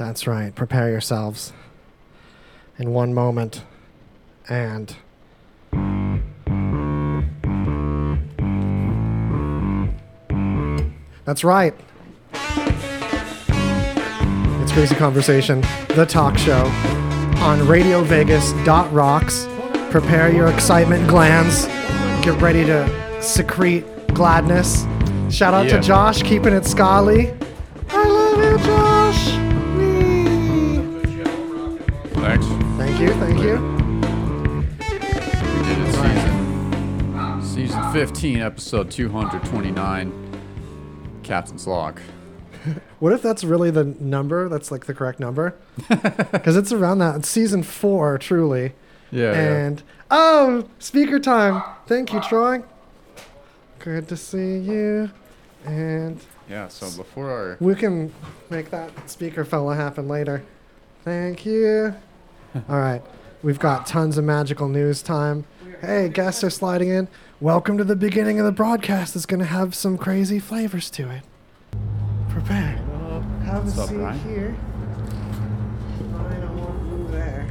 [0.00, 0.54] That's right.
[0.54, 1.52] Prepare yourselves.
[2.78, 3.64] In one moment.
[4.48, 4.96] And.
[11.26, 11.74] That's right.
[14.62, 16.64] It's Crazy Conversation, the talk show
[17.42, 18.52] on Radio Vegas.
[18.92, 19.46] Rocks.
[19.90, 21.66] Prepare your excitement glands.
[22.24, 24.86] Get ready to secrete gladness.
[25.28, 25.76] Shout out Yeah.
[25.76, 27.34] to Josh, keeping it scally.
[33.00, 33.56] You, thank you.
[34.78, 34.84] We
[35.64, 40.12] did it season season 15, episode 229.
[41.22, 42.00] Captain's log.
[42.98, 44.50] What if that's really the number?
[44.50, 45.54] That's like the correct number?
[45.88, 47.16] Because it's around that.
[47.16, 48.74] It's season four, truly.
[49.10, 49.32] Yeah.
[49.32, 51.62] And oh, speaker time.
[51.86, 52.62] Thank you, Troy.
[53.78, 55.10] Good to see you.
[55.64, 56.20] And
[56.50, 56.64] yeah.
[56.64, 56.68] yeah.
[56.68, 58.12] So before our we can
[58.50, 60.44] make that speaker fella happen later.
[61.02, 61.94] Thank you.
[62.54, 63.02] All right.
[63.42, 65.44] We've got tons of magical news time.
[65.80, 67.08] Hey, guests are sliding in.
[67.40, 69.16] Welcome to the beginning of the broadcast.
[69.16, 71.22] It's going to have some crazy flavors to it.
[72.28, 72.78] Prepare.
[73.44, 74.18] Have What's a up, seat Ryan?
[74.20, 74.56] here.
[76.10, 77.46] Ryan, I want you there.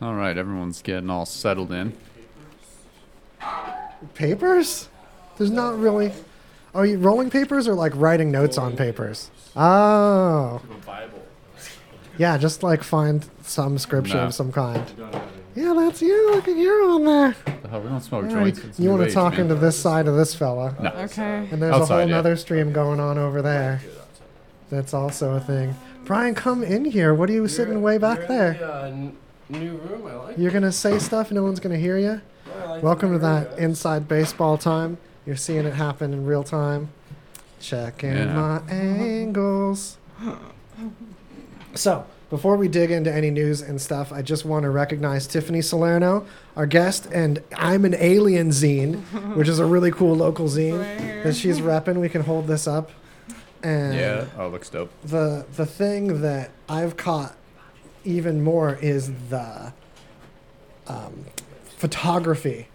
[0.00, 1.94] all right, everyone's getting all settled in.
[4.14, 4.88] Papers?
[5.36, 6.12] There's not really.
[6.74, 9.30] Are you rolling papers or like writing notes on papers?
[9.56, 10.60] Oh.
[12.18, 14.24] Yeah, just like find some scripture No.
[14.26, 14.84] of some kind.
[15.56, 16.30] Yeah, that's you.
[16.32, 17.36] Look at you on there.
[17.62, 18.58] The hell, we don't smoke All joints.
[18.58, 19.42] It's You new want to age, talk man.
[19.42, 20.74] into this side of this fella.
[20.80, 20.90] No.
[20.90, 21.48] Okay.
[21.50, 22.18] And there's a Outside, whole yeah.
[22.18, 23.80] other stream going on over there.
[24.70, 25.76] That's also a thing.
[26.04, 27.14] Brian, come in here.
[27.14, 28.58] What are you sitting way back there?
[28.64, 28.90] uh,
[29.48, 30.06] new room.
[30.06, 30.38] I like.
[30.38, 32.20] You're going to say stuff, no one's going to hear you?
[32.82, 34.98] Welcome to that inside baseball time.
[35.26, 36.88] You're seeing it happen in real time.
[37.60, 38.34] Checking Yeah.
[38.34, 39.98] my angles.
[41.74, 45.60] So, before we dig into any news and stuff, I just want to recognize Tiffany
[45.62, 46.26] Salerno,
[46.56, 48.96] our guest, and I'm an Alien zine,
[49.36, 52.00] which is a really cool local zine Right that she's repping.
[52.00, 52.90] We can hold this up.
[53.62, 54.26] And Yeah.
[54.38, 54.90] Oh, looks dope.
[55.04, 57.34] the the thing that I've caught
[58.04, 59.72] even more is the
[60.86, 61.24] um,
[61.76, 62.68] photography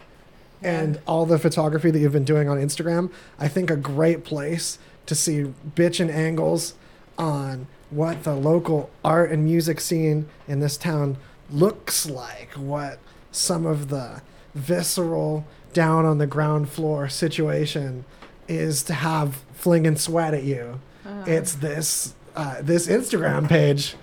[0.61, 3.11] and all the photography that you've been doing on Instagram.
[3.37, 6.73] I think a great place to see bitchin' angles
[7.17, 11.17] on what the local art and music scene in this town
[11.51, 12.99] looks like, what
[13.31, 14.21] some of the
[14.53, 18.05] visceral down on the ground floor situation
[18.47, 23.95] is to have flinging sweat at you Uh, it's this uh, this Instagram page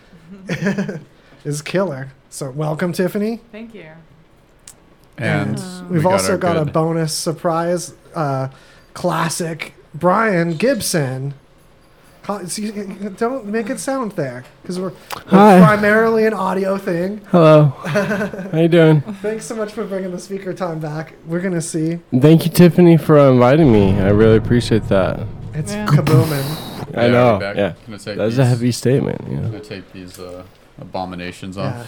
[1.44, 2.08] is killer.
[2.30, 3.41] So welcome, Tiffany.
[3.52, 3.91] Thank you.
[5.19, 5.58] And
[5.88, 8.48] we We've also our got a bonus surprise, uh,
[8.94, 11.34] classic Brian Gibson.
[12.26, 12.72] Call- see,
[13.19, 17.20] Don't make it sound there because we're, we're primarily an audio thing.
[17.31, 17.66] Hello.
[17.87, 19.00] How you doing?
[19.22, 21.12] Thanks so much for bringing the speaker time back.
[21.25, 22.00] We're gonna see.
[22.19, 23.92] Thank you, Tiffany, for inviting me.
[24.00, 25.25] I really appreciate that.
[25.54, 25.87] It's Yeah.
[25.87, 26.97] kabooming.
[26.98, 27.34] I know.
[27.34, 27.56] I'll be back.
[27.56, 27.75] Yeah.
[27.87, 29.20] That's these, a heavy statement.
[29.28, 29.50] You I'm know.
[29.50, 30.43] gonna take these uh,
[30.81, 31.87] abominations Yeah.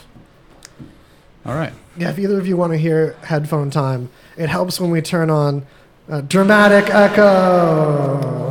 [1.47, 1.72] All right.
[1.97, 5.31] Yeah, if either of you want to hear headphone time, it helps when we turn
[5.31, 5.66] on
[6.09, 8.47] uh, dramatic echo.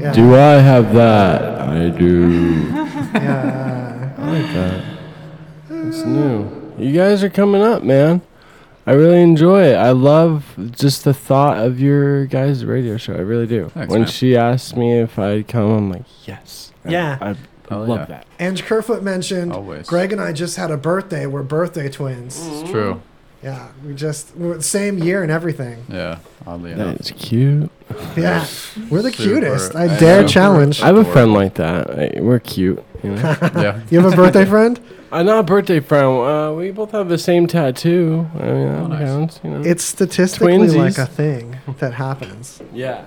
[0.00, 0.12] Yeah.
[0.12, 1.60] Do I have that?
[1.60, 2.30] I do.
[3.14, 4.14] yeah.
[4.18, 4.84] I like that.
[5.70, 6.74] It's new.
[6.78, 8.22] You guys are coming up, man.
[8.86, 9.74] I really enjoy it.
[9.76, 13.14] I love just the thought of your guys' radio show.
[13.14, 13.68] I really do.
[13.74, 14.10] Thanks, when man.
[14.10, 16.72] she asked me if I'd come, I'm like, yes.
[16.88, 17.18] Yeah.
[17.20, 17.36] I,
[17.72, 18.04] Oh, love yeah.
[18.06, 18.26] that.
[18.40, 19.86] Ange Kerfoot mentioned Always.
[19.86, 21.26] Greg and I just had a birthday.
[21.26, 22.44] We're birthday twins.
[22.44, 23.00] It's true.
[23.44, 25.84] Yeah, we just we're the same year and everything.
[25.88, 26.18] Yeah.
[26.48, 26.96] Oddly enough.
[26.98, 27.70] That is cute.
[28.16, 28.46] Yeah,
[28.90, 29.40] we're the Super.
[29.40, 29.74] cutest.
[29.76, 30.28] I I dare know.
[30.28, 30.82] challenge.
[30.82, 31.90] I have a friend like that.
[31.90, 32.82] I- We're cute.
[33.02, 33.36] You know?
[33.56, 33.80] yeah.
[33.90, 34.78] You have a birthday friend?
[35.12, 36.06] I'm not a birthday friend.
[36.20, 38.28] Uh, we both have the same tattoo.
[38.34, 39.00] I mean, that Oh, nice.
[39.00, 39.40] counts.
[39.42, 39.62] You know?
[39.62, 40.76] It's statistically Twinsies.
[40.76, 42.62] like a thing that happens.
[42.72, 43.06] yeah.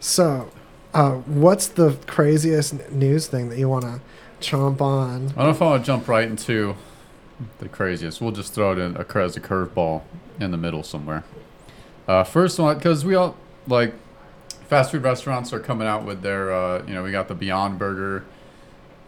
[0.00, 0.50] So,
[0.94, 4.00] uh, what's the craziest news thing that you want to
[4.40, 5.28] chomp on?
[5.28, 6.74] I don't know if I want to jump right into
[7.58, 8.20] the craziest.
[8.20, 10.02] We'll just throw it in a, as a curveball
[10.40, 11.22] in the middle somewhere.
[12.08, 13.36] Uh, first one, because we all
[13.66, 13.94] like
[14.68, 17.78] fast food restaurants are coming out with their, uh, you know, we got the Beyond
[17.78, 18.24] Burger,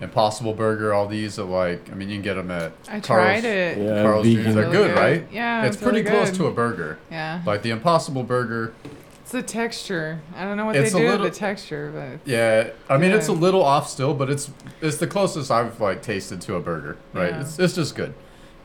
[0.01, 3.41] Impossible Burger, all these are like, I mean, you can get them at I Carl's,
[3.41, 3.79] tried it.
[3.79, 4.27] Yeah, Carl's.
[4.27, 4.33] Jr.
[4.43, 4.97] They're Really good, good.
[4.97, 5.27] right?
[5.33, 6.37] Yeah, it's it's pretty really close good.
[6.39, 6.99] to a burger.
[7.11, 7.43] Yeah.
[7.47, 8.75] Like the Impossible Burger,
[9.23, 10.21] It's the texture.
[10.37, 12.71] I don't know what It's they a do little- to the texture, but yeah.
[12.91, 14.51] I mean, it's a little off still, but it's
[14.83, 17.31] it's the closest I've like tasted to a burger, right?
[17.31, 17.41] Yeah.
[17.41, 18.13] It's it's just good.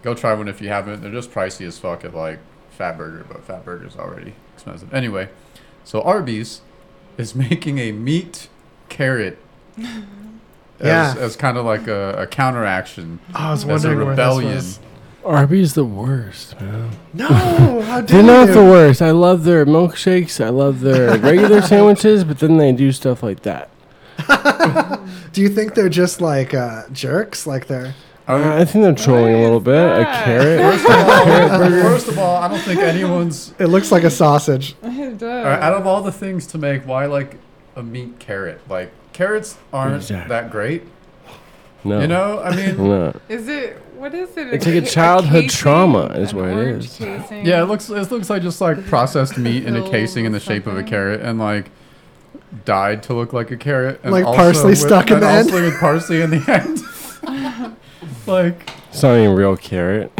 [0.02, 1.02] Go try one if you haven't.
[1.02, 2.40] They're just pricey as fuck at like
[2.78, 4.94] Fatburger, but Fatburger's already expensive.
[4.94, 5.30] Anyway,
[5.90, 6.62] so Arby's
[7.18, 8.48] is making a meat
[8.90, 9.40] carrot
[10.82, 11.12] Yeah.
[11.12, 14.54] As, as kind of like a, a counteraction, I was as a wondering where rebellion.
[14.54, 14.80] this was.
[15.26, 16.92] Arby's the worst, man.
[17.14, 17.28] No,
[17.82, 18.54] how They're dare not you?
[18.54, 19.02] the worst.
[19.02, 20.40] I love their milkshakes.
[20.44, 23.70] I love their regular sandwiches, but then they do stuff like that.
[25.34, 27.46] Do you think they're just like uh, jerks?
[27.46, 27.94] Like they're
[28.30, 29.74] Uh, I think they're trolling a little bit.
[30.02, 30.60] A carrot.
[30.62, 31.26] First of, all,
[31.82, 33.54] first of all, I don't think anyone's.
[33.60, 34.76] it looks like a sausage.
[34.84, 35.46] It does.
[35.46, 37.36] all right, out of all the things to make, why like
[37.76, 38.62] a meat carrot?
[38.70, 40.30] Like carrots aren't Exactly.
[40.30, 40.84] that great.
[41.84, 42.02] No.
[42.02, 43.20] You know, I mean, No.
[43.30, 43.78] Is it?
[43.96, 44.54] What is it?
[44.54, 45.58] It's like a childhood casing?
[45.58, 46.98] trauma is An what it orange is.
[46.98, 47.46] casing?
[47.46, 50.36] yeah, it looks it looks like just like processed meat in a casing in the
[50.38, 50.90] with shape of a something.
[50.92, 51.72] carrot and like
[52.66, 54.00] dyed to look like a carrot.
[54.04, 55.52] And Like also parsley with- stuck in and the end?
[55.52, 57.76] also with parsley in the end.
[58.30, 60.12] Like It's not even real carrot.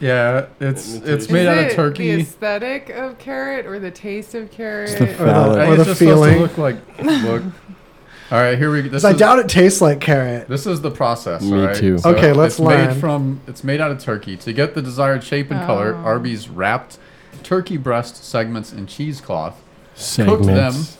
[0.00, 3.78] yeah, it's Let me it's Is made out it of The aesthetic of carrot or
[3.78, 4.98] the taste of carrot?
[4.98, 5.58] the Valid.
[5.60, 6.40] Hey, or it's the just supposed to feeling.
[6.40, 7.42] look like look.
[8.32, 8.88] All right, here we go.
[8.88, 10.48] This 'Cause I is, doubt it tastes like carrot.
[10.48, 11.42] This is the process.
[11.42, 11.76] Me all right?
[11.76, 11.98] too.
[12.04, 12.88] Okay, let's it's learn.
[12.88, 14.36] Made from it's made out of turkey.
[14.38, 16.04] To get the desired shape and color, Oh.
[16.04, 16.98] Arby's wrapped
[17.44, 19.62] turkey breast segments in cheesecloth,
[19.94, 20.96] Segments.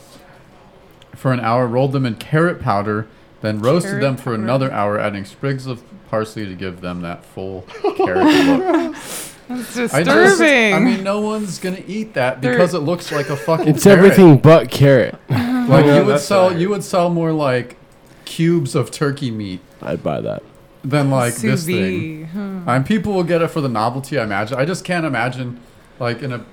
[1.15, 3.07] for an hour, rolled them in carrot powder,
[3.41, 4.43] then roasted Carrot them for powder.
[4.43, 7.63] another hour, adding sprigs of parsley to give them that full
[7.97, 8.95] carrot look.
[9.47, 10.03] That's I disturbing.
[10.03, 13.67] just, I mean, no one's gonna eat that They're- because it looks like a fucking.
[13.69, 13.99] It's carrot.
[13.99, 15.15] everything but carrot.
[15.29, 15.73] Uh-huh.
[15.73, 16.57] Like Yeah, you would that's sell, right.
[16.57, 17.75] you would sell more like
[18.23, 20.41] cubes of turkey meat I'd buy that.
[20.83, 22.25] than like Sous this thing.
[22.27, 22.33] vide,
[22.65, 22.71] huh.
[22.71, 24.17] And people will get it for the novelty.
[24.17, 24.57] I imagine.
[24.57, 25.59] I just can't imagine,
[25.99, 26.45] like in a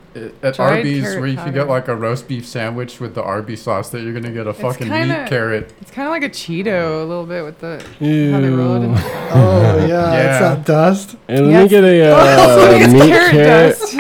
[0.43, 1.51] at Dried Arby's where you powder.
[1.53, 4.53] get like a roast beef sandwich with the Arby's sauce, that you're gonna get a
[4.55, 5.73] fucking kinda- meat carrot.
[5.81, 8.85] It's kind of like a Cheeto a little bit with the how they roll it.
[8.85, 8.97] In Ew.
[9.37, 10.31] Oh yeah, Yeah.
[10.31, 11.17] it's that dust.
[11.29, 11.63] And let Yes.
[11.65, 12.17] me get a Oh,
[12.71, 13.79] uh, it's meat carrot carrot.
[13.79, 13.95] dust.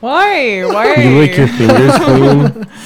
[0.00, 0.60] Why?
[0.66, 0.94] Why?
[0.96, 2.66] You lick your fingers clean.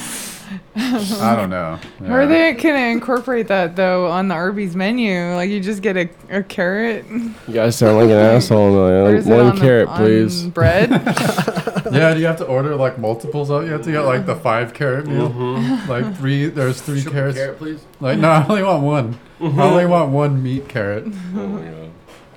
[0.75, 1.79] I don't know.
[1.99, 5.33] How are they gonna incorporate that though on the Arby's menu?
[5.35, 7.05] Like you just get a, a carrot.
[7.09, 8.75] You guys sound like an asshole.
[8.77, 10.43] Or Like, one on the- carrot, on please.
[10.47, 10.89] Bread.
[11.91, 13.65] Yeah, do you have to order like multiples of?
[13.65, 15.29] You have to get like the five carrot meal.
[15.29, 15.89] Mm-hmm.
[15.89, 16.45] Like three.
[16.45, 17.37] There's three carrots.
[17.57, 17.83] please.
[17.99, 19.19] Like no, I only want one.
[19.41, 19.59] Mm-hmm.
[19.59, 21.03] I only want one meat carrot.
[21.35, 21.91] Oh,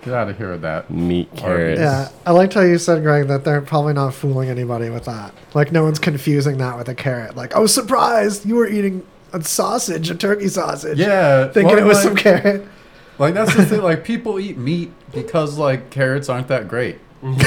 [0.05, 0.91] Get out of here with that.
[0.91, 1.81] Meat carrots.
[1.81, 5.33] Yeah, I liked how you said, Greg, that they're probably not fooling anybody with that.
[5.55, 7.37] Like no one's confusing that with a carrot.
[7.37, 10.99] Like, oh, surprise, you were eating a sausage, a turkey sausage.
[10.99, 12.69] Yeah, thinking well, it was like- some carrot.
[13.19, 13.81] Like that's the thing.
[13.81, 16.99] Like people eat meat because like carrots aren't that great.
[17.23, 17.39] Mm-hmm.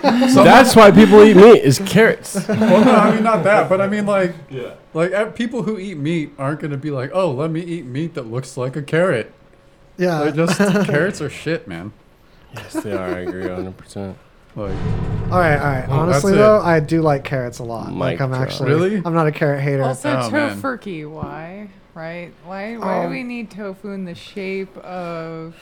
[0.00, 2.34] Like some- That's why people eat meat is carrots.
[2.48, 4.74] well, no, I mean not that, but I mean like yeah.
[4.94, 8.26] Like people who eat meat aren't gonna be like, oh, let me eat meat that
[8.28, 9.34] looks like a carrot.
[10.00, 10.20] Yeah.
[10.20, 11.92] Like just carrots are shit, man.
[12.54, 13.14] yes, they are.
[13.14, 14.14] I agree 100%.
[14.56, 14.72] Like
[15.30, 15.88] all right, all right.
[15.88, 16.42] Well, Honestly, that's it.
[16.42, 17.92] though, I do like carrots a lot.
[17.92, 18.40] like I'm drop.
[18.42, 18.96] actually Really?
[19.04, 19.84] I'm not a carrot hater.
[19.84, 20.60] also, Oh, man.
[20.60, 21.08] tofurky.
[21.08, 21.68] Why?
[21.94, 22.32] Right?
[22.44, 22.76] Why?
[22.76, 23.00] Why Oh.
[23.02, 25.54] do um, we need tofu in the shape of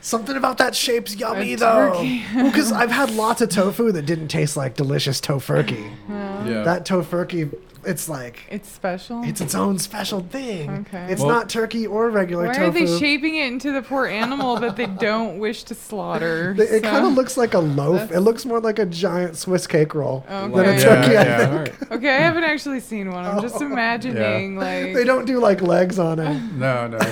[0.00, 1.92] Something about that shape's yummy a though.
[1.94, 2.24] turkey?
[2.34, 5.90] Because I've had lots of tofu that didn't taste like delicious tofurky.
[6.08, 6.44] Yeah.
[6.46, 6.62] yeah.
[6.64, 9.22] That tofurky, it's like It's special.
[9.24, 10.70] it's its own special thing.
[10.88, 11.06] Okay.
[11.10, 12.66] It's Well- not turkey or regular Why tofu.
[12.68, 16.54] are they shaping it into the poor animal that they don't wish to slaughter?
[16.56, 18.00] They- It So- kind of looks like a loaf.
[18.00, 20.82] That's- It looks more like a giant Swiss cake roll than a Okay.
[20.82, 21.12] turkey.
[21.12, 21.64] Yeah, I yeah.
[21.64, 21.92] think.
[21.92, 23.24] Okay, I haven't actually seen one.
[23.24, 23.66] I'm just oh.
[23.66, 26.40] imagining like They don't do like legs on it.
[26.54, 26.98] no, no.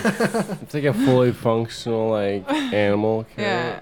[0.62, 3.80] It's like a fully functional like animal yeah.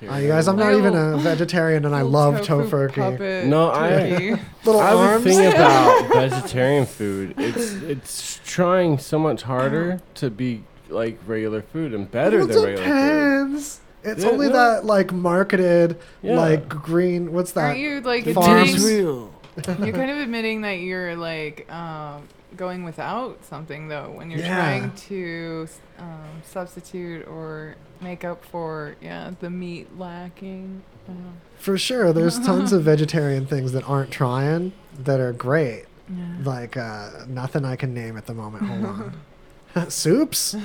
[0.00, 0.14] Carrot.
[0.14, 3.44] Uh, you guys, I'm not even a vegetarian, and I love tofu tofurky.
[3.46, 4.30] No, I- turkey.
[4.64, 5.24] Little I have a arms.
[5.24, 7.34] thing about vegetarian food.
[7.38, 12.56] It's it's trying so much harder to be like regular food and better Well, than
[12.64, 12.84] regular food.
[12.84, 13.80] depends.
[14.02, 14.52] It's Yeah, only yeah.
[14.54, 16.36] that like marketed, Yeah.
[16.38, 17.32] like green.
[17.32, 17.64] What's that?
[17.64, 18.84] Aren't you like The admitting, farms.
[18.86, 19.32] real.
[19.66, 22.22] you're kind of admitting that you're like um,
[22.56, 24.54] going without something though when you're Yeah.
[24.56, 30.82] trying to um, substitute or make up for yeah the meat lacking.
[31.08, 31.12] Uh,
[31.58, 35.84] For sure, there's tons of vegetarian things that aren't trying that are great.
[36.08, 36.24] yeah.
[36.44, 38.64] Like uh, nothing I can name at the moment.
[38.64, 39.88] Hold on.
[39.90, 40.56] soups.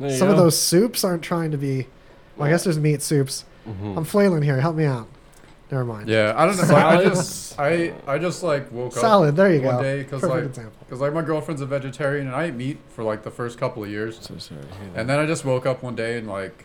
[0.00, 1.86] There you Some of those soups aren't trying to be.
[2.36, 3.44] Well, I guess there's meat soups.
[3.68, 3.96] Mhm.
[3.96, 4.60] I'm flailing here.
[4.60, 5.06] Help me out.
[5.74, 6.08] Never mind.
[6.08, 6.74] Yeah, I don't know.
[6.76, 9.34] I just I I just like woke up Salad.
[9.34, 9.82] There you one go.
[9.82, 10.72] day because Perfect like example.
[10.86, 13.82] because like my girlfriend's a vegetarian and I ate meat for like the first couple
[13.82, 14.18] of years.
[14.20, 14.60] So sorry.
[14.60, 16.64] to hear And then I just woke up one day and like,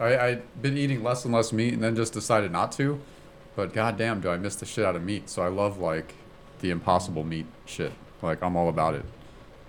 [0.00, 2.98] I I'd been eating less and less meat and then just decided not to.
[3.54, 5.28] But goddamn, do I miss the shit out of meat?
[5.28, 6.14] So I love like
[6.60, 7.92] the impossible meat shit.
[8.22, 9.04] Like I'm all about it.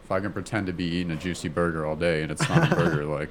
[0.05, 2.71] If I can pretend to be eating a juicy burger all day and it's not
[2.71, 3.29] a burger, like,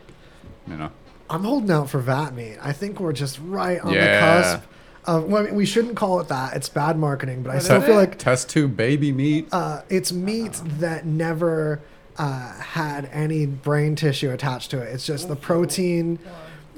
[0.67, 0.91] you know.
[1.31, 2.59] I'm holding out for vat meat.
[2.63, 4.43] I think we're just right on the Yeah.
[4.43, 4.67] cusp.
[5.09, 6.55] Of, well, I mean, we shouldn't call it that.
[6.55, 7.99] It's bad marketing, but I still feel it?
[7.99, 9.49] like Test tube baby meat.
[9.53, 11.81] uh, it's meat that never
[12.19, 14.93] uh, had any brain tissue attached to it.
[14.93, 16.19] It's just the protein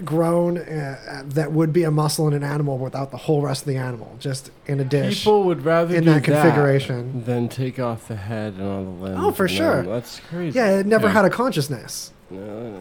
[0.04, 3.66] grown uh, that would be a muscle in an animal without the whole rest of
[3.68, 5.18] the animal, just in a dish.
[5.24, 7.24] People would rather in do that configuration.
[7.24, 9.18] than take off the head and all the limbs.
[9.20, 9.82] Oh, for sure.
[9.82, 10.56] then- That's crazy.
[10.58, 11.12] yeah, it never Yeah.
[11.14, 12.12] had a consciousness.
[12.30, 12.38] No,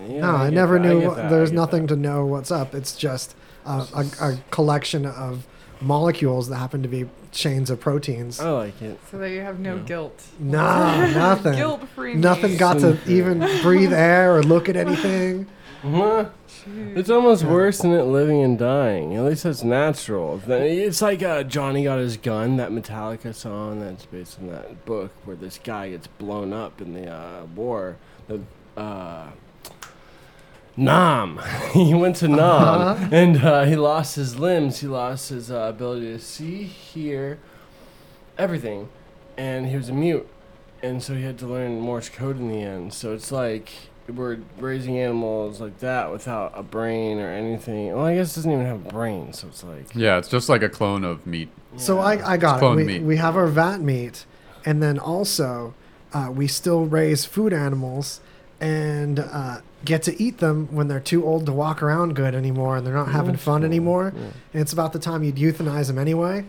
[0.08, 1.00] yeah, no, I, get never that, knew.
[1.00, 1.96] get what, that, there's get nothing that.
[1.96, 2.76] to know what's up.
[2.76, 3.36] It's just
[3.70, 5.46] a, a, a collection of
[5.82, 8.40] molecules that happen to be chains of proteins.
[8.40, 9.00] I like it.
[9.12, 9.82] So that you have no Yeah.
[9.84, 10.24] guilt.
[10.40, 10.60] No,
[11.14, 11.56] nothing.
[11.56, 12.16] Guilt free.
[12.16, 13.16] Nothing got to Something.
[13.16, 15.48] even breathe air or look at anything.
[15.82, 16.26] Huh?
[16.94, 19.16] It's almost worse than it living and dying.
[19.16, 20.38] At least it's natural.
[20.38, 24.86] Then- It's like uh, Johnny Got His Gun, that Metallica song that's based on that
[24.86, 27.96] book where this guy gets blown up in the uh, war.
[28.28, 28.42] The
[28.76, 29.28] uh,
[30.80, 31.40] Nam.
[31.74, 33.10] he went to Nam Uh-huh.
[33.12, 34.80] and uh, he lost his limbs.
[34.80, 37.40] He lost his uh, ability to see, hear,
[38.38, 38.90] everything,
[39.38, 40.28] and he was a mute.
[40.82, 42.94] And so he had to learn Morse code in the end.
[42.94, 43.70] So it's like
[44.08, 47.94] we're raising animals like that without a brain or anything.
[47.94, 49.94] Well, I guess it doesn't even have a brain, so it's like.
[49.94, 51.50] Yeah, it's just like a clone of meat.
[51.78, 52.00] So.
[52.00, 52.76] I, I got it.
[52.76, 53.02] We, meat.
[53.04, 54.26] we have our vat meat,
[54.66, 55.74] and then also
[56.14, 58.22] uh, we still raise food animals
[58.62, 62.78] and uh, get to eat them when they're too old to walk around good anymore
[62.78, 63.66] and they're not having That's fun cool.
[63.66, 64.14] anymore.
[64.16, 64.22] Yeah.
[64.54, 66.46] And it's about the time you'd euthanize them anyway.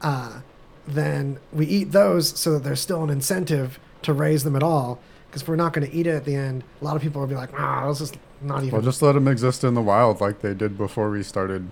[0.00, 0.40] Uh,
[0.86, 4.98] then we eat those so that there's still an incentive to raise them at all.
[5.26, 7.20] Because if we're not going to eat it at the end, a lot of people
[7.20, 8.72] will be like, ah, let's just not even.
[8.72, 11.70] Well, just let them exist in the wild like they did before we started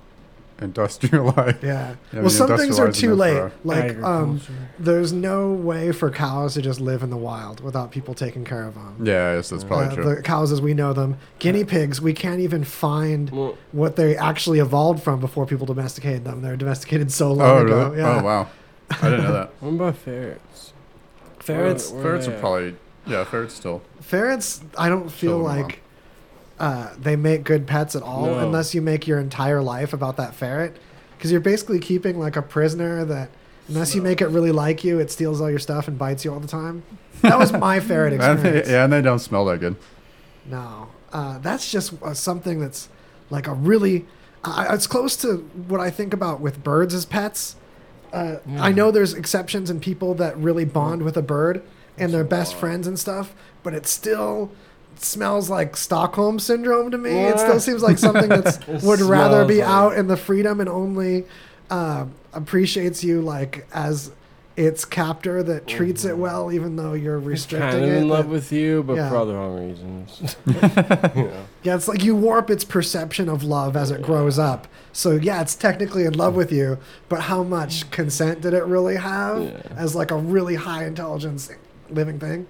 [0.60, 1.62] industrialized.
[1.62, 1.94] yeah.
[2.12, 3.50] Yeah, well, some things are too late.
[3.64, 4.40] Like, um,
[4.78, 8.64] There's no way for cows to just live in the wild without people taking care
[8.66, 8.96] of them.
[9.04, 10.14] Yeah, I guess that's probably Uh, true.
[10.16, 11.16] the cows as we know them.
[11.38, 16.24] Guinea pigs, we can't even find Well, what they actually evolved from before people domesticated
[16.24, 16.42] them.
[16.42, 17.84] They're domesticated so long oh, ago.
[17.90, 17.98] really?
[17.98, 18.20] Yeah.
[18.20, 18.48] Oh, wow.
[18.90, 19.50] I didn't know that.
[19.60, 20.72] what about ferrets?
[21.38, 23.82] Ferrets, Where- Ferrets they are probably, yeah, ferrets still.
[24.00, 25.62] ferrets, I don't feel Chilling around.
[25.68, 25.82] like
[26.60, 28.38] uh, they make good pets at all No.
[28.38, 30.76] unless you make your entire life about that ferret.
[31.16, 33.30] Because you're basically keeping like a prisoner that,
[33.68, 36.32] unless you make it really like you, it steals all your stuff and bites you
[36.32, 36.82] all the time.
[37.22, 38.66] That was my ferret And experience.
[38.68, 39.76] they, yeah, and they don't smell that good.
[40.46, 42.88] No, uh, that's just uh, something that's
[43.30, 44.06] like a really.
[44.46, 47.56] It's close to what I think about with birds as pets.
[48.12, 51.60] Uh, I know there's exceptions and people that really bond with a bird
[51.98, 54.50] and they're best friends and stuff, but it's still
[55.04, 57.10] smells like Stockholm syndrome to me.
[57.10, 60.60] It still seems like something that's It would rather be like- out in the freedom
[60.60, 61.24] and only
[61.70, 64.10] uh, appreciates you like as
[64.56, 67.96] its captor that treats it well, even though you're He's restricting kind of it.
[67.98, 69.08] in love that- with you, but Yeah.
[69.08, 70.36] for all the wrong reasons.
[70.46, 70.52] you
[71.22, 71.44] know.
[71.62, 74.66] Yeah, it's like you warp its perception of love as it grows up.
[74.92, 76.78] So yeah, it's technically in love with you,
[77.08, 79.60] but how much consent did it really have Yeah.
[79.76, 81.50] as like a really high intelligence
[81.88, 82.48] living thing?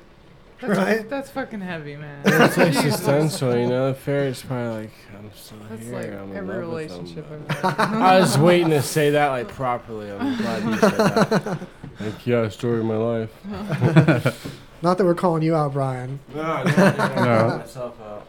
[0.61, 1.09] That's, Right?
[1.09, 2.23] That's fucking heavy, man.
[2.25, 2.77] It's Jesus.
[2.77, 3.93] existential, you know.
[3.93, 5.93] The ferret's probably like, I'm still That's here.
[5.95, 7.81] like I'm in every love with them, relationship I've had.
[8.03, 10.11] I was waiting to say that like properly.
[10.11, 11.59] I'm glad you said that.
[12.01, 13.31] Like, yeah, story of my life.
[14.83, 16.21] Not that we're calling you out, Brian.
[16.33, 17.59] No, no, no, No.
[17.59, 18.25] myself out.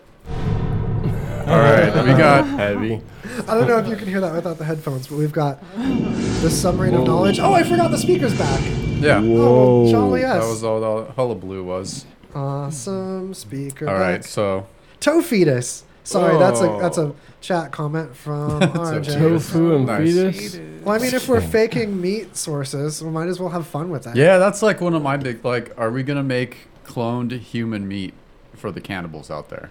[1.47, 2.99] All right, we got heavy.
[3.47, 6.49] I don't know if you can hear that without the headphones, but we've got the
[6.49, 7.39] submarine of knowledge.
[7.39, 8.59] Oh, I forgot the speaker's back.
[9.01, 9.19] yeah.
[9.23, 10.41] Oh, well, jolly yes.
[10.43, 12.05] That was all the hullabaloo was.
[12.35, 13.87] Awesome speaker.
[13.87, 14.23] All right, back.
[14.25, 14.67] so
[14.99, 15.83] Toe fetus.
[16.03, 16.79] Sorry, that's a Oh.
[16.81, 19.19] that's a chat comment from That's a RJ.
[19.19, 20.13] Tofu and Nice.
[20.13, 20.59] fetus.
[20.83, 24.03] Well, I mean, if we're faking meat sources, we might as well have fun with
[24.03, 24.15] that.
[24.15, 25.71] yeah, that's like one of my big like.
[25.77, 28.13] Are we gonna make cloned human meat
[28.55, 29.69] for the cannibals out there?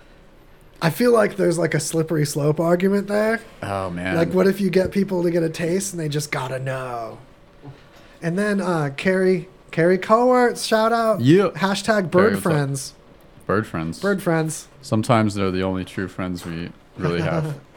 [0.81, 3.41] I feel like there's like a slippery slope argument there.
[3.63, 4.15] Oh man.
[4.17, 7.19] Like, what if you get people to get a taste and they just gotta know?
[8.23, 11.21] And then uh, Carrie, Carrie Cowarts, shout out.
[11.21, 11.49] Yeah.
[11.51, 12.43] Hashtag bird up?
[12.43, 12.95] friends.
[13.47, 14.01] Bird friends.
[14.01, 14.69] Bird friends.
[14.83, 17.59] Sometimes they're the only true friends we really have.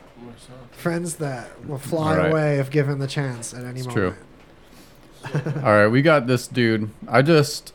[0.71, 2.31] Friends that will fly right.
[2.31, 4.15] away if given the chance at any It's moment.
[5.23, 5.41] True.
[5.63, 6.89] All right, we got this dude.
[7.07, 7.71] I just,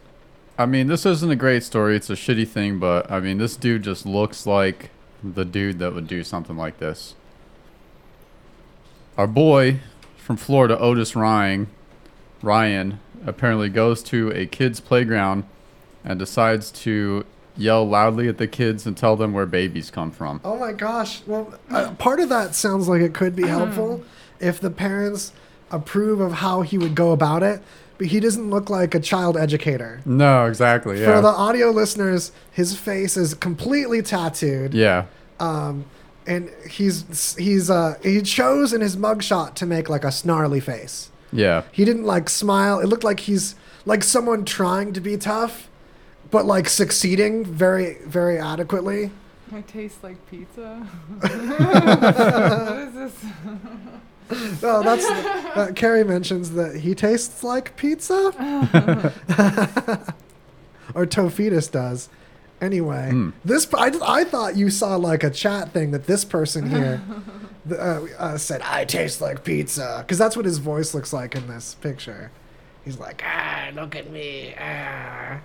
[0.58, 1.94] I mean, this isn't a great story.
[1.94, 4.90] It's a shitty thing, but I mean, this dude just looks like
[5.22, 7.14] the dude that would do something like this.
[9.16, 9.80] Our boy
[10.16, 11.68] from Florida, Otis Ryan,
[12.42, 15.44] Ryan, apparently goes to a kid's playground
[16.04, 17.24] and decides to
[17.56, 20.40] yell loudly at the kids and tell them where babies come from.
[20.44, 21.22] Oh my gosh.
[21.26, 24.04] Well, uh, part of that sounds like it could be helpful
[24.40, 25.32] if the parents
[25.70, 27.62] approve of how he would go about it,
[27.98, 30.00] but he doesn't look like a child educator.
[30.04, 31.02] No, exactly.
[31.02, 34.74] For the audio listeners, his face is completely tattooed.
[34.74, 35.06] yeah.
[35.40, 35.86] Um,
[36.28, 41.10] and he's he's uh he chose in his mugshot to make like a snarly face.
[41.32, 41.62] Yeah.
[41.72, 42.78] He didn't like smile.
[42.78, 43.54] It looked like he's
[43.84, 45.68] like someone trying to be tough,
[46.30, 49.10] but like succeeding very very adequately.
[49.52, 50.76] I taste like pizza.
[51.20, 53.14] what is this?
[54.62, 58.32] Oh, that's uh, Carrie mentions that he tastes like pizza,
[60.94, 62.08] or Tofetus does.
[62.60, 63.30] Anyway, Hmm.
[63.44, 67.02] this I, I thought you saw like a chat thing that this person here
[67.70, 71.46] uh, uh, said I taste like pizza because that's what his voice looks like in
[71.48, 72.30] this picture.
[72.84, 75.40] He's like, ah, look at me, ah.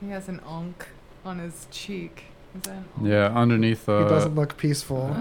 [0.00, 0.88] He has an ankh
[1.24, 2.24] on his cheek.
[2.54, 3.86] Is that an Yeah, underneath.
[3.86, 5.16] he Uh, he doesn't look peaceful.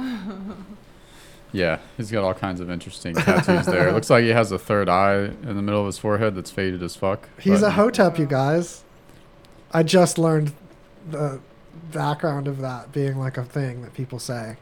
[1.54, 3.88] yeah, he's got all kinds of interesting tattoos there.
[3.90, 6.52] It looks like he has a third eye in the middle of his forehead that's
[6.52, 7.30] faded as fuck.
[7.40, 8.84] He's but- a hotep, you guys.
[9.72, 10.52] I just learned
[11.10, 11.40] the
[11.92, 14.58] background of that being like a thing that people say.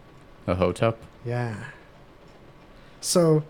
[0.47, 0.97] a hotep.
[1.25, 1.55] Yeah.
[3.01, 3.43] So,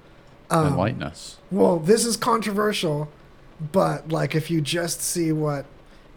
[0.50, 1.38] um, Enlighten us.
[1.52, 3.10] well, this is controversial,
[3.72, 5.66] but like if you just see what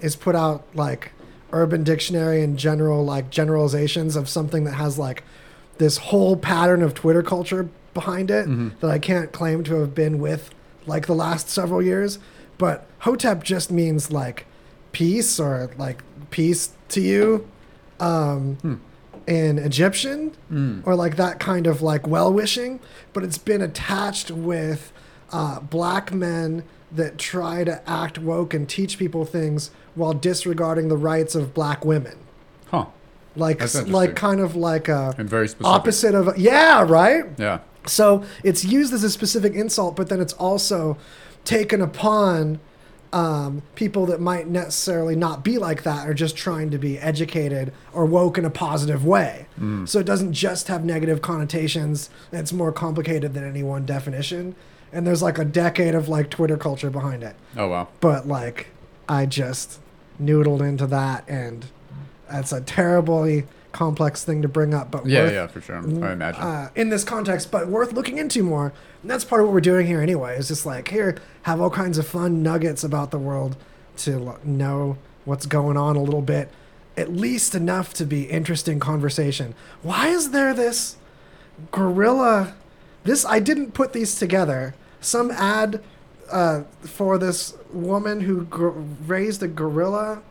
[0.01, 1.13] is put out, like
[1.53, 5.23] Urban Dictionary and general like generalizations of something that has like
[5.79, 8.73] this whole pattern of Twitter culture behind it Mhm.
[8.81, 10.51] that I can't claim to have been with
[10.87, 12.19] like the last several years,
[12.59, 14.47] but Hotep just means like
[14.93, 16.03] peace or like
[16.33, 17.47] peace to you
[18.01, 18.75] um, Hmm.
[19.29, 20.83] in Egyptian Mm.
[20.85, 22.81] or like that kind of like well wishing,
[23.13, 24.93] but it's been attached with
[25.33, 30.97] uh, black men that try to act woke and teach people things while disregarding the
[30.97, 32.17] rights of black women.
[32.71, 32.87] Huh.
[33.37, 35.73] Like, like kind of like a And very specific.
[35.73, 37.25] opposite of yeah, right.
[37.39, 37.61] Yeah.
[37.87, 40.99] So it's used as a specific insult, but then it's also
[41.45, 42.59] taken upon
[43.13, 47.73] um, people that might necessarily not be like that are just trying to be educated
[47.93, 49.47] or woke in a positive way.
[49.61, 49.87] Mm.
[49.89, 52.09] So it doesn't just have negative connotations.
[52.33, 54.55] It's more complicated than any one definition.
[54.93, 57.37] And there's like a decade of like Twitter culture behind it.
[57.57, 57.89] Oh wow.
[58.01, 58.69] But like,
[59.09, 59.81] I just
[60.21, 61.67] noodled into that, and
[62.31, 64.91] that's a terribly complex thing to bring up.
[64.91, 65.77] But Yeah, worth yeah, for sure.
[65.77, 66.43] I imagine.
[66.43, 68.73] uh, in this context, but worth looking into more.
[69.03, 70.37] And that's part of what we're doing here anyway.
[70.37, 73.57] Is just like here, have all kinds of fun nuggets about the world
[73.99, 76.51] to know what's going on a little bit,
[76.97, 79.55] at least enough to be interesting conversation.
[79.83, 80.97] Why is there this
[81.71, 82.55] gorilla?
[83.05, 84.75] This I didn't put these together.
[85.01, 85.83] Some ad
[86.31, 88.69] uh, for this woman who gr-
[89.07, 90.23] raised a gorilla.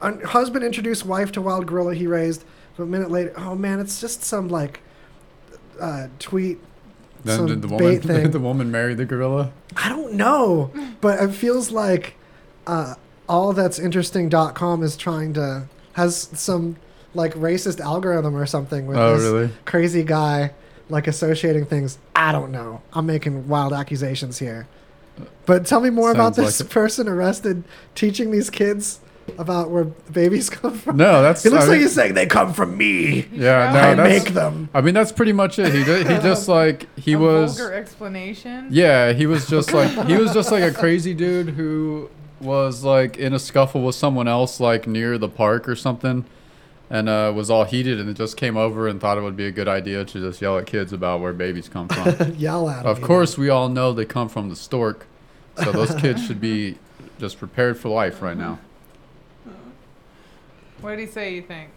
[0.00, 2.44] Un- husband introduced wife to wild gorilla he raised.
[2.76, 4.80] But a minute later, oh man, it's just some like
[5.80, 6.58] uh, tweet.
[7.24, 8.22] then some did the woman thing.
[8.22, 9.52] did the woman marry the gorilla?
[9.76, 12.14] I don't know, but it feels like
[12.66, 12.94] uh,
[13.28, 16.76] all that's interesting.com is trying to has some
[17.14, 19.50] like racist algorithm or something with Oh this really?
[19.64, 20.52] crazy guy
[20.88, 21.98] like associating things.
[22.14, 22.82] I don't know.
[22.92, 24.66] I'm making wild accusations here.
[25.46, 27.62] But tell me more about this like person arrested
[27.94, 28.98] teaching these kids
[29.38, 30.96] about where babies come from.
[30.96, 33.26] No, that's It looks I like mean- he's saying they come from me.
[33.32, 34.68] Yeah, no, I that's make them.
[34.74, 35.72] I mean that's pretty much it.
[35.74, 38.68] He did, he just like he was a was vulgar explanation.
[38.70, 42.10] Yeah, he was just like he was just like a crazy dude who
[42.40, 46.24] was like in a scuffle with someone else like near the park or something
[46.90, 49.50] and uh, was all heated and just came over and thought it would be a
[49.50, 52.34] good idea to just yell at kids about where babies come from.
[52.36, 55.06] Yell at 'em, of you course, we all know they come from the stork,
[55.56, 56.76] so those kids should be
[57.18, 58.58] just prepared for life right now.
[60.84, 61.34] What did he say?
[61.34, 61.70] You think?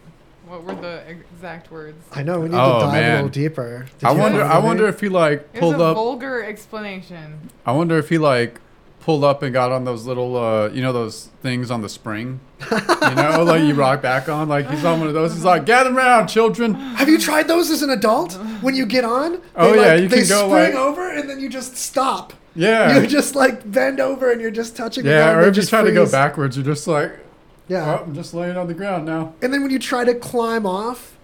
[0.46, 2.04] What were the exact words?
[2.12, 3.14] I know we need Oh, to dive a man.
[3.16, 3.86] little deeper.
[3.98, 4.40] Did I you wonder.
[4.40, 4.66] find I any?
[4.66, 5.96] wonder if he like It was pulled a up.
[5.96, 7.50] vulgar explanation.
[7.66, 8.60] I wonder if he like
[9.00, 12.40] pulled up and got on those little, uh, you know, those things on the spring.
[12.70, 12.76] you
[13.14, 14.48] know, like you rock back on.
[14.48, 15.32] Like he's on one of those.
[15.34, 16.74] He's like, gather around, children.
[16.74, 18.34] Have you tried those as an adult?
[18.62, 21.10] When you get on, Oh, they, yeah, like, you they can go, spring like- over
[21.10, 22.34] and then you just stop.
[22.54, 22.98] Yeah.
[22.98, 25.04] You just like bend over and you're just touching.
[25.04, 26.12] the yeah, ground or and if you just try to go freeze.
[26.12, 27.12] backwards, you're just like,
[27.68, 29.34] Yeah, oh, I'm just laying on the ground now.
[29.42, 31.16] and then when you try to climb off,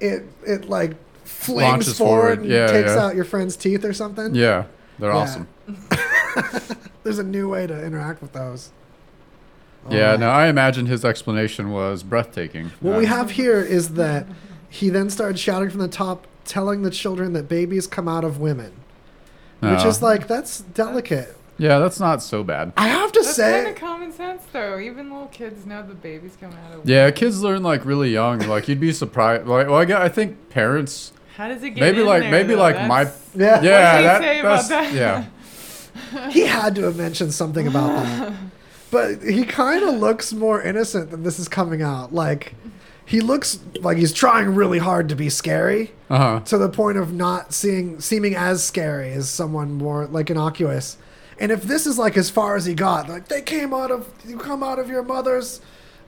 [0.00, 2.38] it it like flings Launches forward, forward.
[2.40, 3.04] and Yeah, takes yeah.
[3.04, 4.34] out your friend's teeth or something.
[4.34, 4.64] Yeah,
[4.98, 5.16] they're Yeah.
[5.16, 5.48] awesome.
[7.04, 8.70] There's a new way to interact with those.
[9.90, 10.20] Yeah, Alright.
[10.20, 12.70] no, I imagine his explanation was breathtaking.
[12.80, 14.26] What Uh, we have here is that
[14.68, 18.38] he then started shouting from the top, telling the children that babies come out of
[18.38, 18.72] women,
[19.60, 21.36] which uh, is like that's delicate.
[21.58, 22.72] Yeah, that's not so bad.
[22.76, 24.78] I have to That's say, kind of common sense, though.
[24.78, 26.88] Even little kids know the babies come out of.
[26.88, 28.40] Yeah, kids learn like really young.
[28.40, 29.46] Like you'd be surprised.
[29.46, 31.12] Like, well, I, gue- I think parents.
[31.36, 32.60] How does it get Maybe in like there, maybe though?
[32.60, 34.92] like my That's- yeah, yeah did he that, say about that's that?
[34.92, 38.32] yeah he had to have mentioned something about that.
[38.90, 42.12] But he kind of looks more innocent than this is coming out.
[42.12, 42.54] Like,
[43.06, 46.98] he looks like he's trying really hard to be scary uh huh to the point
[46.98, 50.98] of not seeing seeming as scary as someone more like innocuous.
[51.38, 54.08] And if this is like as far as he got, like they came out of
[54.26, 55.60] you come out of your mother's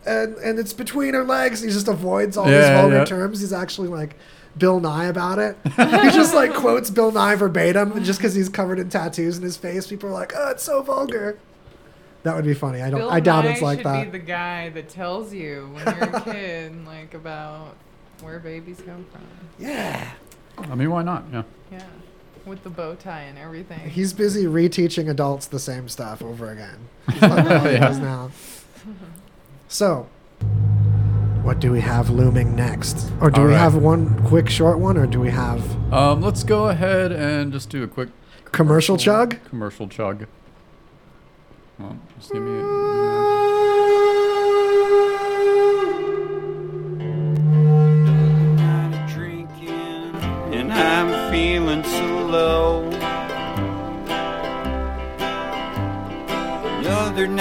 [0.07, 1.63] and and it's between her legs.
[1.63, 3.05] He just avoids all these vulgar yeah.
[3.05, 3.41] terms.
[3.41, 4.17] He's actually like
[4.57, 5.57] Bill Nye about it.
[5.65, 9.43] he just like quotes Bill Nye verbatim, and just because he's covered in tattoos in
[9.43, 11.39] his face, people are like, "Oh, it's so vulgar."
[12.23, 12.81] That would be funny.
[12.81, 13.01] I don't.
[13.01, 14.05] Bill I doubt Nye it's like should that.
[14.05, 17.77] be the guy that tells you when you're a kid, like about
[18.23, 19.23] where babies come from.
[19.59, 20.13] yeah.
[20.57, 21.25] I mean, why not?
[21.33, 21.43] Yeah.
[21.73, 21.83] Yeah,
[22.47, 23.91] with the bow tie and everything.
[23.91, 26.89] He's busy reteaching adults the same stuff over again.
[27.07, 27.79] That's what he Yeah.
[27.81, 28.31] does now.
[29.69, 30.07] So,
[31.43, 33.11] what do we have looming next?
[33.21, 33.59] Or do All we right.
[33.59, 37.71] have one quick short one, or do we have Um, let's go ahead and just
[37.71, 38.09] do a quick
[38.53, 39.37] commercial chug?
[39.49, 40.27] Commercial chug.
[41.79, 42.51] Well, just give me.
[42.63, 43.34] night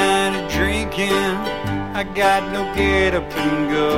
[0.04, 1.12] night of drinking,
[2.00, 3.94] I got no get up and go.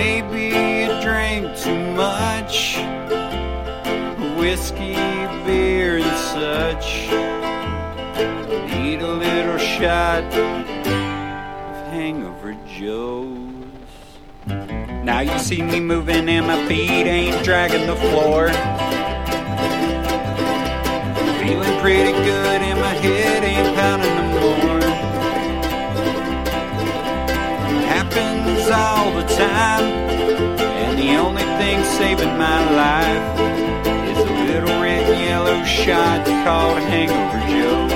[0.00, 2.76] Maybe I drank too much
[4.38, 4.94] whiskey,
[5.44, 6.88] beer, and such.
[8.70, 14.08] Need a little shot of hangover Joe's.
[15.04, 18.48] Now you see me moving and my feet ain't dragging the floor.
[21.50, 24.80] Feeling pretty good and my head ain't pounding no more.
[27.88, 33.40] Happens all the time, and the only thing saving my life
[34.10, 37.90] is a little red and yellow shot called Hangover Joe's.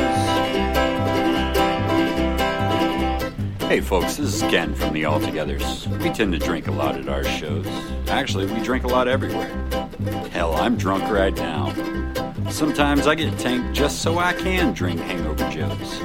[3.68, 5.86] Hey folks, this is Ken from the Altogether's.
[6.02, 7.68] We tend to drink a lot at our shows.
[8.08, 9.54] Actually, we drink a lot everywhere.
[10.32, 11.72] Hell, I'm drunk right now.
[12.54, 16.00] Sometimes I get tanked just so I can drink Hangover Joes.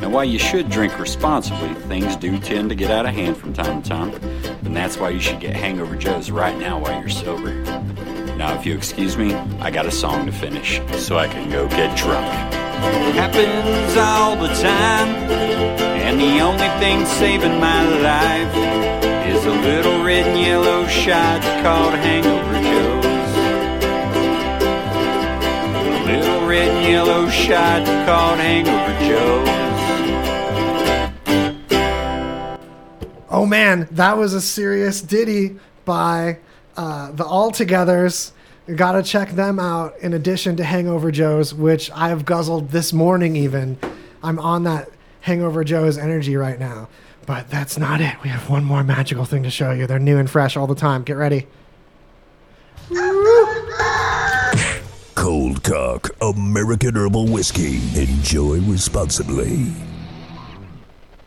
[0.00, 3.52] Now, while you should drink responsibly, things do tend to get out of hand from
[3.52, 4.12] time to time,
[4.64, 7.54] and that's why you should get Hangover Joes right now while you're sober.
[8.34, 11.68] Now, if you excuse me, I got a song to finish, so I can go
[11.68, 12.26] get drunk.
[13.14, 15.10] Happens all the time,
[16.02, 18.52] and the only thing saving my life
[19.28, 22.53] is a little red and yellow shot called Hangover
[26.94, 29.48] yellow shot called Hangover Joe's.
[33.28, 36.38] Oh man, that was a serious ditty by
[36.76, 38.32] uh, the Altogether's.
[38.68, 43.34] You gotta check them out in addition to Hangover Joe's, which I've guzzled this morning
[43.34, 43.76] even.
[44.22, 44.88] I'm on that
[45.22, 46.88] Hangover Joe's energy right now.
[47.26, 48.14] But that's not it.
[48.22, 49.88] We have one more magical thing to show you.
[49.88, 51.02] They're new and fresh all the time.
[51.02, 51.48] Get ready.
[55.24, 57.76] Cold Cock American Herbal Whiskey.
[57.98, 59.72] Enjoy responsibly.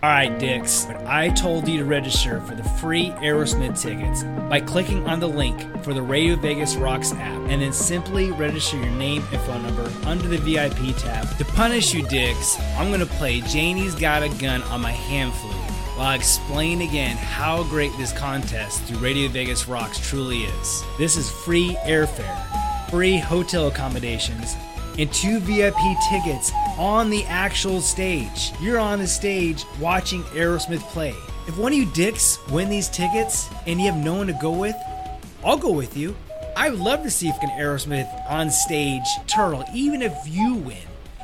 [0.04, 0.86] All right, Dix.
[1.08, 5.60] I told you to register for the free Aerosmith tickets by clicking on the link
[5.84, 9.92] for the Radio Vegas Rocks app and then simply register your name and phone number
[10.06, 11.36] under the VIP tab.
[11.40, 15.34] To punish you, Dix, I'm going to play Janie's Got a Gun on my hand
[15.34, 15.56] flute
[15.98, 20.84] while I explain again how great this contest through Radio Vegas Rocks truly is.
[21.00, 22.57] This is free airfare,
[22.90, 24.56] free hotel accommodations,
[24.98, 25.78] and two VIP
[26.10, 28.52] tickets on the actual stage.
[28.62, 31.16] You're on the stage watching Aerosmith play.
[31.48, 34.52] If one of you dicks win these tickets and you have no one to go
[34.52, 34.76] with,
[35.46, 36.16] I'll go with you.
[36.56, 40.78] I would love to see if an Aerosmith on stage turtle, even if you win.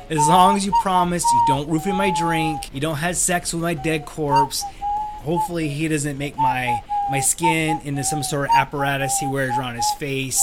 [0.08, 3.62] As long as you promise you don't roofie my drink, you don't have sex with
[3.62, 4.62] my dead corpse.
[5.22, 9.74] Hopefully he doesn't make my my skin into some sort of apparatus he wears around
[9.74, 10.40] his face.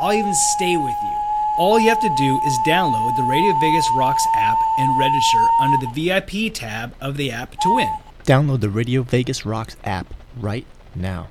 [0.00, 1.16] I'll even stay with you.
[1.58, 5.76] All you have to do is download the Radio Vegas Rocks app and register under
[5.76, 7.92] the VIP tab of the app to win.
[8.24, 11.28] Download the Radio Vegas Rocks app right now.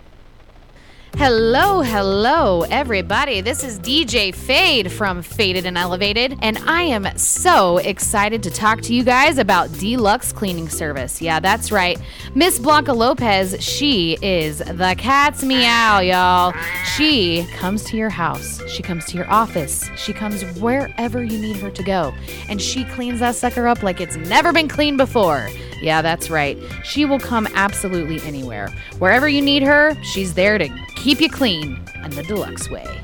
[1.18, 3.42] Hello, hello, everybody.
[3.42, 8.82] This is DJ Fade from Faded and Elevated, and I am so excited to talk
[8.84, 11.20] to you guys about Deluxe Cleaning Service.
[11.20, 12.00] Yeah, that's right.
[12.36, 16.54] Miss Blanca Lopez, she is the cat's meow, y'all.
[16.96, 21.58] She comes to your house, she comes to your office, she comes wherever you need
[21.58, 22.14] her to go,
[22.48, 25.50] and she cleans that sucker up like it's never been cleaned before.
[25.82, 26.58] Yeah, that's right.
[26.84, 28.70] She will come absolutely anywhere.
[28.98, 30.70] Wherever you need her, she's there to
[31.08, 33.02] you clean in the deluxe way.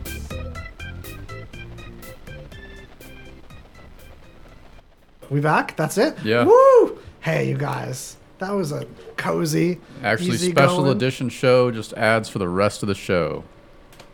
[5.30, 5.76] We back?
[5.76, 6.18] That's it?
[6.24, 6.44] Yeah.
[6.44, 7.00] Woo!
[7.22, 8.18] Hey, you guys.
[8.39, 8.86] That was a
[9.16, 13.44] cozy, Actually, special going- edition show, just ads for the rest of the show.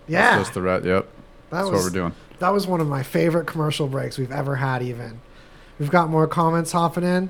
[0.08, 0.84] Yeah, Just the re- Yep.
[0.84, 1.06] that
[1.49, 2.13] That's was what we're doing.
[2.39, 4.82] that was one of my favorite commercial breaks we've ever had.
[4.84, 5.21] Even
[5.80, 7.30] We've got more comments hopping in.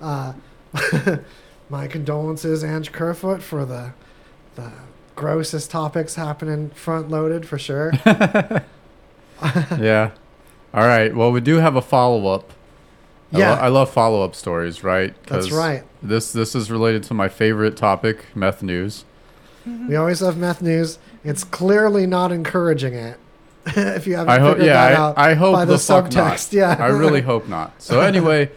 [0.00, 0.34] Uh,
[1.70, 3.92] my condolences, Ange Kerfoot, for the
[4.54, 4.70] the
[5.18, 7.92] grossest topics happening front loaded for sure.
[9.78, 10.10] yeah.
[10.74, 11.14] All right.
[11.14, 12.52] Well, we do have a follow up.
[13.32, 13.50] I, Yeah.
[13.54, 15.14] lo- I love follow up stories, right?
[15.26, 15.82] That's right.
[16.02, 19.04] This this is related to my favorite topic, meth news.
[19.66, 20.98] We always love meth news.
[21.24, 23.18] It's clearly not encouraging it.
[23.66, 24.54] if you haven't I hope.
[24.56, 26.14] figured Yeah, that out I, I hope by the, fuck subtext.
[26.14, 26.52] Not.
[26.52, 27.82] Yeah, I really hope not.
[27.82, 28.50] So anyway,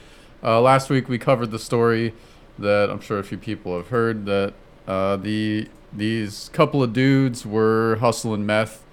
[0.44, 2.14] uh, last week we covered the story
[2.60, 4.54] that I'm sure a few people have heard that
[4.88, 8.84] uh, the these couple of dudes were hustling meth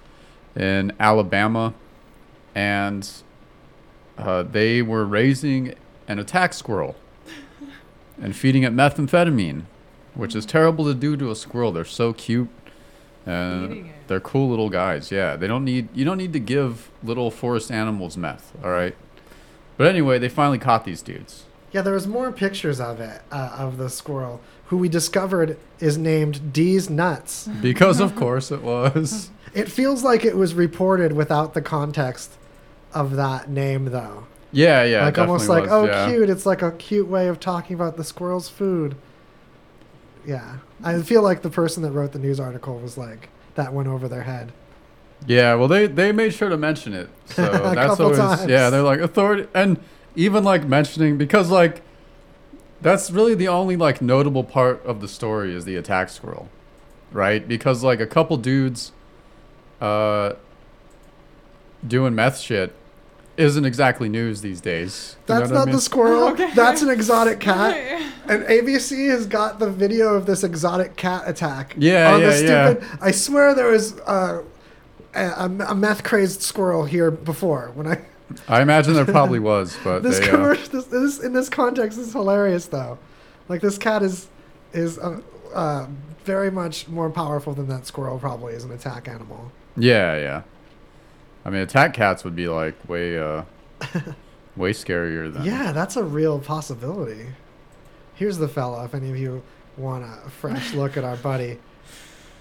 [0.55, 1.73] in Alabama,
[2.53, 3.09] and
[4.17, 5.75] uh, they were raising
[6.07, 6.95] an attack squirrel
[8.21, 9.63] and feeding it methamphetamine,
[10.13, 11.71] which is terrible to do to a squirrel.
[11.71, 12.49] They're so cute.
[13.25, 15.11] And they're cool little guys.
[15.11, 18.53] Yeah, they don't need you don't need to give little forest animals meth.
[18.63, 18.95] All right.
[19.77, 21.45] But anyway, they finally caught these dudes.
[21.71, 25.97] Yeah, there was more pictures of it uh, of the squirrel, who we discovered is
[25.97, 27.47] named D's Nuts.
[27.61, 29.29] Because of course it was.
[29.51, 32.33] It feels like it was reported without the context
[32.93, 34.27] of that name, though.
[34.51, 35.05] Yeah, yeah.
[35.05, 36.07] like almost like, was, oh, yeah.
[36.07, 36.29] cute.
[36.29, 38.95] It's like a cute way of talking about the squirrel's food.
[40.23, 43.87] Yeah, I feel like the person that wrote the news article was like that went
[43.87, 44.51] over their head.
[45.25, 47.09] Yeah, well they they made sure to mention it.
[47.25, 48.45] So A that's always times.
[48.47, 49.79] yeah, they're like authority and
[50.15, 51.81] even like mentioning because like
[52.81, 56.49] that's really the only like notable part of the story is the attack squirrel.
[57.11, 57.47] Right?
[57.47, 58.91] Because like a couple dudes
[59.81, 60.33] uh
[61.87, 62.75] doing meth shit
[63.37, 65.15] isn't exactly news these days.
[65.27, 65.75] You know That's what I not mean?
[65.75, 66.23] the squirrel.
[66.29, 66.51] Okay.
[66.53, 67.75] That's an exotic cat.
[68.27, 71.73] And ABC has got the video of this exotic cat attack.
[71.77, 72.97] Yeah, on the yeah, yeah.
[73.01, 74.43] I swear there was uh,
[75.15, 78.01] a, a meth crazed squirrel here before when I.
[78.47, 82.13] I imagine there probably was, but This, they, uh, this, this in this context is
[82.13, 82.99] hilarious though.
[83.47, 84.27] Like this cat is
[84.73, 85.21] is uh,
[85.53, 85.87] uh,
[86.25, 89.51] very much more powerful than that squirrel probably is an attack animal.
[89.75, 90.41] Yeah, yeah.
[91.45, 93.43] I mean, attack cats would be like way, uh,
[94.55, 95.43] way scarier than.
[95.43, 97.27] Yeah, that's a real possibility.
[98.13, 98.85] Here's the fella.
[98.85, 99.41] If any of you
[99.77, 101.57] want a fresh look at our buddy,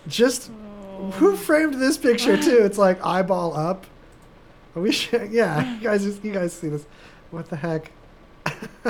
[0.07, 0.51] just
[1.15, 2.65] who framed this picture too?
[2.65, 3.87] It's like eyeball up.
[4.79, 6.87] Are we should, yeah, you guys, you guys see this?
[7.31, 7.91] What the heck?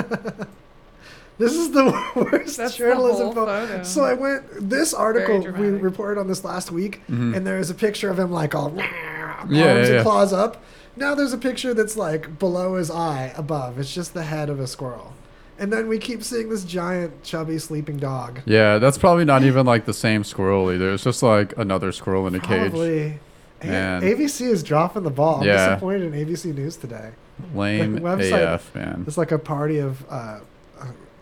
[1.37, 3.67] this is the worst That's the journalism whole photo.
[3.67, 3.83] photo.
[3.83, 4.69] So I went.
[4.69, 7.35] This article we reported on this last week, Mhm.
[7.35, 10.03] and there's a picture of him like all arms Yeah, and yeah.
[10.03, 10.61] claws up.
[10.95, 13.79] Now there's a picture that's like below his eye, above.
[13.79, 15.13] It's just the head of a squirrel.
[15.57, 18.39] And then we keep seeing this giant, chubby, sleeping dog.
[18.45, 20.93] Yeah, that's probably not even like the same squirrel either.
[20.93, 22.69] It's just like another squirrel in a cage.
[22.71, 22.99] Probably.
[23.07, 23.19] A-
[23.67, 24.01] Man.
[24.01, 25.41] ABC is dropping the ball.
[25.41, 25.69] I'm Yeah.
[25.69, 27.11] disappointed in ABC News today.
[27.53, 29.03] Lame The website- AF, man.
[29.07, 30.39] It's like a party of uh, uh,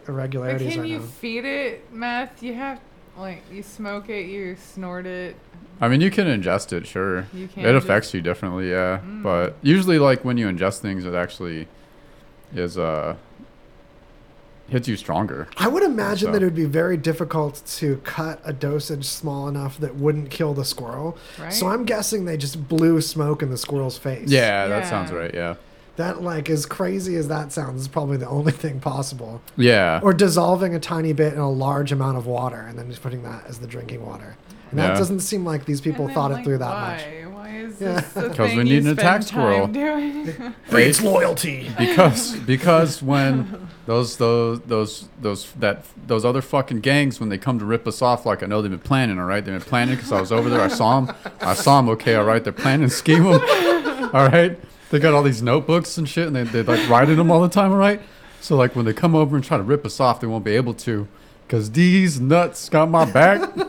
[0.06, 1.06] But irregularities can right you now.
[1.06, 2.41] feed it meth?
[2.43, 2.80] You have
[3.17, 5.36] like you smoke it, you snort it.
[5.82, 7.26] I mean, you can ingest it, sure.
[7.34, 9.00] You can It affects just- you differently, yeah.
[9.06, 9.21] Mm.
[9.23, 11.67] But usually, like when you ingest things, it actually
[12.56, 13.15] is uh
[14.69, 15.47] hits you stronger.
[15.58, 19.47] I would imagine So- that it would be very difficult to cut a dosage small
[19.47, 21.17] enough that wouldn't kill the squirrel.
[21.39, 21.53] Right?
[21.53, 24.30] So I'm guessing they just blew smoke in the squirrel's face.
[24.30, 25.34] Yeah, that sounds right.
[25.34, 25.56] Yeah.
[25.95, 29.41] That, like, as crazy as that sounds, is probably the only thing possible.
[29.56, 29.99] Yeah.
[30.03, 33.23] Or dissolving a tiny bit in a large amount of water and then just putting
[33.23, 34.36] that as the drinking water.
[34.69, 36.91] And that doesn't seem like these people then, thought it through that why?
[36.91, 37.34] much.
[37.34, 37.93] Why is Yeah.
[38.01, 39.65] this the 'Cause we need an attack squirrel.
[39.67, 40.34] doing?
[40.69, 41.71] Breeds loyalty.
[41.80, 47.58] because because when those those those those that those other fucking gangs when they come
[47.58, 49.43] to rip us off like I know they've been planning all right?
[49.43, 50.62] They've been planning because I was over there.
[50.62, 52.43] I saw them I saw them okay all right?
[52.43, 53.41] They're planning scheme them
[54.13, 54.60] all right?
[54.89, 57.50] They got all these notebooks and shit and they they like writing them all the
[57.50, 58.02] time all right?
[58.41, 60.56] So like when they come over and try to rip us off they won't be
[60.56, 61.08] able to
[61.47, 63.50] because these nuts got my back.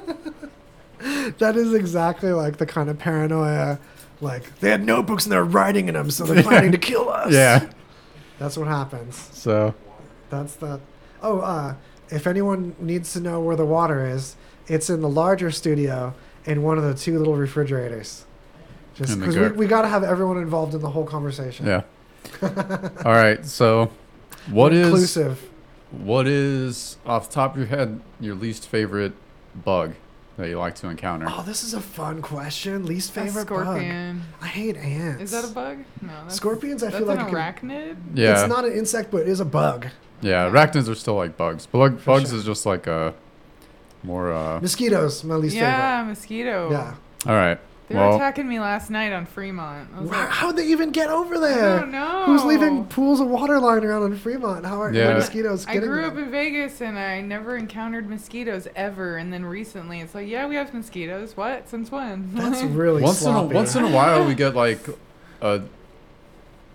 [1.38, 3.78] That is exactly like the kind of paranoia.
[4.20, 7.33] Like, they had notebooks and they're writing in them, so they're planning to kill us.
[7.33, 7.70] yeah.
[8.40, 9.16] That's what happens.
[9.33, 9.74] so
[10.30, 10.80] That's the.
[11.22, 11.74] Oh, uh,
[12.10, 14.36] if anyone needs to know where the water is,
[14.66, 16.14] it's in the larger studio
[16.44, 18.24] in one of the two little refrigerators.
[18.94, 21.66] Just because we, gar- we got to have everyone involved in the whole conversation.
[21.66, 21.82] yeah
[22.42, 23.90] all right so
[24.50, 25.48] what is inclusive?
[25.92, 29.12] What is off the top of your head your least favorite
[29.64, 29.94] bug
[30.36, 31.26] that you like to encounter?
[31.28, 32.86] Oh, this is a fun question.
[32.86, 33.64] Least A favorite bug.
[33.64, 34.22] scorpion.
[34.40, 35.22] I hate ants.
[35.22, 35.78] Is that a bug?
[36.02, 36.08] No.
[36.24, 37.96] That's, Scorpions, I that's feel like an it can- arachnid.
[38.14, 39.86] yeah, It's not an insect, but it is a bug.
[40.20, 40.48] Yeah.
[40.50, 42.38] Arachnids are still like bugs, but like For bugs sure.
[42.38, 43.14] is just like a
[44.02, 44.33] more.
[44.33, 46.68] uh Mosquitoes, my least yeah, mosquito.
[46.70, 46.76] favorite.
[47.26, 47.31] Yeah.
[47.31, 47.59] All right.
[47.88, 49.90] They were attacking me last night on Fremont.
[49.94, 51.76] Wow, like, how'd they even get over there?
[51.76, 52.24] I don't know.
[52.26, 54.66] Who's leaving pools of water lying around in Fremont?
[54.66, 55.14] How are Yeah.
[55.14, 56.11] mosquitoes I getting grew there?
[56.11, 59.16] up in Vegas and I never encountered mosquitoes ever.
[59.16, 61.35] And then recently, it's like, yeah, we have mosquitoes.
[61.35, 61.66] What?
[61.70, 62.28] Since when?
[62.35, 64.81] That's really once in a once in a while we get like
[65.40, 65.62] a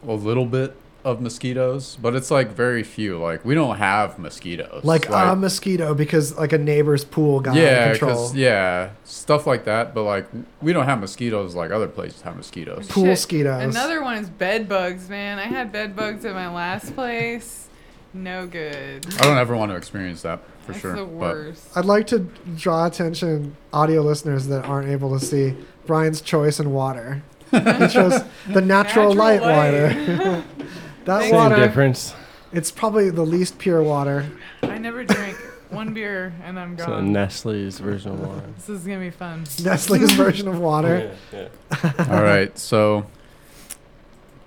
[0.08, 3.18] a little bit of mosquitoes, but it's like very few.
[3.20, 4.84] Like we don't have mosquitoes.
[4.84, 8.12] like a mosquito because like a neighbor's pool got out of control.
[8.30, 9.94] because yeah, stuff like that.
[9.94, 10.28] But like
[10.62, 12.88] we don't have mosquitoes like other places have mosquitoes.
[12.88, 13.10] Pool Shit.
[13.12, 13.76] mosquitoes.
[13.76, 15.40] Another one is bed bugs, man.
[15.40, 17.68] I had bed bugs at my last place.
[18.14, 19.06] No good.
[19.20, 20.96] I don't ever want to experience that for That's sure.
[20.96, 21.76] the but worst.
[21.76, 22.20] I'd like to
[22.56, 25.56] draw attention, audio listeners that aren't able to see
[25.88, 27.24] Brian's choice in water.
[27.54, 29.74] He chose the natural, Natural light, light.
[29.74, 30.44] water.
[31.06, 32.14] that Same Same water, difference.
[32.52, 34.26] it's probably the least pure water.
[34.62, 35.38] I never drink
[35.70, 36.88] one beer and I'm gone.
[36.88, 37.02] So.
[37.02, 38.44] Nestle's version of water.
[38.56, 39.42] this is gonna be fun.
[39.64, 41.16] Nestle's version of water.
[41.32, 41.48] Yeah,
[41.84, 42.08] yeah.
[42.12, 43.06] all right, so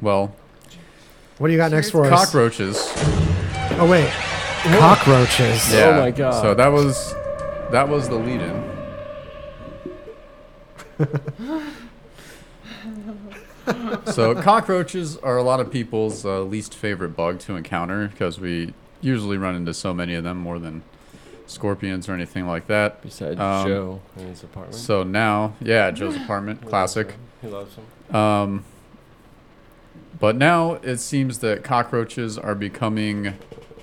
[0.00, 0.34] well,
[1.38, 2.10] What do you got next for us?
[2.26, 2.76] cockroaches.
[3.78, 4.08] Oh wait,
[4.78, 5.72] cockroaches.
[5.72, 5.96] Yeah.
[5.96, 6.40] Oh my God.
[6.42, 7.14] So that was
[7.72, 8.64] that was the lead-in.
[14.12, 18.72] so cockroaches are a lot of people's uh, least favorite bug to encounter because we
[19.00, 20.82] usually run into so many of them more than
[21.46, 23.02] scorpions or anything like that.
[23.02, 24.74] Besides Um, Joe in his apartment.
[24.74, 27.12] So now, yeah, Joe's apartment, He classic.
[27.12, 27.20] him.
[27.42, 28.16] He loves him.
[28.16, 28.64] Um,
[30.18, 33.34] but now it seems that cockroaches are becoming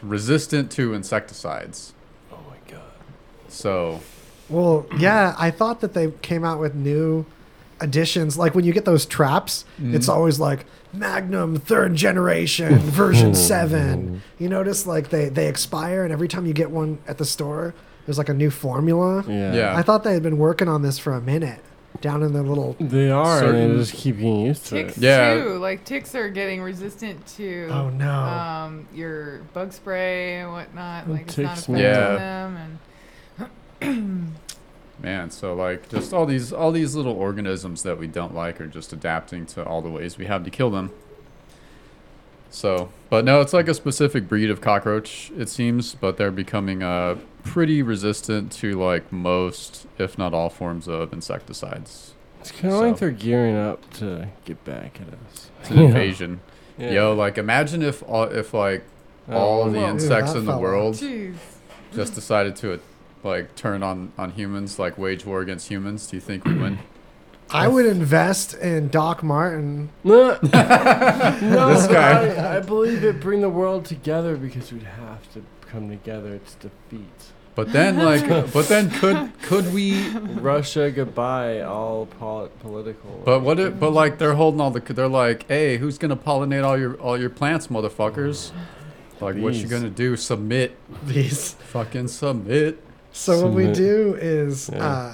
[0.02, 1.94] resistant to insecticides.
[2.32, 2.82] Oh my god.
[3.48, 4.02] So
[4.50, 7.26] Well, yeah, I thought that they came out with new
[7.84, 8.38] additions.
[8.38, 14.22] Like when you get those traps, it's always like Magnum third generation version seven.
[14.40, 17.74] You notice like they they expire, and every time you get one at the store,
[18.06, 19.24] there's like a new formula.
[19.28, 19.54] Yeah.
[19.54, 19.76] Yeah.
[19.78, 21.60] I thought they had been working on this for a minute
[22.02, 22.76] down in their little.
[22.80, 25.04] They are, and Certain- they just keep getting used to Ticks it.
[25.04, 25.36] Yeah.
[25.36, 25.58] too.
[25.60, 28.12] Like ticks are getting resistant to Oh no!
[28.12, 31.06] um your bug spray and whatnot.
[31.08, 32.18] Oh, Like it's not ticks, affecting man.
[32.18, 32.58] them
[33.82, 34.30] and
[35.04, 38.68] man, so like just all these all these little organisms that we don't like are
[38.68, 40.92] just adapting to all the ways we have to kill them.
[42.50, 46.84] So, but no, it's like a specific breed of cockroach, it seems, but they're becoming
[46.84, 52.14] uh, pretty resistant to like most, if not all, forms of insecticides.
[52.42, 55.50] It's kind of like they're gearing up to get back at us.
[55.62, 56.42] It's an invasion.
[56.78, 56.92] Yeah.
[56.92, 58.84] Yo, like imagine if all, if like
[59.30, 59.90] Oh, all the Whoa.
[59.92, 61.36] insects Ooh, in the world jeez.
[61.96, 62.74] just decided to
[63.24, 66.08] like turn on on humans, like wage war against humans.
[66.08, 66.80] Do you think we win?
[67.50, 69.90] I would invest in Doc Martin.
[70.04, 72.26] No, no This guy.
[72.28, 76.70] I, I believe it bring the world together because we'd have to come together to
[76.70, 80.10] defeat But then like, but then could could we?
[80.10, 80.90] Russia.
[80.92, 83.22] Goodbye, all pol- political.
[83.26, 83.60] But what?
[83.60, 84.80] It, but like they're holding all the.
[84.82, 88.52] They're like, hey, who's gonna pollinate all your all your plants, motherfuckers?
[89.22, 89.70] Like, what you Bees.
[89.72, 90.16] gonna do?
[90.18, 90.76] Submit?
[91.06, 91.54] These.
[91.54, 92.82] Fucking submit.
[93.14, 94.86] So what we do is Yeah.
[94.86, 95.12] uh,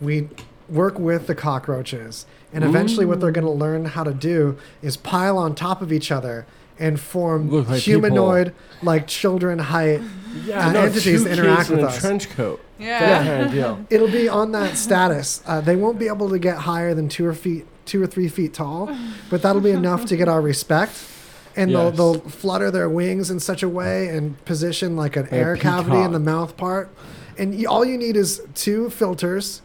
[0.00, 0.28] we
[0.68, 4.96] work with the cockroaches, and eventually, what they're going to learn how to do is
[4.96, 6.46] pile on top of each other
[6.78, 10.00] and form like humanoid, like children height.
[10.44, 12.00] yeah, uh, no, entities two to interact kids in with a us.
[12.00, 12.60] trench coat.
[12.78, 12.98] Yeah.
[13.00, 13.86] That kind of deal.
[13.90, 15.42] It'll be on that status.
[15.46, 18.28] Uh, they won't be able to get higher than two or feet, two or three
[18.28, 18.90] feet tall,
[19.30, 20.92] but that'll be enough to get our respect.
[21.54, 21.96] And Yes.
[21.96, 25.56] they'll, they'll flutter their wings in such a way and position like an a air
[25.56, 26.88] cavity in the mouth part.
[27.38, 29.62] And all you need is two filters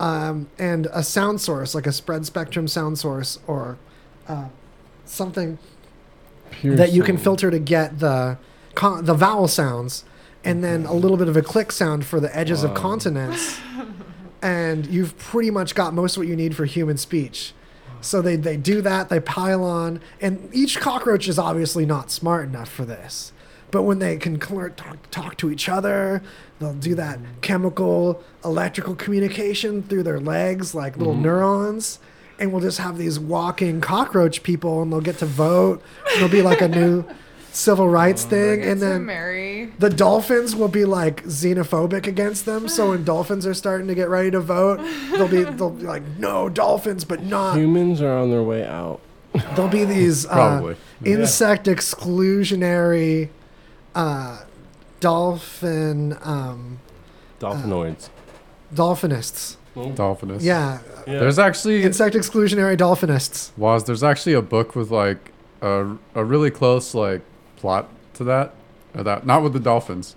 [0.00, 3.78] um, and a sound source, like a spread spectrum sound source or
[4.28, 4.48] uh,
[5.04, 5.58] something
[6.62, 8.38] that you can filter to get the
[8.74, 10.04] con- the vowel sounds,
[10.44, 13.60] and then a little bit of a click sound for the edges of consonants,
[14.42, 17.52] and you've pretty much got most of what you need for human speech.
[18.00, 22.46] So they they do that, they pile on, and each cockroach is obviously not smart
[22.48, 23.32] enough for this.
[23.70, 26.22] But when they can talk, talk to each other,
[26.58, 31.98] they'll do that chemical, electrical communication through their legs, like little neurons.
[32.38, 35.82] And we'll just have these walking cockroach people, and they'll get to vote.
[36.16, 37.04] It'll be like a new
[37.52, 38.62] civil rights thing.
[38.62, 39.72] And then marry.
[39.78, 42.66] the dolphins will be like xenophobic against them.
[42.66, 44.80] So when dolphins are starting to get ready to vote,
[45.12, 47.56] they'll be they'll be like, no dolphins, but not.
[47.58, 49.00] Humans are on their way out.
[49.54, 50.76] There'll be these uh, Probably.
[51.04, 53.30] insect exclusionary
[53.94, 54.42] uh,
[55.04, 56.80] dolphin um,
[57.38, 58.08] Dolphinoids.
[58.72, 59.58] dolphinists.
[59.76, 60.42] Dolphinus.
[60.42, 61.18] Yeah, yeah.
[61.18, 63.52] There's actually insect exclusionary dolphinists.
[63.58, 67.20] was there's actually a book with like a a really close like
[67.56, 68.54] plot to that,
[68.94, 70.16] or that not with the dolphins,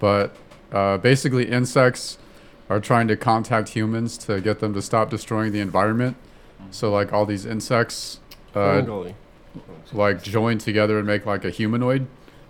[0.00, 0.36] but
[0.70, 2.18] uh, basically insects
[2.68, 6.16] are trying to contact humans to get them to stop destroying the environment.
[6.70, 8.20] So like all these insects,
[8.54, 9.14] uh, Fungally.
[9.94, 12.06] like join together and make like a humanoid,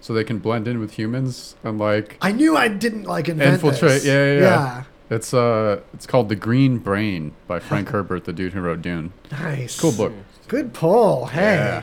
[0.07, 3.55] so they can blend in with humans and like I knew I didn't like invent
[3.55, 4.03] infiltrate.
[4.03, 4.07] this.
[4.07, 4.41] Yeah, yeah, yeah.
[4.41, 4.85] yeah.
[5.11, 9.13] It's uh, it's called The Green Brain by Frank Herbert, the dude who wrote Dune.
[9.33, 9.81] Nice.
[9.81, 10.13] Cool book.
[10.47, 11.27] Good pull.
[11.27, 11.83] Hey.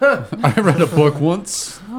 [0.44, 1.80] I read a book once.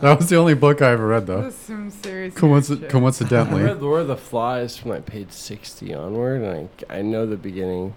[0.00, 1.42] That was the only book I ever read though.
[1.42, 2.34] This is some serious.
[2.34, 2.84] Coinci- nerd shit.
[2.84, 3.62] I coincidentally.
[3.62, 7.36] read Lord of the Flies from like page 60 onward, and I, I know the
[7.36, 7.94] beginning.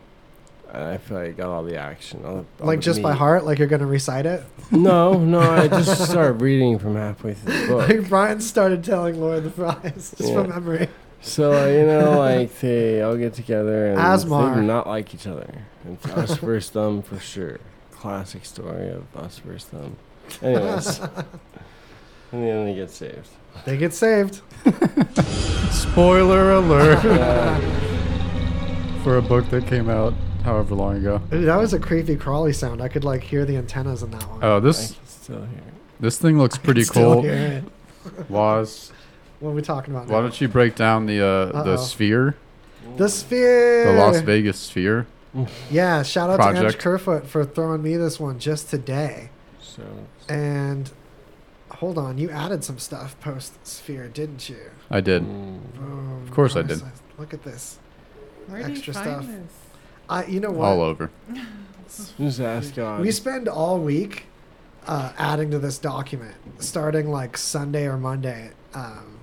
[0.73, 2.25] And I feel like I got all the action.
[2.25, 4.43] All all Like the just by heart, like you're gonna recite it.
[4.71, 7.89] No, no, I just started reading from halfway through the book.
[7.89, 10.89] Like Brian started telling Lord of the Flies just from memory.
[11.21, 14.55] So uh, you know, like they all get together and Asmar.
[14.55, 15.47] they do not like each other.
[15.87, 17.59] It's us versus them for sure.
[17.91, 19.95] Classic story of us versus them.
[20.41, 20.99] Anyways,
[22.31, 23.29] and then they get saved.
[23.65, 24.41] They get saved.
[25.71, 27.59] Spoiler alert Yeah.
[29.03, 30.13] for a book that came out
[30.43, 31.21] however long ago.
[31.33, 32.81] Ooh, that was a creepy crawly sound.
[32.81, 34.39] I could like hear the antennas in that one.
[34.43, 35.73] Oh, I this still hear it.
[35.99, 37.21] this thing looks pretty Still cool.
[37.23, 38.29] hear it.
[38.29, 38.91] Was
[39.39, 40.07] What are we talking about?
[40.07, 40.21] why now?
[40.23, 42.35] don't you break down the uh, the sphere,
[42.97, 43.85] The sphere.
[43.93, 45.07] the Las Vegas sphere?
[45.71, 46.79] Yeah, shout out to Edge Project.
[46.83, 49.29] Kerfoot for throwing me this one just today.
[49.61, 49.81] So
[50.29, 50.91] And
[51.71, 54.57] hold on, you added some stuff post sphere, didn't you?
[54.91, 55.23] I did.
[55.23, 56.83] mm, Boom, Of course I did.
[57.17, 57.79] Look at this.
[58.47, 59.25] Where do you extra find stuff.
[59.25, 59.53] this?
[60.13, 60.65] I, you know what?
[60.65, 61.09] All over.
[62.19, 63.01] just ask God.
[63.01, 64.25] We spend all week
[64.85, 69.17] uh, adding to this document, starting like Sunday or Monday, um,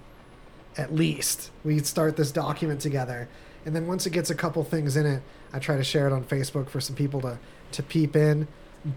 [0.76, 1.52] at least.
[1.64, 3.28] We start this document together,
[3.64, 5.22] and then once it gets a couple things in it,
[5.52, 7.38] I try to share it on Facebook for some people to
[7.72, 8.48] to peep in.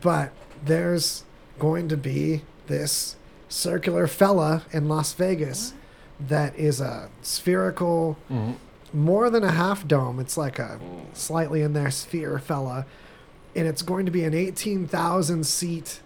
[0.02, 0.32] But
[0.66, 1.26] there's
[1.60, 3.18] going to be this
[3.50, 5.76] circular fella in Las Vegas
[6.20, 8.56] that is a spherical Mhm.
[8.94, 10.20] More than a half dome.
[10.20, 10.80] It's like a
[11.14, 12.86] slightly in there sphere fella.
[13.56, 16.02] And it's going to be an 18,000 seat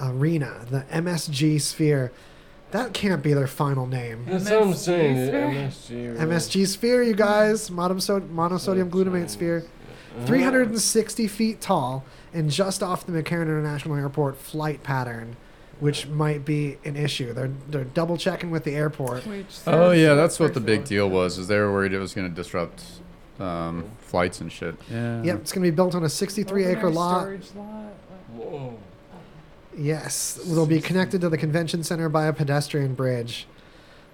[0.00, 2.12] arena, the MSG Sphere.
[2.70, 4.26] That can't be their final name.
[4.28, 5.26] That's what I'm MSG saying.
[5.26, 5.46] sphere?
[5.48, 5.90] MSG.
[6.20, 6.34] really.
[6.36, 9.64] MSG Sphere, you guys, monosodium, monosodium glutamate sphere.
[10.16, 10.26] Uh-huh.
[10.26, 15.36] 360 feet tall and just off the McCarran International Airport flight pattern,
[15.80, 17.32] which might be an issue.
[17.32, 19.24] They're, they're double checking with the airport.
[19.66, 21.38] Oh yeah, that's what the big deal was.
[21.38, 22.82] Is they were worried it was going to disrupt
[23.40, 24.76] um, flights and shit.
[24.90, 25.22] Yeah.
[25.22, 27.20] Yep, it's going to be built on a 63 Open acre lot.
[27.22, 27.92] storage lot.
[28.34, 28.78] Whoa.
[29.76, 33.46] Yes, they'll be connected to the convention center by a pedestrian bridge.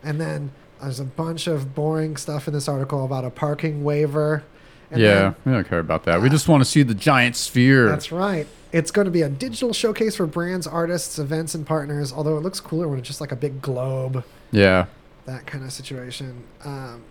[0.03, 4.45] And then there's a bunch of boring stuff in this article about a parking waiver.
[4.91, 6.21] And yeah, then- we don't care about that.
[6.23, 7.89] We just want to see the giant sphere.
[7.89, 8.47] that's right.
[8.73, 12.13] It's going to be a digital showcase for brands, artists, events, and partners.
[12.13, 14.87] Although it looks cooler when it's just like a big globe, yeah.
[15.27, 16.43] that kind of situation.
[16.65, 17.03] Um,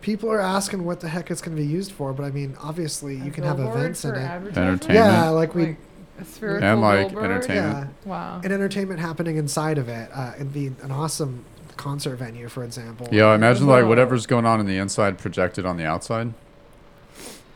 [0.00, 2.56] people are asking what the heck it's going to be used for, but I mean,
[2.62, 4.18] obviously, you can have events in it.
[4.18, 4.84] Entertainment.
[4.88, 5.76] Yeah, like we Like
[6.20, 7.24] a spherical And like billboard?
[7.24, 7.88] entertainment.
[8.06, 8.40] yeah, Wow.
[8.44, 10.08] and entertainment happening inside of it.
[10.14, 11.44] Uh, it'd be an awesome
[11.76, 13.08] concert venue, for example.
[13.10, 16.32] Yeah, I imagine like whatever's going on in the inside projected on the outside.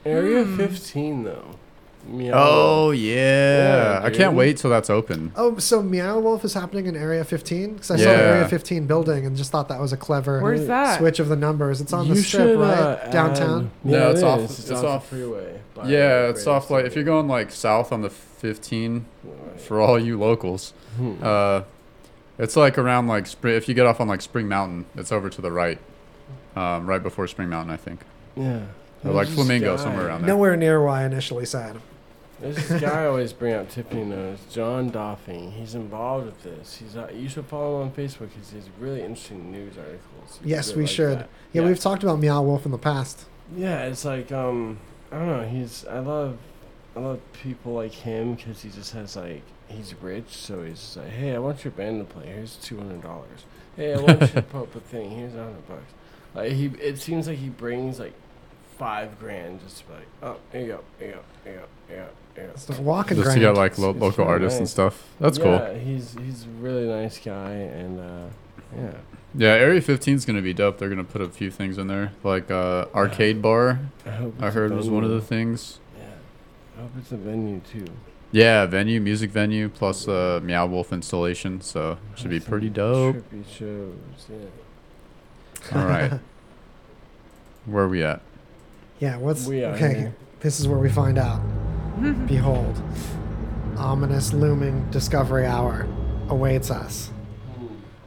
[0.05, 0.57] Area Hmm.
[0.57, 1.55] 15 though.
[2.09, 2.33] Meow.
[2.35, 4.01] Oh yeah.
[4.01, 5.31] Yeah, I can't wait till that's open.
[5.37, 7.75] Oh, so Meow Wolf is happening in Area 15?
[7.75, 10.67] Because I saw the Area 15 building and just thought that was a clever Where's
[10.67, 10.99] that?
[10.99, 11.81] switch of the numbers.
[11.81, 12.79] It's on You the strip, should, right?
[12.79, 13.71] uh, Downtown.
[13.85, 14.59] add- No, Yeah, it's it off- is.
[14.61, 15.61] it's off off- freeway.
[15.87, 19.05] Yeah, it's off like if you're going like south on the 15
[19.59, 20.73] for all you locals.
[20.97, 21.13] Hmm.
[21.23, 21.63] Uh,
[22.39, 23.55] it's like around like spring.
[23.57, 25.79] If you get off on like Spring Mountain, it's over to the right,
[26.57, 28.01] um, right before Spring Mountain, I think.
[28.37, 28.61] yeah.
[29.05, 30.29] Or like Flamingo, guy- somewhere around there.
[30.29, 31.77] Nowhere near where I initially said.
[32.41, 35.53] There's this guy I always bring out Tiffany knows, John Doffing.
[35.53, 36.77] He's involved with this.
[36.77, 40.39] He's uh, you should follow him on Facebook because he's really interesting news articles.
[40.45, 41.19] You Yes, we like should.
[41.19, 41.29] that.
[41.53, 43.25] Yeah, we've talked about Meow Wolf in the past.
[43.57, 44.79] Yeah, it's like um,
[45.11, 45.49] I don't know.
[45.49, 46.39] He's I love,
[46.97, 51.11] I love people like him because he just has like he's rich, so he's like,
[51.11, 52.27] hey, I want your band to play.
[52.27, 53.47] Here's two hundred dollars.
[53.75, 55.11] Hey, I want you to put up a thing.
[55.11, 55.93] Here's a hundred bucks.
[56.35, 58.15] Like he, it seems like he brings like
[58.79, 61.55] five grand just to be like, oh, here you go, here you go, here you
[61.55, 62.11] go, here you go, here you go.
[62.53, 63.41] It's the walking Just to grand.
[63.41, 65.07] get like lo- It's local really artists and stuff.
[65.21, 65.53] That's cool.
[65.53, 68.27] yeah, he's he's a really nice guy, and uh,
[68.77, 68.91] yeah.
[69.35, 70.79] Yeah, Area 15 is gonna be dope.
[70.79, 73.79] They're gonna put a few things in there, like uh, arcade bar.
[74.07, 74.43] I hope.
[74.43, 75.79] I heard was one of the things.
[75.97, 76.05] Yeah,
[76.79, 77.87] I hope it's a venue too.
[78.33, 81.61] Yeah, venue, music venue, plus uh, Meow Wolf installation.
[81.61, 83.17] So should be pretty dope.
[83.17, 83.95] Trippy shows,
[84.31, 85.79] yeah.
[85.79, 86.21] All right,
[87.67, 88.21] where are we at?
[88.99, 89.47] Yeah, what's.
[89.47, 90.17] We out okay, here.
[90.41, 91.41] This is where we find out.
[92.27, 92.81] Behold,
[93.77, 95.87] ominous looming discovery hour
[96.29, 97.11] awaits us.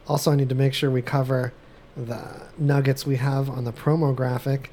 [0.08, 1.54] Also, I need to make sure we cover
[1.96, 4.72] the nuggets we have on the promo graphic.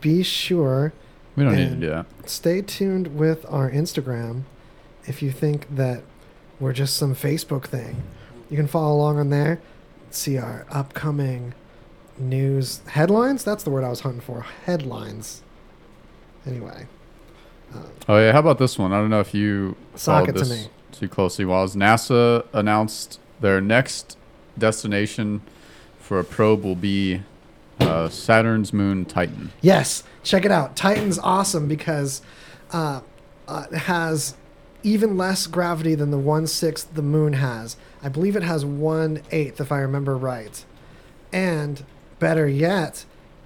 [0.00, 0.92] Be sure
[1.36, 2.06] We don't need to do that.
[2.26, 4.42] Stay tuned with our Instagram
[5.06, 6.02] if you think that
[6.58, 8.02] we're just some Facebook thing.
[8.50, 9.60] You can follow along on there,
[10.10, 11.54] see our upcoming
[12.18, 13.44] news headlines.
[13.44, 14.42] That's the word I was hunting for.
[14.66, 15.42] Headlines.
[16.46, 16.86] Anyway,
[18.08, 18.92] Oh yeah, how about this one?
[18.92, 20.70] I don't know if you Sock followed it to this me.
[20.92, 21.44] too closely.
[21.44, 24.18] Was NASA announced their next
[24.58, 25.42] destination
[25.98, 27.22] for a probe will be
[27.78, 29.52] uh, Saturn's moon Titan.
[29.60, 30.74] Yes, check it out.
[30.76, 32.20] Titan's awesome because
[32.72, 33.00] uh,
[33.46, 34.34] uh, it has
[34.82, 37.76] even less gravity than the one sixth the moon has.
[38.02, 40.64] I believe it has one eighth, if I remember right.
[41.32, 41.84] And
[42.18, 43.04] better yet,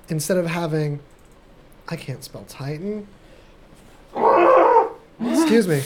[0.09, 1.01] instead of having,
[1.89, 3.07] I can't spell Titan.
[5.21, 5.83] Excuse me.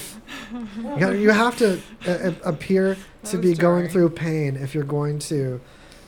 [0.53, 4.74] You, gotta- you have to uh, uh, appear to was be going through pain if
[4.74, 5.61] you're going to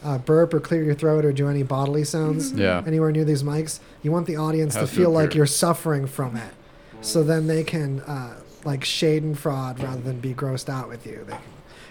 [0.04, 2.82] uh, burp or clear your throat or do any bodily sounds Yeah.
[2.86, 3.80] anywhere near these mics.
[4.02, 6.54] You want the audience to Has to feel like you're suffering from it,
[7.02, 11.06] so then they can uh, like shade and fraud rather than be grossed out with
[11.06, 11.24] you.
[11.26, 11.42] They can,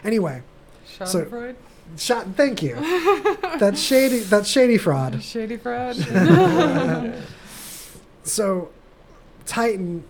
[0.04, 0.42] anyway,
[0.86, 1.56] So- Schadenfreude?
[1.98, 2.28] shot.
[2.36, 2.76] Thank you.
[3.60, 4.20] that shady.
[4.20, 5.22] That shady fraud.
[5.24, 5.96] Shady Fred?
[8.30, 8.70] So,
[9.46, 10.04] Titan,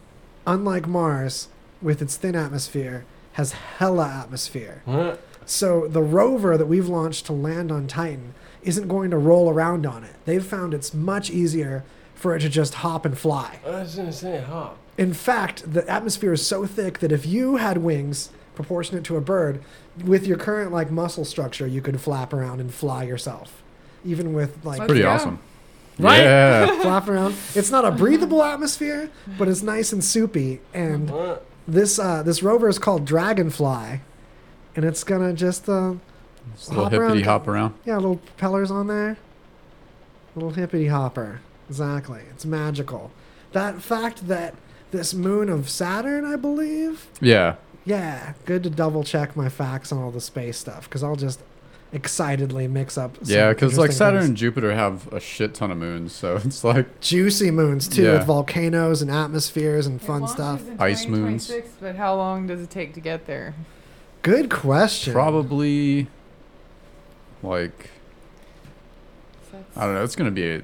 [0.45, 1.47] unlike Mars,
[1.81, 4.81] with its thin atmosphere, has hella atmosphere.
[4.85, 5.21] What?
[5.45, 9.85] So the rover that we've launched to land on Titan isn't going to roll around
[9.85, 10.13] on it.
[10.25, 13.59] They've found it's much easier for it to just hop and fly.
[13.65, 14.77] I was gonna say hop.
[14.97, 19.21] In fact, the atmosphere is so thick that if you had wings proportionate to a
[19.21, 19.63] bird,
[20.03, 23.63] with your current like muscle structure, you could flap around and fly yourself,
[24.03, 25.09] even with like Pretty go.
[25.09, 25.39] awesome.
[25.99, 26.19] Right?
[26.21, 26.79] Yeah.
[26.81, 27.35] flap around.
[27.55, 30.61] It's not a breathable atmosphere, but it's nice and soupy.
[30.73, 31.11] And
[31.67, 34.01] this uh, this rover is called Dragonfly,
[34.75, 35.95] and it's gonna just uh,
[36.55, 37.09] Just a little Hop around.
[37.09, 37.73] hippity hop around.
[37.85, 39.17] yeah, little propellers on there,
[40.35, 41.41] little hippity hopper.
[41.67, 43.11] Exactly, it's magical.
[43.51, 44.55] That fact that
[44.91, 47.07] this moon of Saturn, I believe.
[47.21, 47.55] Yeah.
[47.85, 51.39] Yeah, good to double check my facts on all the space stuff because I'll just
[51.91, 53.17] excitedly mix up.
[53.23, 54.29] Yeah, because like Saturn things.
[54.29, 58.13] and Jupiter have a shit ton of moons, so it's like juicy moons too, Yeah.
[58.13, 60.61] with volcanoes and atmospheres and It fun stuff.
[60.79, 61.51] Ice moons.
[61.81, 63.53] But how long does it take to get there?
[64.21, 65.13] Good question.
[65.13, 66.07] probably
[67.41, 67.89] like
[69.51, 70.03] That's- I don't know.
[70.03, 70.61] It's gonna be, a,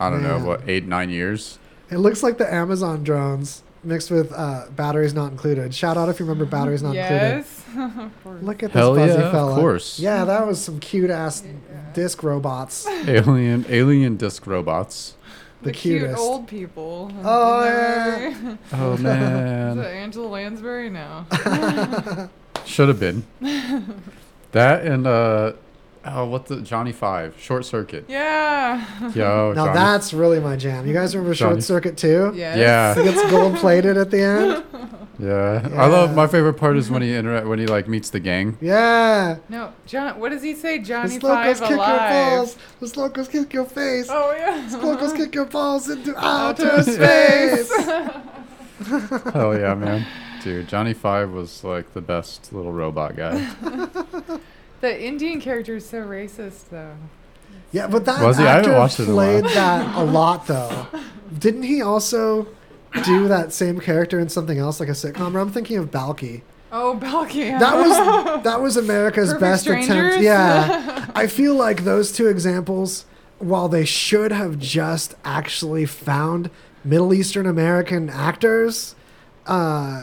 [0.00, 1.58] I don't know what eight nine years.
[1.90, 5.74] It looks like the Amazon drones mixed with uh, batteries not included.
[5.74, 7.14] Shout out if you remember batteries not included.
[7.20, 7.46] yes.
[7.46, 7.63] Of course.
[8.42, 9.52] Look at this fuzzy yeah, fella.
[9.52, 9.98] of course.
[9.98, 11.42] Yeah, that was some cute ass
[11.92, 12.86] disc robots.
[12.86, 15.16] Alien alien disc robots.
[15.62, 16.20] The, the cute cutest.
[16.20, 17.10] old people.
[17.24, 20.90] Oh, Never- Oh Is it man, Angela Lansbury?
[20.90, 21.24] No.
[22.66, 23.24] should have been
[24.52, 25.52] that and uh
[26.06, 28.04] oh what the Johnny Five Short Circuit.
[28.08, 28.84] yeah.
[29.14, 29.74] Yo, now Johnny.
[29.74, 30.86] that's really my jam.
[30.86, 31.54] You guys remember Johnny.
[31.54, 32.32] Short Circuit too?
[32.34, 32.58] Yes.
[32.58, 32.98] Yeah.
[32.98, 34.64] It gets gold plated at the end.
[35.18, 35.68] yeah.
[35.82, 38.56] I love my favorite part is when he intera- when he like meets the gang.
[38.60, 39.38] Yeah.
[39.48, 40.18] No, John.
[40.18, 40.78] What does he say?
[40.80, 42.10] Johnny Los locos Five kick your alive.
[42.10, 42.56] balls.
[42.80, 44.06] Los locos kick your face.
[44.10, 44.68] Oh yeah.
[44.70, 47.70] Los locos kick your balls into outer Outer space.
[49.32, 50.06] Hell yeah, man.
[50.42, 53.34] Dude, Johnny Five was like the best little robot guy.
[54.80, 56.96] The Indian character is so racist, though.
[57.74, 58.44] Yeah, but that Was he?
[58.44, 60.86] I haven't actor watched it in a played that a lot though.
[61.36, 62.46] Didn't he also
[63.02, 65.34] do that same character in something else like a sitcom?
[65.34, 66.42] Or I'm thinking of Balki.
[66.70, 67.58] Oh, Balki.
[67.58, 70.22] That was that was America's Perfect best attempt.
[70.22, 73.06] Yeah, I feel like those two examples,
[73.38, 76.50] while they should have just actually found
[76.84, 78.94] Middle Eastern American actors,
[79.46, 80.02] uh,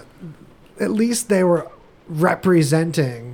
[0.77, 1.71] at least they were
[2.09, 3.30] representing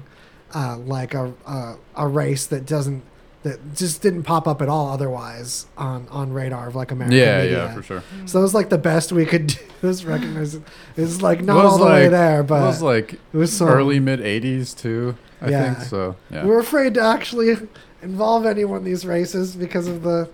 [0.54, 3.04] uh, like a, a a race that doesn't
[3.44, 7.42] that just didn't pop up at all otherwise on on radar of like American yeah,
[7.42, 7.58] media.
[7.66, 8.04] yeah, for sure.
[8.26, 9.60] So it was like the best we could do.
[9.82, 10.60] This recognize
[10.96, 13.52] it's like not Was all the way like- there, it but was like it was
[13.56, 15.16] some, early mid '80s too.
[15.42, 15.74] I Yeah.
[15.76, 16.16] think so.
[16.32, 16.46] Yeah.
[16.46, 17.56] We're afraid to actually
[18.02, 20.30] involve anyone in these races because of the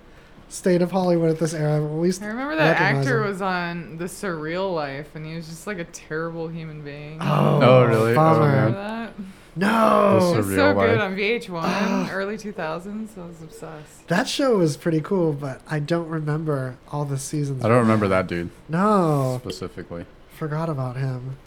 [0.47, 1.83] state of Hollywood at this era.
[1.83, 3.27] At least I remember that actor him.
[3.29, 7.17] was on The Surreal Life, and he was just like a terrible human being.
[7.19, 8.11] Oh, Oh, really?
[8.11, 8.69] Oh, bummer.
[8.69, 9.32] man.
[9.55, 10.19] Remember that?
[10.19, 10.87] no, The It was so Life.
[10.89, 13.17] good on VH1, early 2000s.
[13.17, 14.07] I was obsessed.
[14.07, 17.63] that show was pretty cool, but I don't remember all the seasons.
[17.63, 20.05] I don't remember that dude No, specifically.
[20.37, 21.37] forgot about him.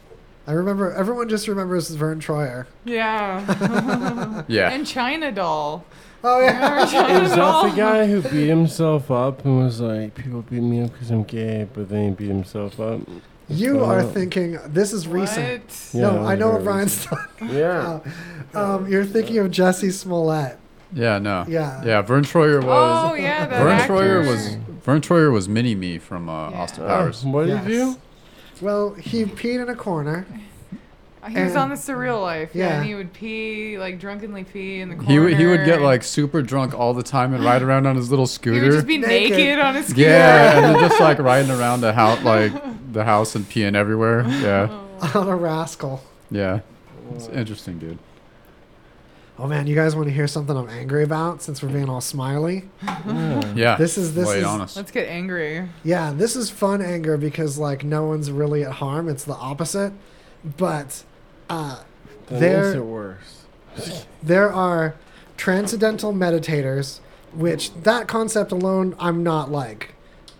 [0.49, 2.67] I remember everyone just remembers Vern Troyer.
[2.85, 4.45] Yeah.
[4.49, 4.71] Yeah.
[4.71, 5.85] and China Doll.
[6.23, 7.69] Oh yeah, Remember China Is that Doll?
[7.71, 11.25] the guy who beat himself up and was like, people beat me up because I'm
[11.25, 13.01] gay, but then he beat himself up?
[13.49, 14.07] You are Oh.
[14.09, 15.65] thinking this is recent.
[15.93, 16.01] What?
[16.01, 17.49] no, Yeah, I know what Ryan's Brian's talking.
[17.51, 18.01] Yeah.
[18.55, 20.59] Um, you're thinking of Jussie Smollett.
[20.93, 21.45] Yeah, no.
[21.49, 21.83] Yeah.
[21.85, 23.11] Yeah, Vern Troyer was.
[23.11, 23.93] Oh, yeah, that Vern actor.
[23.93, 26.59] Troyer was Vern Troyer was Mini Me from uh, Yeah.
[26.61, 27.25] Austin Oh, Powers.
[27.25, 27.65] what did Yes.
[27.67, 27.97] he do?
[28.61, 30.27] Well, he peed in a corner.
[31.29, 32.51] He was on the surreal life.
[32.55, 32.69] Yeah.
[32.69, 32.77] yeah.
[32.79, 35.11] And he would pee, like drunkenly pee in the corner.
[35.11, 37.97] He would he would get like super drunk all the time and ride around on
[37.97, 38.61] his little scooter.
[38.61, 39.37] he would just be Naked.
[39.37, 40.03] naked, on his scooter.
[40.03, 42.53] yeah, and then just like riding around the house, like
[42.97, 44.25] the house and peeing everywhere.
[44.27, 44.81] Yeah,
[45.15, 46.03] On a rascal.
[46.31, 46.61] yeah.
[47.15, 47.99] It's interesting, dude.
[49.39, 52.01] Oh man, you guys want to hear something I'm angry about since we're being all
[52.01, 52.65] smiley?
[53.55, 53.77] Yeah.
[53.77, 54.77] This is- this lay it is- on us.
[54.77, 55.69] Let's get angry.
[55.85, 59.09] Yeah, this is fun anger because like no one's really at harm.
[59.09, 59.93] It's the opposite.
[60.57, 61.05] But
[61.49, 61.81] uh,
[62.27, 64.05] That There- makes it worse.
[64.23, 64.95] there are
[65.37, 67.01] transcendental meditators,
[67.35, 69.95] which that concept alone I'm not like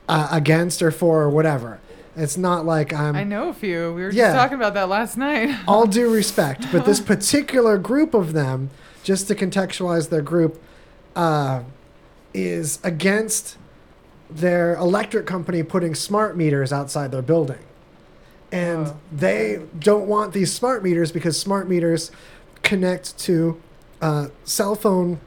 [0.09, 1.81] uh, against or for or whatever.
[2.17, 3.93] It's not like I'm I know a few.
[3.93, 4.29] We were Yeah.
[4.29, 5.55] just talking about that last night.
[5.69, 8.71] all due respect, but this particular group of them,
[9.03, 10.61] just to contextualize their group,
[11.15, 11.61] uh,
[12.33, 13.57] is against
[14.31, 17.59] their electric company putting smart meters outside their building.
[18.51, 18.97] And Oh.
[19.13, 22.11] they don't want these smart meters because smart meters
[22.63, 23.61] connect to
[24.01, 25.21] uh, cell phone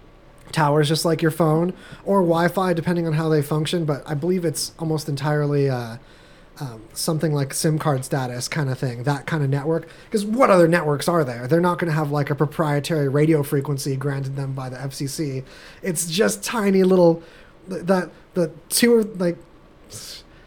[0.51, 1.73] towers, just like your phone,
[2.05, 3.85] or Wi Fi, depending on how they function.
[3.85, 5.69] But I believe it's almost entirely.
[5.69, 5.97] Uh,
[6.59, 9.87] um, something like SIM card status kind of thing, that kind of network.
[10.05, 11.47] Because what other networks are there?
[11.47, 15.45] They're not going to have like a proprietary radio frequency granted them by the FCC.
[15.81, 17.23] It's just tiny little
[17.67, 19.37] that the two like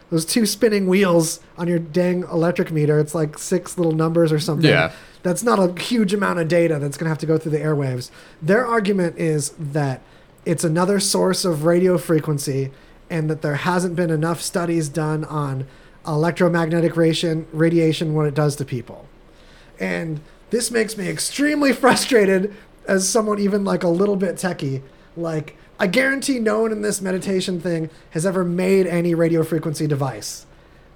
[0.09, 2.99] those two spinning wheels on your dang electric meter.
[2.99, 4.69] It's like six little numbers or something.
[4.69, 4.91] Yeah.
[5.23, 7.59] That's not a huge amount of data that's going to have to go through the
[7.59, 8.11] airwaves.
[8.41, 10.01] Their argument is that
[10.45, 12.71] it's another source of radio frequency
[13.09, 15.65] and that there hasn't been enough studies done on
[16.07, 19.07] electromagnetic radiation, radiation what it does to people.
[19.79, 22.53] And this makes me extremely frustrated
[22.87, 24.81] as someone even like a little bit techie.
[25.15, 29.87] Like I guarantee no one in this meditation thing has ever made any radio frequency
[29.87, 30.45] device.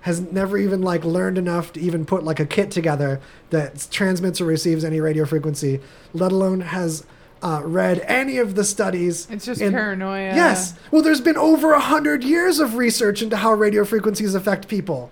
[0.02, 4.40] Has never even like learned enough to even put like a kit together that transmits
[4.40, 5.82] or receives any radio frequency,
[6.14, 7.06] let alone has
[7.42, 9.28] uh, read any of the studies.
[9.30, 10.34] It's just in- paranoia.
[10.36, 10.74] Yes.
[10.92, 15.10] Well, there's been over a hundred years of research into how radio frequencies affect people.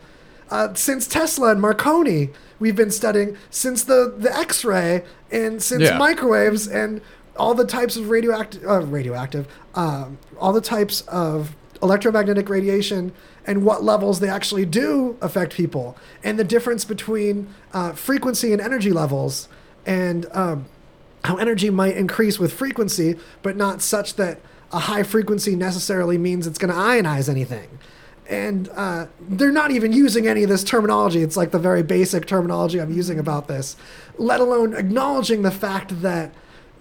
[0.49, 5.97] Uh, since Tesla and Marconi, we've been studying since the, the X-ray and since Yeah.
[5.97, 7.01] microwaves and
[7.35, 13.11] all the types of radioactive, uh, radioactive, um, all the types of electromagnetic radiation
[13.45, 18.61] and what levels they actually do affect people, and the difference between uh, frequency and
[18.61, 19.47] energy levels,
[19.85, 20.65] and um,
[21.25, 24.39] how energy might increase with frequency, but not such that
[24.71, 27.79] a high frequency necessarily means it's going to ionize anything.
[28.27, 31.21] And uh, they're not even using any of this terminology.
[31.21, 33.75] It's like the very basic terminology I'm using about this,
[34.17, 36.33] let alone acknowledging the fact that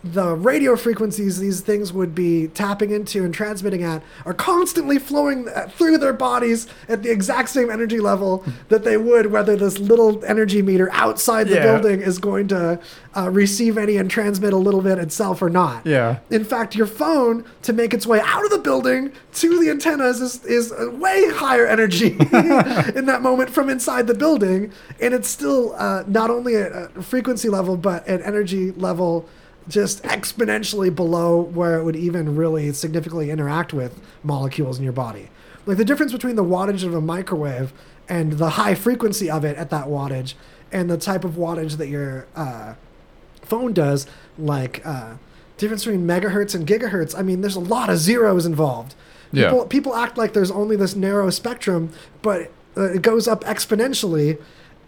[0.04, 5.48] the radio frequencies these things would be tapping into and transmitting at are constantly flowing
[5.48, 9.78] uh, through their bodies at the exact same energy level that they would whether this
[9.78, 11.62] little energy meter outside the Yeah.
[11.80, 12.78] building is going to
[13.16, 15.86] uh, receive any and transmit a little bit itself or not.
[15.86, 16.18] Yeah.
[16.30, 20.20] In fact, your phone to make its way out of the building to the antennas
[20.20, 22.08] is, is way higher energy
[22.94, 27.02] in that moment from inside the building, and it's still uh, not only at a
[27.02, 29.26] frequency level but at energy level
[29.68, 35.30] just exponentially below where it would even really significantly interact with molecules in your body.
[35.66, 37.72] Like the difference between the wattage of a microwave
[38.08, 40.34] and the high frequency of it at that wattage,
[40.70, 42.74] and the type of wattage that your uh,
[43.42, 44.06] phone does,
[44.36, 45.14] like uh,
[45.56, 47.18] difference between megahertz and gigahertz.
[47.18, 48.94] I mean, there's a lot of zeros involved.
[49.32, 49.50] Yeah.
[49.50, 51.92] People, people act like there's only this narrow spectrum,
[52.22, 54.40] but uh, it goes up exponentially.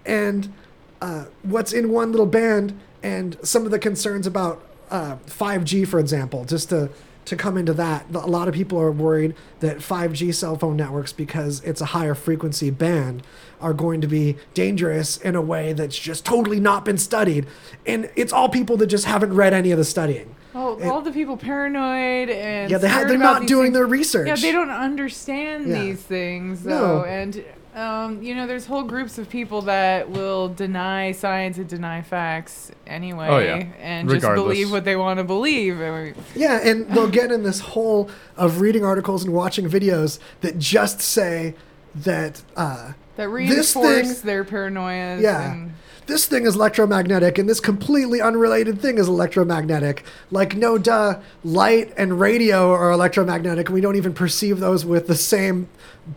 [0.05, 0.53] And
[1.01, 5.99] uh, what's in one little band, and some of the concerns about uh, 5G, for
[5.99, 6.90] example, just to
[7.24, 11.12] to come into that, a lot of people are worried that 5G cell phone networks,
[11.12, 13.20] because it's a higher frequency band,
[13.61, 17.44] are going to be dangerous in a way that's just totally not been studied.
[17.84, 20.36] And it's all people that just haven't read any of the studying.
[20.55, 23.74] All, all the people paranoid and Yeah, they ha- they're not doing things.
[23.74, 24.28] their research.
[24.28, 25.82] Yeah, they don't understand Yeah.
[25.82, 27.03] these things No.
[27.05, 27.44] and
[27.77, 32.72] um, you know, there's whole groups of people that will deny science and deny facts
[32.87, 33.66] anyway, Oh, yeah.
[33.79, 35.79] and just believe what they want to believe.
[35.81, 40.18] I mean, Yeah, and they'll get in this hole of reading articles and watching videos
[40.41, 41.55] that just say
[41.95, 45.20] that uh, that This reinforce thing- their paranoia.
[45.20, 45.53] Yeah.
[45.53, 45.74] And,
[46.07, 50.05] this thing is electromagnetic and this completely unrelated thing is electromagnetic.
[50.31, 55.09] Like, no duh, light and radio are electromagnetic, and we don't even perceive those with
[55.09, 55.68] the same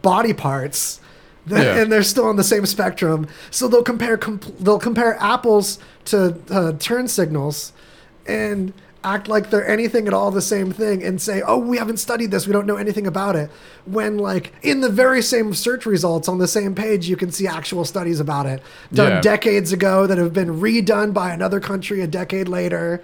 [0.04, 1.00] body parts.
[1.50, 1.76] Yeah.
[1.82, 3.28] And they're still on the same spectrum.
[3.52, 7.74] So they'll compare compl- they'll compare apples to uh, turn signals
[8.28, 11.98] and act like they're anything at all the same thing and say, "Oh, we haven't
[11.98, 12.46] studied this.
[12.46, 13.50] We don't know anything about it."
[13.86, 17.48] When like in the very same search results on the same page, you can see
[17.48, 18.62] actual studies about it
[18.94, 19.22] done Yeah.
[19.22, 23.02] decades ago that have been redone by another country a decade later.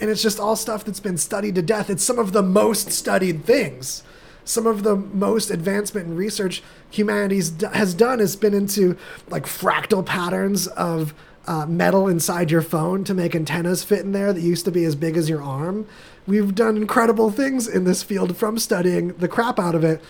[0.00, 1.90] And it's just all stuff that's been studied to death.
[1.90, 4.02] It's some of the most studied things.
[4.46, 8.96] Some of the most advancement in research humanity's d- has done has been into
[9.28, 11.12] like fractal patterns of
[11.48, 14.84] uh, metal inside your phone to make antennas fit in there that used to be
[14.84, 15.86] as big as your arm.
[16.28, 20.00] We've done incredible things in this field from studying the crap out of it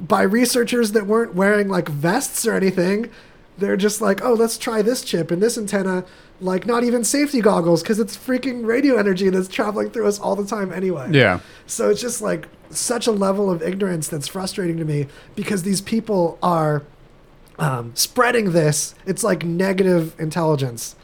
[0.00, 3.10] by researchers that weren't wearing like vests or anything.
[3.58, 6.04] They're just like, oh, let's try this chip and this antenna.
[6.40, 10.34] Like, not even safety goggles because it's freaking radio energy that's traveling through us all
[10.34, 11.08] the time anyway.
[11.12, 11.40] Yeah.
[11.66, 12.48] So it's just like
[12.78, 16.82] such a level of ignorance that's frustrating to me because these people are
[17.58, 18.94] um, spreading this.
[19.06, 20.96] It's like negative intelligence.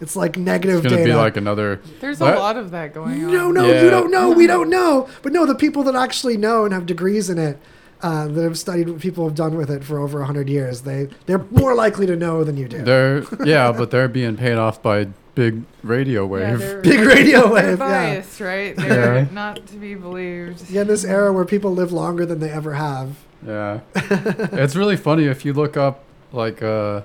[0.00, 1.12] It's like negative It's gonna data.
[1.12, 1.80] be like another.
[2.00, 2.34] There's What?
[2.34, 3.32] a lot of that going on.
[3.32, 3.82] no, no, Yeah.
[3.84, 4.32] you don't know.
[4.32, 5.08] We don't know.
[5.22, 7.56] But no, the people that actually know and have degrees in it,
[8.02, 11.08] uh, that have studied what people have done with it for over hundred years, they
[11.26, 12.82] they're more likely to know than you do.
[12.82, 16.58] They're yeah, but they're being paid off by big radio Yeah, wave.
[16.58, 17.78] they're, Big radio they're wave.
[17.78, 18.22] Yeah.
[18.40, 18.76] right?
[18.76, 19.26] They're Yeah.
[19.32, 20.70] not to be believed.
[20.70, 23.16] Yeah, in this era where people live longer than they ever have.
[23.46, 23.80] Yeah.
[23.94, 27.02] it's really funny if you look up like uh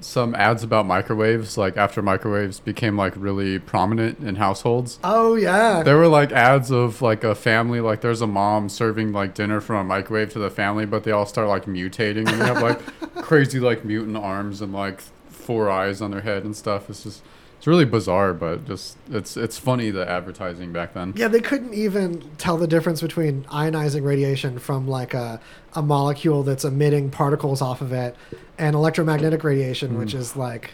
[0.00, 4.98] some ads about microwaves, like after microwaves became like really prominent in households.
[5.04, 5.82] Oh yeah.
[5.82, 9.60] There were like ads of like a family, like there's a mom serving like dinner
[9.60, 12.60] from a microwave to the family, but they all start like mutating and they have
[12.60, 12.80] like
[13.22, 15.00] crazy like mutant arms and like
[15.44, 16.88] four eyes on their head and stuff.
[16.90, 17.22] It's just
[17.58, 21.14] it's really bizarre, but just it's it's funny the advertising back then.
[21.16, 25.40] Yeah, they couldn't even tell the difference between ionizing radiation from like a,
[25.74, 28.16] a molecule that's emitting particles off of it
[28.58, 30.72] and electromagnetic radiation, which is like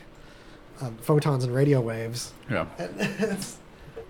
[0.80, 2.32] um, photons and radio waves.
[2.50, 2.66] Yeah.
[2.78, 3.58] it's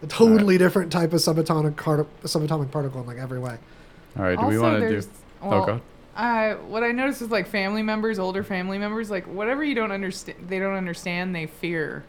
[0.03, 3.59] a totally different type of subatomic, car- subatomic particle in like every way.
[4.17, 5.83] All right, do also, we want to there's, do well, Okay.
[6.17, 9.93] Uh, what I noticed is like family members, older family members, like whatever you don't
[9.93, 12.05] understand, they don't understand, they fear.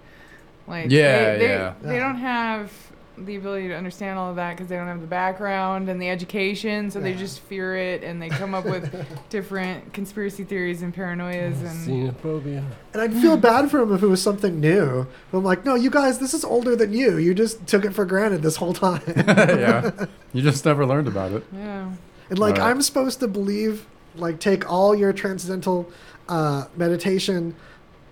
[0.67, 1.73] Like Yeah, they, they, yeah.
[1.81, 2.71] they don't have
[3.17, 6.09] the ability to understand all of that because they don't have the background and the
[6.09, 10.95] education, so they just fear it and they come up with different conspiracy theories and
[10.95, 12.63] paranoias and Xenophobia.
[12.93, 15.05] And I'd feel bad for them if it was something new.
[15.31, 17.17] But I'm like, no, you guys, this is older than you.
[17.17, 19.01] You just took it for granted this whole time.
[19.15, 19.91] yeah.
[20.33, 21.43] You just never learned about it.
[21.53, 21.91] yeah.
[22.31, 22.71] And like Alright.
[22.71, 25.91] I'm supposed to believe, like take all your transcendental
[26.29, 27.55] uh, meditation,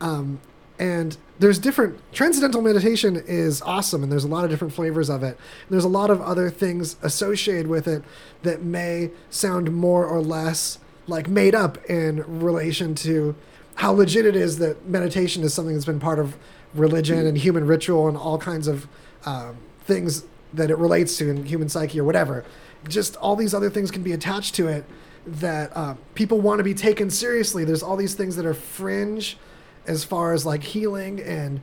[0.01, 0.41] um,
[0.77, 5.23] and there's different transcendental meditation is awesome, and there's a lot of different flavors of
[5.23, 5.37] it.
[5.69, 8.03] There's a lot of other things associated with it
[8.43, 13.35] that may sound more or less like made up in relation to
[13.75, 16.37] how legit it is that meditation is something that's been part of
[16.73, 18.85] religion and human ritual and all kinds of
[19.25, 22.43] um, things that it relates to in human psyche or whatever.
[22.87, 24.85] Just all these other things can be attached to it
[25.25, 27.63] that uh, people want to be taken seriously.
[27.63, 29.37] There's all these things that are fringe
[29.85, 31.61] as far as like healing and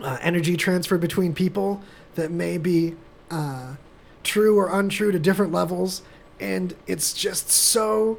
[0.00, 1.82] uh, energy transfer between people
[2.14, 2.94] that may be
[3.30, 3.74] uh,
[4.22, 6.02] true or untrue to different levels.
[6.40, 8.18] And it's just so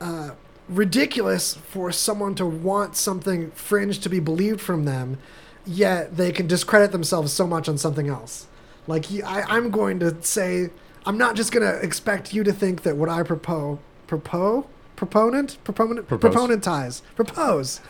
[0.00, 0.30] uh,
[0.68, 5.18] ridiculous for someone to want something fringe to be believed from them,
[5.66, 8.46] yet they can discredit themselves so much on something else.
[8.86, 10.70] Like, I'm going to say,
[11.04, 14.64] I'm not just going to expect you to think that what I propose, propose,
[14.96, 16.32] proponent, proponent, Propose.
[16.34, 17.80] proponentize, propose,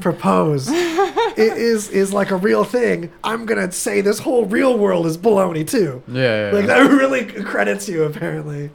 [0.00, 3.12] propose, it is is like a real thing.
[3.22, 6.02] I'm gonna say this whole real world is baloney too.
[6.08, 6.46] Yeah.
[6.46, 6.84] yeah, Like yeah.
[6.84, 8.70] that really credits you apparently.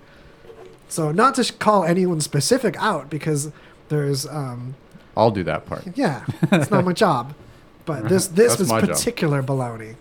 [0.90, 3.52] So not to sh- call anyone specific out because
[3.90, 4.76] there's um
[5.16, 5.84] I'll do that part.
[5.96, 7.34] yeah it's not my job,
[7.86, 8.90] but this this That's was my job.
[8.92, 9.96] particular baloney.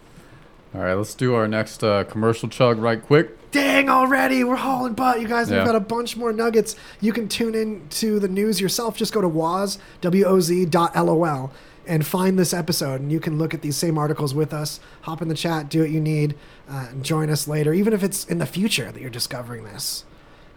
[0.77, 3.51] All right, let's do our next uh, commercial chug right quick.
[3.51, 5.51] Dang already, we're hauling butt, you guys.
[5.51, 6.77] We've got a bunch more nuggets.
[7.01, 8.95] You can tune in to the news yourself.
[8.95, 11.51] Just go to Woz W O Z dot LOL
[11.87, 14.79] and find this episode, and you can look at these same articles with us.
[15.03, 16.35] Hop in the chat, do what you need,
[16.69, 20.05] uh, and join us later, even if it's in the future that you're discovering this.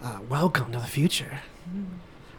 [0.04, 1.40] Uh, welcome to the future.
[1.74, 1.82] All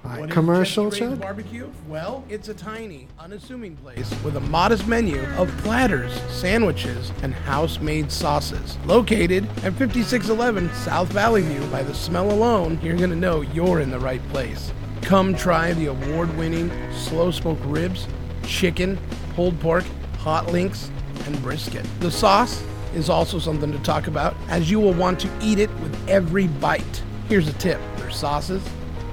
[0.04, 1.70] right, commercial Barbecue?
[1.88, 8.10] Well, it's a tiny, unassuming place with a modest menu of platters, sandwiches, and house-made
[8.10, 8.78] sauces.
[8.86, 13.80] Located at 5611 South Valley View by the smell alone, you're going to know you're
[13.80, 14.72] in the right place.
[15.02, 18.06] Come try the award-winning slow-smoked ribs,
[18.42, 18.98] chicken,
[19.34, 19.84] pulled pork,
[20.18, 20.90] hot links,
[21.26, 21.86] and brisket.
[22.00, 22.62] The sauce
[22.94, 26.48] is also something to talk about as you will want to eat it with every
[26.48, 27.02] bite.
[27.28, 27.80] Here's a tip.
[27.96, 28.62] Their sauces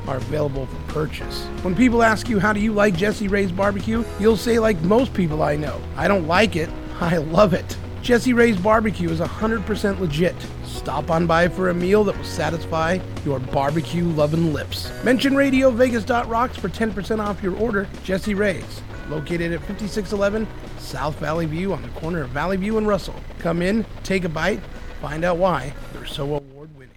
[0.07, 1.45] are available for purchase.
[1.61, 5.13] When people ask you how do you like Jesse Ray's barbecue, you'll say like most
[5.13, 6.69] people I know, I don't like it,
[6.99, 7.77] I love it.
[8.01, 10.35] Jesse Ray's barbecue is 100% legit.
[10.65, 14.91] Stop on by for a meal that will satisfy your barbecue loving lips.
[15.03, 17.88] Mention RadioVegas.rocks for 10% off your order.
[18.03, 22.88] Jesse Ray's, located at 5611 South Valley View on the corner of Valley View and
[22.88, 23.15] Russell.
[23.39, 24.61] Come in, take a bite,
[25.01, 26.96] find out why they're so award winning.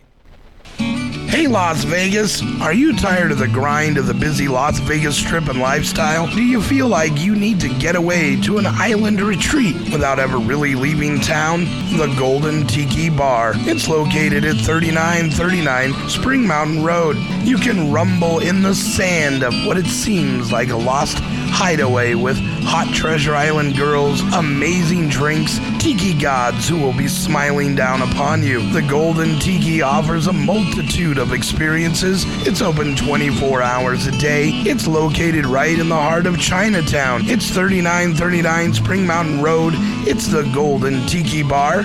[1.30, 5.46] Hey Las Vegas, are you tired of the grind of the busy Las Vegas strip
[5.46, 6.26] and lifestyle?
[6.26, 10.38] Do you feel like you need to get away to an island retreat without ever
[10.38, 11.66] really leaving town?
[11.96, 13.52] The Golden Tiki Bar.
[13.58, 17.16] It's located at 3939 Spring Mountain Road.
[17.44, 22.38] You can rumble in the sand of what it seems like a lost hideaway with
[22.62, 28.60] hot Treasure Island girls, amazing drinks, tiki gods who will be smiling down upon you.
[28.72, 32.24] The Golden Tiki offers a multitude of experiences.
[32.46, 34.50] It's open 24 hours a day.
[34.50, 37.22] It's located right in the heart of Chinatown.
[37.24, 39.74] It's 3939 Spring Mountain Road.
[40.06, 41.82] It's the Golden Tiki Bar.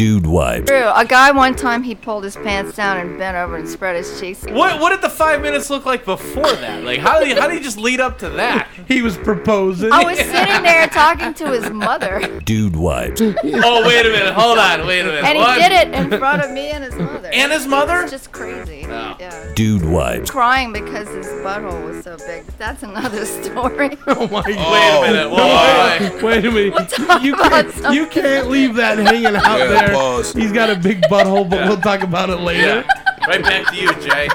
[0.00, 0.66] Dude wipes.
[0.70, 0.90] True.
[0.94, 4.18] A guy one time he pulled his pants down and bent over and spread his
[4.18, 4.42] cheeks.
[4.46, 6.82] What what did the five minutes look like before that?
[6.84, 8.66] Like how did he, how did he just lead up to that?
[8.90, 9.92] He was proposing.
[9.92, 13.20] I was sitting there talking to his mother, Dude wipes.
[13.62, 15.24] Oh wait a minute, hold on, wait a minute.
[15.24, 17.28] and he did it in front of me and his mother.
[17.32, 18.00] And his mother?
[18.00, 18.86] It's just crazy.
[18.88, 19.16] Oh.
[19.20, 19.52] Yeah.
[19.54, 20.30] Dude wipes.
[20.30, 22.44] Crying because his butthole was so big.
[22.58, 23.96] That's another story.
[24.08, 24.46] Oh my God.
[24.46, 25.30] Wait a minute.
[25.30, 26.42] Whoa, wait, wait.
[26.42, 26.88] Wait a minute.
[26.88, 29.89] talk You can't, you can't leave that hanging out Yeah, there.
[29.94, 30.32] Pause.
[30.32, 32.84] He's got a big butthole, but we'll talk about it later.
[33.20, 33.26] Yeah.
[33.28, 34.28] Right back to you, Jay.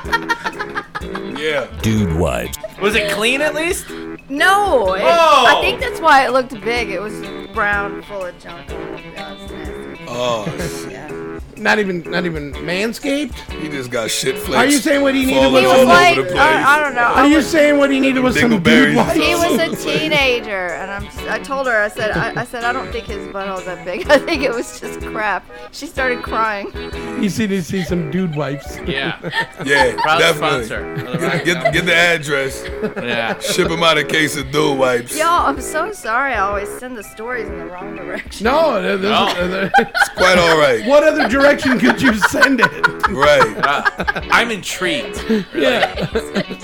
[1.41, 1.68] Yeah.
[1.82, 2.58] Dude wipes.
[2.80, 3.89] Was it clean at least?
[4.30, 5.58] No, it, Oh.
[5.58, 6.89] I think that's why it looked big.
[6.89, 7.14] It was
[7.53, 8.70] brown, full of junk.
[8.70, 9.99] Yeah, it.
[10.08, 10.45] Oh,
[10.89, 11.10] Yeah.
[11.58, 13.34] Not even, not even manscaped.
[13.62, 14.56] he just got shit flakes.
[14.56, 16.18] Uh, are you saying what he needed was He was over like.
[16.36, 17.01] I, I don't know.
[17.01, 19.14] I Are you was- saying what he needed was some dude wipes?
[19.16, 21.03] He was a teenager, and I'm.
[21.06, 21.82] Just, I told her.
[21.82, 22.12] I said.
[22.12, 24.08] I, I said I don't think his butthole's that big.
[24.10, 25.45] I think it was just crap.
[25.72, 26.70] She started crying.
[27.24, 28.78] You see, to see some dude wipes.
[28.86, 29.20] Yeah.
[29.66, 30.66] Yeah, Proud definitely.
[30.66, 31.41] sponsor.
[31.45, 32.64] Get, get the address.
[32.97, 33.39] Yeah.
[33.39, 35.18] Ship him out a case of dude wipes.
[35.18, 36.34] Y'all, I'm so sorry.
[36.34, 38.43] I always send the stories in the wrong direction.
[38.45, 39.47] No, there- there's- No.
[39.47, 39.72] there-
[40.18, 40.86] Quite all right.
[40.86, 42.72] what other direction could you send it?
[43.10, 43.56] Right.
[43.58, 43.84] Uh,
[44.32, 45.24] I'm intrigued.
[45.54, 46.06] Yeah,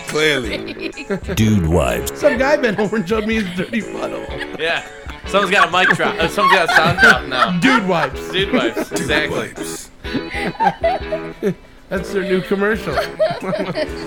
[0.07, 0.89] Clearly.
[1.35, 2.19] Dude wipes.
[2.19, 4.25] some guy bent over and showed me his dirty funnel.
[4.59, 4.85] Yeah.
[5.27, 6.15] Someone's got a mic drop.
[6.15, 7.59] Uh, someone's got a sound drop now.
[7.59, 8.31] Dude wipes.
[8.31, 8.91] Dude wipes.
[8.91, 9.53] Exactly.
[9.53, 9.89] Wipes.
[11.91, 12.97] That's their new commercial.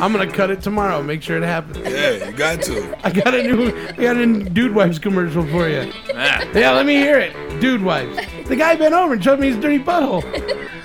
[0.00, 1.02] I'm gonna cut it tomorrow.
[1.02, 1.76] Make sure it happens.
[1.76, 3.06] Yeah, you got to.
[3.06, 5.92] I got a new, I got a new dude wipes commercial for you.
[6.08, 6.50] Yeah.
[6.54, 7.34] Yeah, let me hear it.
[7.60, 8.16] Dude wipes.
[8.48, 10.22] The guy bent over and showed me his dirty butthole.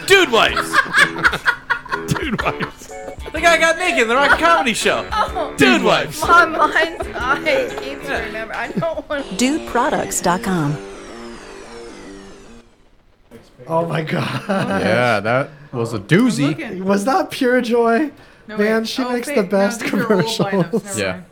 [0.08, 0.70] Dude wipes.
[2.14, 2.88] Dude wipes.
[3.32, 5.08] The guy got naked in the Rock Comedy Show.
[5.14, 5.56] Oh.
[5.56, 6.22] Dude wipes.
[6.22, 8.52] My mind's eye keeps remembering.
[8.52, 9.26] I don't want.
[9.26, 10.89] DudeProducts.com.
[13.70, 14.44] Oh my god.
[14.48, 16.50] Yeah, that was a doozy.
[16.50, 16.84] Looking.
[16.86, 18.12] Was that pure joy?
[18.48, 19.36] No, Man, she Oh, makes fake.
[19.38, 20.50] the No, best these are old lineups.
[20.50, 20.84] commercials.
[20.86, 21.12] Never Yeah.
[21.12, 21.26] mind.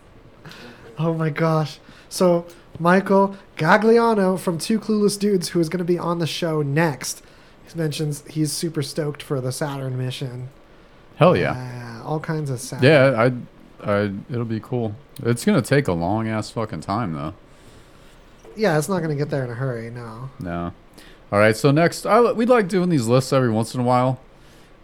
[0.99, 1.79] Oh my gosh.
[2.09, 2.45] So,
[2.79, 7.23] Michael Gagliano from Two Clueless Dudes, who is going to be on the show next,
[7.67, 10.49] he mentions he's super stoked for the Saturn mission.
[11.15, 11.99] Hell yeah.
[12.03, 12.85] Uh, all kinds of Saturn.
[12.87, 13.31] Yeah,
[13.83, 14.95] I, I, it'll be cool.
[15.23, 17.33] It's gonna take a long ass fucking time though.
[18.55, 20.29] Yeah, it's not going to get there in a hurry, no.
[20.39, 20.73] No.
[21.31, 21.55] All right.
[21.55, 24.19] So next, I, we like doing these lists every once in a while,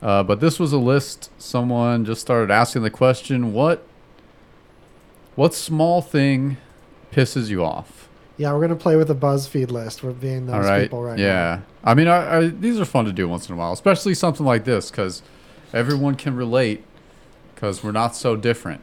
[0.01, 1.29] uh, but this was a list.
[1.37, 3.85] Someone just started asking the question: What,
[5.35, 6.57] what small thing
[7.11, 8.09] pisses you off?
[8.37, 10.03] Yeah, we're going to play with the BuzzFeed list.
[10.03, 10.83] We're being those All right.
[10.83, 11.61] people right yeah.
[11.83, 14.45] I mean, I, I, these are fun to do once in a while, especially something
[14.45, 15.21] like this, because
[15.71, 16.83] everyone can relate,
[17.53, 18.81] because we're not so different.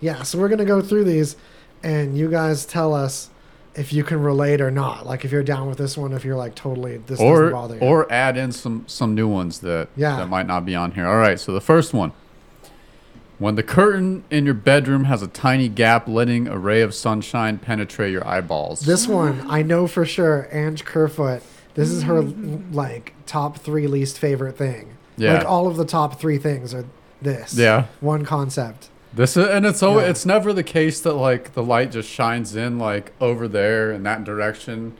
[0.00, 1.36] Yeah, so we're going to go through these,
[1.82, 3.30] and you guys tell us
[3.76, 5.06] if you can relate or not.
[5.06, 7.80] Like, if you're down with this one, if you're like totally, this doesn't bother you.
[7.80, 10.16] or add in some some new ones that Yeah.
[10.16, 11.06] that might not be on here.
[11.06, 12.12] All right, so the first one.
[13.38, 17.58] When the curtain in your bedroom has a tiny gap letting a ray of sunshine
[17.58, 18.80] penetrate your eyeballs.
[18.82, 21.42] This one, I know for sure, Ange Kerfoot,
[21.74, 22.22] this is her
[22.72, 24.90] like top three least favorite thing.
[25.16, 25.34] Yeah.
[25.38, 26.84] Like all of the top three things are
[27.20, 27.54] this.
[27.58, 27.86] Yeah.
[28.00, 28.88] One concept.
[29.14, 30.10] This is, and it's always, Yeah.
[30.10, 34.02] it's never the case that like the light just shines in like over there in
[34.02, 34.94] that direction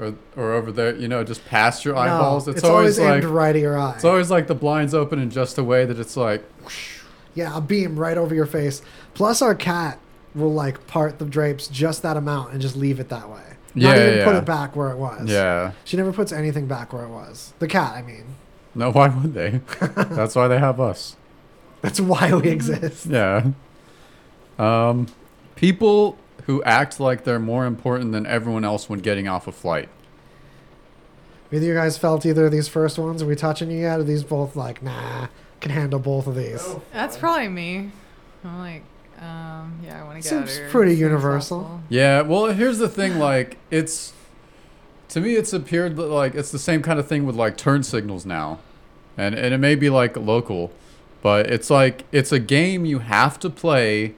[0.00, 2.48] or or over there, you know, just past your No, eyeballs.
[2.48, 3.94] it's always aimed right at your eye.
[3.94, 6.42] It's always like the blinds open in just a way that it's like
[7.34, 8.82] Yeah, a beam right over your face.
[9.14, 9.98] Plus, our cat
[10.34, 13.42] will like part the drapes just that amount and just leave it that way.
[13.74, 15.28] Not Yeah, even put it back where it was.
[15.30, 15.72] Yeah.
[15.84, 17.52] She never puts anything back where it was.
[17.58, 18.24] The cat, I mean.
[18.74, 19.60] No, why would they?
[19.96, 21.16] That's why they have us.
[21.82, 23.06] That's why we exist.
[23.06, 23.50] Yeah.
[24.58, 25.08] Um,
[25.56, 26.16] people
[26.46, 29.88] who act like they're more important than everyone else when getting off a flight.
[31.52, 33.22] Either you guys felt either of these first ones?
[33.22, 34.00] Are we touching you yet?
[34.00, 35.26] Are these both like, nah,
[35.60, 36.66] can handle both of these?
[36.92, 37.90] That's probably me.
[38.44, 38.82] I'm like,
[39.20, 41.60] um, yeah, I want to get out of Seems pretty as universal.
[41.60, 41.82] possible.
[41.88, 43.18] Yeah, well, here's the thing.
[43.18, 44.14] Like, it's
[45.10, 48.24] to me, it's appeared like it's the same kind of thing with like turn signals
[48.24, 48.58] now,
[49.18, 50.72] and and it may be like local,
[51.22, 54.14] but it's like it's a game you have to play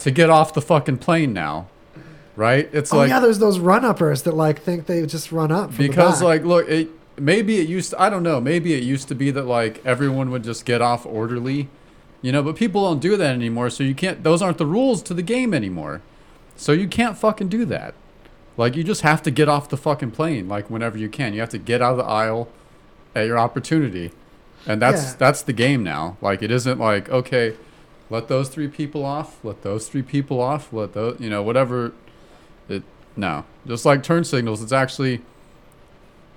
[0.00, 1.68] to get off the fucking plane now,
[2.36, 2.68] right?
[2.72, 5.76] It's oh like yeah, there's those run uppers that like think they just run up
[5.76, 9.14] because like look it maybe it used to, i don't know maybe it used to
[9.14, 11.68] be that like everyone would just get off orderly
[12.22, 15.02] you know but people don't do that anymore so you can't those aren't the rules
[15.02, 16.00] to the game anymore.
[16.56, 17.94] So you can't fucking do that.
[18.56, 21.32] Like you just have to get off the fucking plane like whenever you can.
[21.32, 22.48] You have to get out of the aisle
[23.14, 24.10] at your opportunity
[24.66, 25.14] and that's Yeah.
[25.18, 27.54] that's the game now like it isn't like okay
[28.10, 31.92] let those three people off let those three people off let those you know whatever
[32.68, 32.82] it
[33.16, 35.20] no just like turn signals it's actually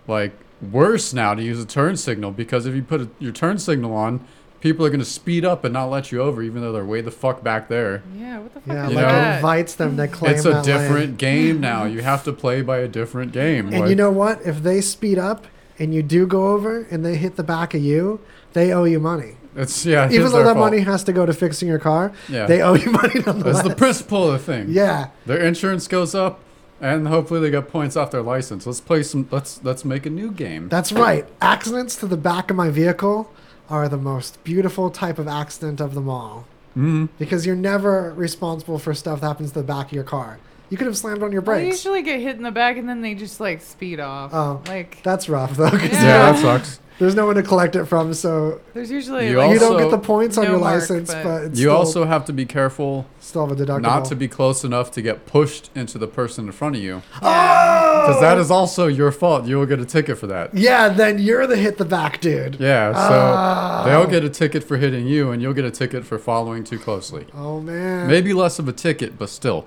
[0.07, 0.33] like
[0.71, 3.93] worse now to use a turn signal because if you put a, your turn signal
[3.93, 4.19] on
[4.59, 7.01] people are going to speed up and not let you over even though they're way
[7.01, 9.35] the fuck back there Yeah, what the fuck yeah, is like that?
[9.37, 11.15] invites them to claim it's a that different lane.
[11.15, 14.41] game now you have to play by a different game And like- you know what?
[14.45, 15.47] If they speed up
[15.81, 18.19] and you do go over and they hit the back of you,
[18.53, 19.35] they owe you money.
[19.55, 20.71] it's yeah Even though that fault.
[20.71, 22.45] money has to go to fixing your car, Yeah.
[22.45, 25.07] they owe you money that's the principle of the thing Yeah.
[25.25, 26.39] their insurance goes up
[26.79, 30.09] and hopefully they get points off their license let's play some let's let's make a
[30.09, 31.25] new game That's right.
[31.41, 33.31] Accidents to the back of my vehicle
[33.69, 36.45] are the most beautiful type of accident of them all.
[36.77, 37.09] Mhm.
[37.19, 40.37] Because you're never responsible for stuff that happens to the back of your car.
[40.71, 41.75] You could have slammed on your I brakes.
[41.85, 44.31] usually get hit in the back and then they just like speed off.
[44.33, 45.69] Oh, like That's rough though.
[45.69, 46.01] 'cause Yeah.
[46.03, 49.51] yeah that sucks There's no one to collect it from, so there's usually You like
[49.53, 51.65] you don't Also- get the points on No your mark, license, but- but, it's you
[51.65, 53.81] still, also have to be careful still have a deductible.
[53.81, 57.01] not to be close enough to get pushed into the person in front of you
[57.23, 58.03] Oh!
[58.05, 61.17] because that is also your fault you will get a ticket for that Yeah, then
[61.19, 62.57] you're the hit the back dude.
[62.59, 63.83] Yeah, so Oh.
[63.89, 66.77] they'll get a ticket for hitting you, and you'll get a ticket for following too
[66.79, 67.25] closely.
[67.37, 68.07] Oh man.
[68.07, 69.65] Maybe less of a ticket, but still.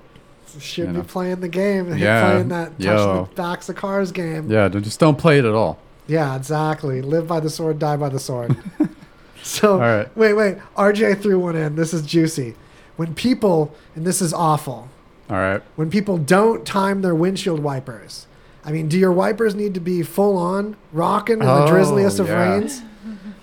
[0.61, 1.03] Should you be know.
[1.03, 1.95] playing the game.
[1.97, 4.49] Yeah, Playing that touch the backs of cars game.
[4.51, 5.79] Yeah, just don't play it at all.
[6.07, 7.01] Yeah, exactly.
[7.01, 8.55] Live by the sword, die by the sword.
[9.43, 10.15] so, All right.
[10.17, 10.57] wait, wait.
[10.77, 11.75] RJ threw one in.
[11.75, 12.55] This is juicy.
[12.95, 14.89] When people, and this is awful,
[15.29, 15.61] All right.
[15.75, 18.27] when people don't time their windshield wipers.
[18.63, 22.19] I mean, do your wipers need to be full on, rocking in the Oh, drizzliest
[22.19, 22.53] of yeah.
[22.55, 22.81] rains?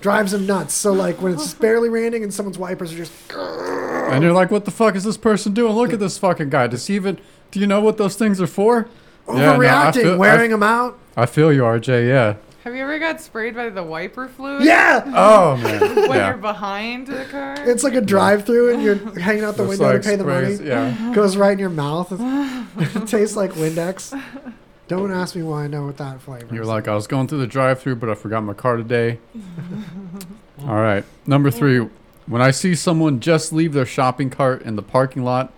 [0.02, 0.74] Drives them nuts.
[0.74, 3.12] So, like, when it's barely raining and someone's wipers are just.
[3.32, 5.72] And you're like, what the fuck is this person doing?
[5.72, 6.66] Look at this fucking guy.
[6.66, 7.18] Does he even?
[7.50, 8.88] Do you know what those things are for?
[9.28, 10.98] Yeah, no, I Overreacting, feel- wearing I, them out.
[11.16, 12.08] I feel you, RJ.
[12.08, 12.34] Yeah.
[12.64, 14.62] Have you ever got sprayed by the wiper fluid?
[14.64, 15.02] Yeah!
[15.16, 15.80] Oh man.
[16.08, 16.28] When yeah.
[16.28, 17.56] you're behind the car.
[17.58, 20.16] It's like a drive through and you're hanging out the Just window like to pay
[20.16, 20.54] the money.
[20.64, 21.12] yeah.
[21.12, 22.12] Goes right in your mouth.
[22.12, 24.12] it tastes like Windex.
[24.92, 26.68] Don't ask me why I know what that flavor You're is.
[26.68, 29.20] like, I was going through the drive-through, but I forgot my car today.
[30.60, 31.02] All right.
[31.26, 31.88] Number three.
[32.26, 35.50] When I see someone just leave their shopping cart in the parking lot,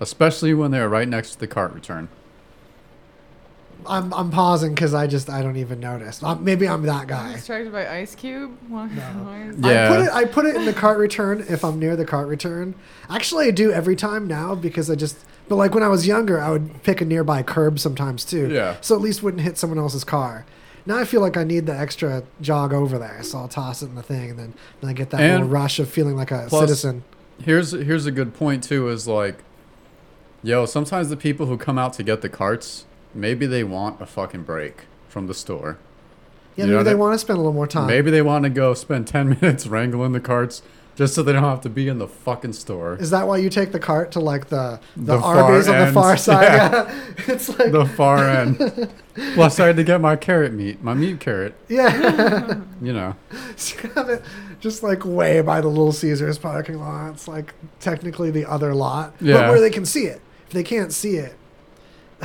[0.00, 2.08] especially when they are right next to the cart return.
[3.86, 6.22] I'm, I'm pausing because I just I don't even notice.
[6.22, 7.32] Uh, maybe I'm that I'm guy.
[7.32, 8.56] distracted by Ice Cube.
[8.68, 9.84] Why, why Yeah.
[9.84, 12.28] I put it I put it in the cart return if I'm near the cart
[12.28, 12.74] return.
[13.10, 15.16] Actually, I do every time now because I just.
[15.48, 18.48] But like when I was younger, I would pick a nearby curb sometimes too.
[18.50, 18.76] Yeah.
[18.80, 20.46] So at least wouldn't hit someone else's car.
[20.86, 23.86] Now I feel like I need the extra jog over there, so I'll toss it
[23.86, 26.30] in the thing, and then, then I get that And little rush of feeling like
[26.32, 27.04] a plus- citizen.
[27.44, 28.88] Here's here's a good point too.
[28.88, 29.36] Is like,
[30.42, 34.06] yo, sometimes the people who come out to get the carts, maybe they want a
[34.06, 35.78] fucking break from the store.
[36.56, 37.86] Yeah, You maybe know, they that- want to spend a little more time.
[37.86, 40.62] Maybe they want to go spend ten minutes wrangling the carts
[40.94, 42.96] just so they don't have to be in the fucking store.
[43.00, 45.86] Is that why you take the cart to like the the, The far Arby's on
[45.86, 46.42] the far side?
[46.44, 46.70] yeah.
[46.72, 47.12] Yeah.
[47.34, 48.58] it's like the far end.
[49.34, 51.54] Plus, I had to get my carrot meat, my meat carrot.
[51.68, 53.16] yeah, You know,
[53.56, 54.22] Just have it
[54.60, 57.12] just like way by the Little Caesars parking lot.
[57.14, 60.20] It's like technically the other lot, but where they can see it.
[60.46, 61.34] If they can't see it,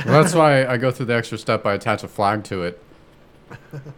[0.06, 1.66] well, that's why I go through the extra step.
[1.66, 2.82] I attach a flag to it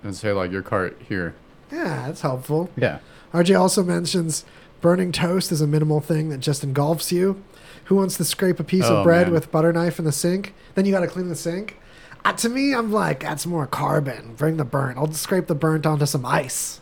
[0.02, 1.34] and say like your cart here.
[1.72, 2.70] yeah, that's helpful.
[2.76, 2.98] Yeah.
[3.32, 4.44] RJ also mentions
[4.80, 7.42] burning toast is a minimal thing that just engulfs you.
[7.84, 9.34] Who wants to scrape a piece Oh, of bread man.
[9.34, 10.54] with butter knife in the sink?
[10.74, 11.76] Then you got to clean the sink.
[12.24, 14.34] Uh, to me, I'm like, that's more carbon.
[14.36, 14.96] Bring the burnt.
[14.98, 16.80] I'll just scrape the burnt onto some ice.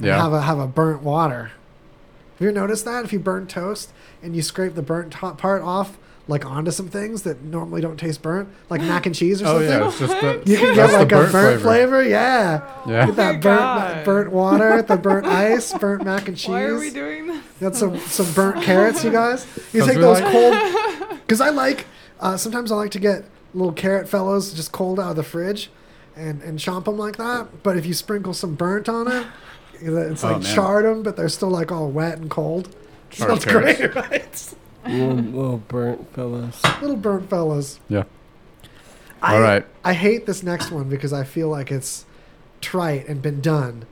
[0.00, 0.20] Yeah.
[0.22, 1.52] Have a have a burnt water.
[2.38, 3.04] Have you noticed that?
[3.04, 3.90] If you burn toast
[4.22, 5.98] and you scrape the burnt top part off,
[6.28, 9.48] like onto some things that normally don't taste burnt, like mac and cheese or Oh,
[9.58, 9.68] something.
[9.68, 11.62] yeah, it's just the- you can get the like a burnt burnt flavor.
[11.62, 12.02] flavor.
[12.02, 12.62] Yeah.
[12.86, 13.06] Yeah.
[13.06, 16.48] Get that Oh, burnt burnt water, the burnt ice, burnt mac and cheese.
[16.48, 17.42] Why are we doing this?
[17.60, 19.46] Got some some burnt carrots, you guys.
[19.72, 21.86] You 'Cause take those like- cold, because I like.
[22.18, 23.24] Uh, sometimes I like to get
[23.54, 25.70] little carrot fellows just cold out of the fridge,
[26.16, 27.62] and and chomp them like that.
[27.62, 29.26] But if you sprinkle some burnt on it,
[29.80, 30.54] it's Oh, like man.
[30.54, 32.74] charred them, but they're still like all wet and cold.
[33.10, 33.78] Charred Smells carrots.
[33.78, 34.54] great, right?
[34.88, 36.62] Little, little burnt fellas.
[36.80, 37.80] little burnt fellas.
[37.88, 38.04] Yeah.
[39.22, 39.66] I, All right.
[39.84, 42.04] I hate this next one because I feel like it's
[42.60, 43.86] trite and been done.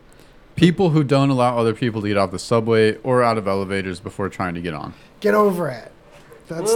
[0.56, 3.98] People who don't allow other people to get off the subway or out of elevators
[4.00, 4.94] before trying to get on.
[5.20, 5.90] Get over it.
[6.46, 6.72] That's.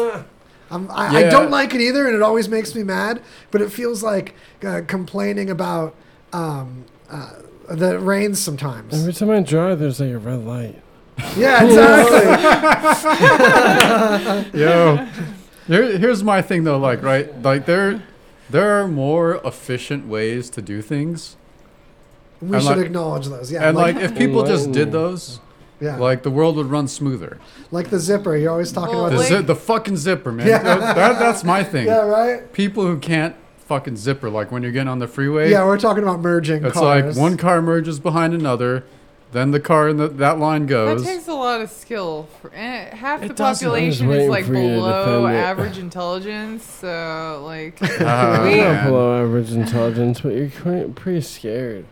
[0.70, 3.22] I'm, I, I don't like it either, and it always makes me mad.
[3.50, 5.94] But it feels like uh, complaining about
[6.32, 7.34] um, uh,
[7.70, 8.94] that it rains sometimes.
[8.94, 10.82] Every time I drive, there's like a red light.
[11.36, 12.18] Yeah, exactly.
[14.60, 15.06] Yo,
[15.66, 16.78] here, here's my thing though.
[16.78, 18.02] Like, right, like there,
[18.50, 21.36] there are more efficient ways to do things.
[22.40, 23.50] we And, should like- acknowledge those.
[23.52, 25.40] Yeah, and like, if people just did those,
[25.80, 25.96] Yeah.
[25.96, 27.38] like the world would run smoother.
[27.70, 30.46] like the zipper, you're always talking Well, about The, the zi- the fucking zipper, man.
[30.46, 30.62] Yeah.
[30.62, 31.86] That, that- that's my thing.
[31.86, 32.52] Yeah, right.
[32.52, 33.34] People who can't
[33.66, 35.50] fucking zipper, like when you're getting on the freeway.
[35.50, 37.16] Yeah, we're talking about merging It's cars.
[37.16, 38.84] like one car merges behind another,
[39.32, 41.04] then the car in the, that line goes.
[41.04, 42.28] That takes a lot of skill.
[42.40, 43.68] For, and half It the doesn't.
[43.68, 45.40] I was population is waiting like for you to below defend it.
[45.40, 46.64] average intelligence.
[46.64, 48.86] So like, Ah, we, I'm not man.
[48.86, 51.84] below average intelligence, but you're quite, pretty scared.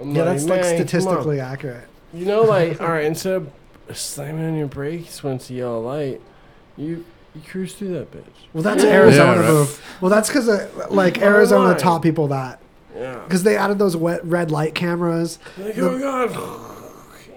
[0.00, 1.88] I'm yeah, that's like "Man, come on." statistically accurate.
[2.14, 3.50] You know, like, all right, instead of
[3.96, 6.20] slamming on your brakes when it's a yellow light,
[6.76, 7.04] you
[7.34, 8.24] you cruise through that bitch.
[8.52, 9.48] Well, that's an Arizona Yeah, right.
[9.48, 9.96] move.
[10.00, 10.48] Well, that's because
[10.90, 11.22] like Why?
[11.24, 12.59] Arizona taught people that
[12.96, 13.20] Yeah.
[13.24, 15.38] because they added those wet red light cameras.
[15.58, 16.76] Like, The- oh god.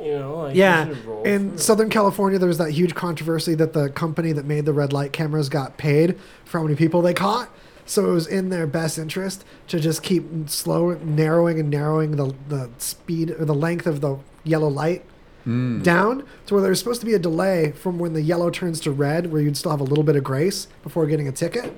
[0.02, 1.58] You know, like Yeah, you should roll in.
[1.58, 5.14] Southern California, there was that huge controversy that the company that made the red light
[5.14, 7.50] cameras got paid for how many people they caught.
[7.86, 12.34] So it was in their best interest to just keep slow narrowing and narrowing the
[12.50, 15.06] the speed or the length of the yellow light
[15.48, 15.84] Mm.
[15.84, 18.92] down to where there's supposed to be a delay from when the yellow turns to
[18.92, 21.74] red, where you'd still have a little bit of grace before getting a ticket.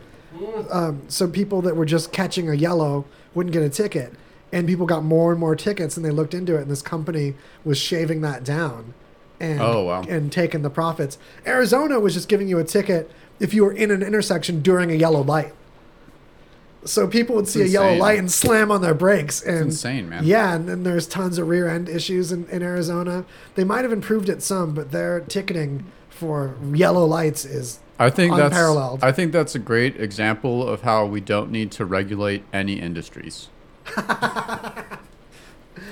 [0.69, 3.05] Um, so people that were just catching a yellow
[3.35, 4.13] wouldn't get a ticket,
[4.51, 7.35] and people got more and more tickets, and they looked into it, and this company
[7.63, 8.93] was shaving that down,
[9.39, 10.01] and Oh, wow.
[10.09, 11.17] and taking the profits.
[11.45, 14.95] Arizona was just giving you a ticket if you were in an intersection during a
[14.95, 15.53] yellow light.
[16.85, 20.23] So people would see a yellow light and slam on their brakes, and insane, man.
[20.23, 23.25] Yeah, and then there's tons of rear end issues in, in Arizona.
[23.55, 28.33] They might have improved it some, but their ticketing for yellow lights is I think
[28.33, 28.99] unparalleled.
[29.01, 32.73] that's I think that's a great example of how we don't need to regulate any
[32.79, 33.47] industries.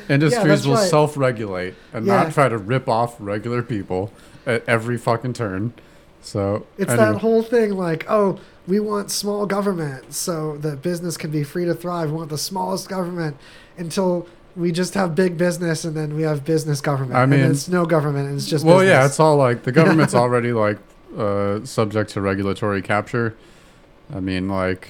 [0.09, 0.89] industries that's will right.
[0.89, 2.23] self-regulate and Yeah.
[2.23, 4.11] not try to rip off regular people
[4.45, 5.73] at every fucking turn.
[6.21, 7.11] So It's anyway.
[7.13, 11.65] that whole thing like, oh, we want small government so that business can be free
[11.65, 12.11] to thrive.
[12.11, 13.35] We want the smallest government
[13.77, 17.15] until we just have big business and then we have business government.
[17.15, 18.93] I mean- then it's no government and it's just well, business.
[18.93, 20.77] yeah, it's all like the government's already like
[21.17, 23.35] uh, subject to regulatory capture.
[24.13, 24.89] I mean, like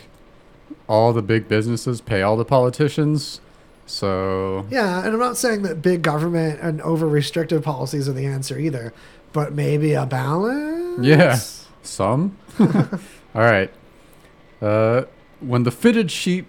[0.87, 3.41] all the big businesses pay all the politicians,
[3.85, 8.25] so Yeah, and I'm not saying that big government and over restrictive policies are the
[8.25, 8.93] answer either,
[9.33, 11.05] but maybe a balance.
[11.05, 11.39] yeah,
[11.81, 12.37] some.
[12.59, 12.69] all
[13.35, 13.71] right.
[14.61, 15.03] Uh,
[15.39, 16.45] when the fitted sheet.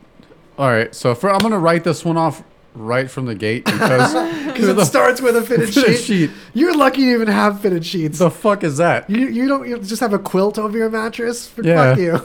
[0.57, 2.45] All right, so for I'm gonna write this one off
[2.75, 4.13] right from the gate because
[4.55, 6.05] Because it starts with a fitted, Fitted sheet.
[6.05, 6.31] sheet.
[6.55, 8.19] You're lucky you even have fitted sheets.
[8.19, 9.09] the fuck is that?
[9.11, 11.47] You you don't you just have a quilt over your mattress?
[11.49, 11.97] Fuck Yeah.
[11.97, 12.21] you.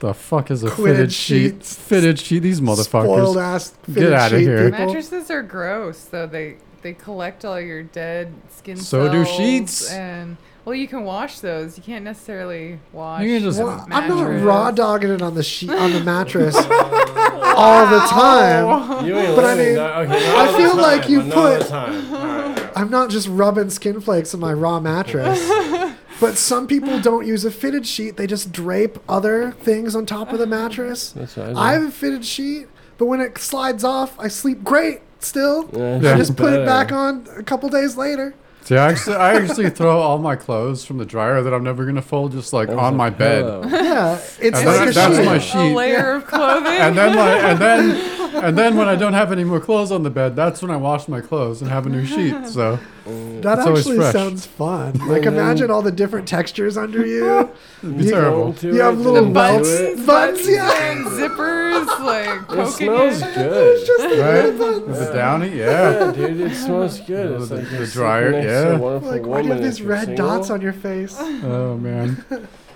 [0.00, 1.52] The fuck is a Quitted fitted sheet?
[1.54, 1.74] sheets.
[1.78, 2.40] Fitted sheet.
[2.40, 3.04] These motherfuckers.
[3.04, 4.70] Spoiled ass Get out of here.
[4.70, 4.86] people.
[4.86, 6.26] mattresses are gross, though.
[6.26, 9.88] They they collect all your dead skin So do sheets.
[9.92, 11.76] And well, you can wash those.
[11.76, 13.22] You can't necessarily wash.
[13.22, 16.54] You can just- Well, I'm not raw dogging it on the sheet on the mattress
[16.56, 19.06] all the time.
[19.06, 19.96] You ain't But I mean, that.
[19.98, 22.70] Okay, I feel all the like you but not all the put- time.
[22.76, 25.40] I'm not just rubbing skin flakes on my raw mattress.
[26.20, 28.16] But some people don't use a fitted sheet.
[28.16, 31.10] They just drape other things on top of the mattress.
[31.10, 35.00] That's what I have a fitted sheet, but when it slides off, I sleep great
[35.18, 35.68] still.
[35.72, 36.16] Yeah, I Yeah.
[36.16, 38.34] just put it back on a couple days later.
[38.64, 41.84] See, I actually, I actually throw all my clothes from the dryer that I'm never
[41.84, 43.44] gonna fold just like on a my bed.
[43.70, 45.24] Yeah, it's And like that- a that's sheet.
[45.26, 45.74] my a sheet.
[45.74, 46.66] layer of clothing.
[46.72, 50.04] and then like, and then, and then when I don't have any more clothes on
[50.04, 52.46] the bed, that's when I wash my clothes and have a new sheet.
[52.46, 52.78] So
[53.42, 54.12] That It's actually fresh.
[54.12, 54.92] sounds fun.
[55.08, 57.50] Like imagine all the different textures under you.
[57.82, 58.54] It'd be You- terrible.
[58.62, 60.90] You have little buttons, buttons, yeah.
[60.92, 63.34] and zippers, like It poking smells in.
[63.34, 63.86] good.
[63.86, 64.44] Just the Right?
[64.44, 64.86] little buttons.
[64.98, 66.12] With the downy, Yeah, yeah.
[66.12, 67.32] dude, it smells good.
[67.32, 68.68] Oh, It's the- like the you're dryer, sleeping to yeah.
[68.76, 70.26] a wonderful Like, why do you have these red single.
[70.28, 71.16] dots on your face?
[71.20, 72.24] Oh man,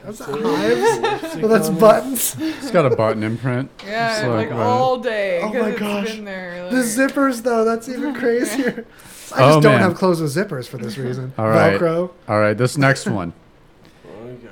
[0.05, 1.37] That's hives.
[1.37, 2.37] Well, that's buttons.
[2.39, 3.71] it's got a button imprint.
[3.85, 5.41] Yeah, like, like, all day.
[5.43, 6.15] Oh 'cause my gosh.
[6.15, 8.85] Been there, The zippers, though, that's even crazier.
[9.33, 9.81] I just Oh, don't man.
[9.81, 11.33] have clothes with zippers for this reason.
[11.39, 11.79] All right.
[11.81, 12.11] Velcro.
[12.29, 13.33] All right, this next one.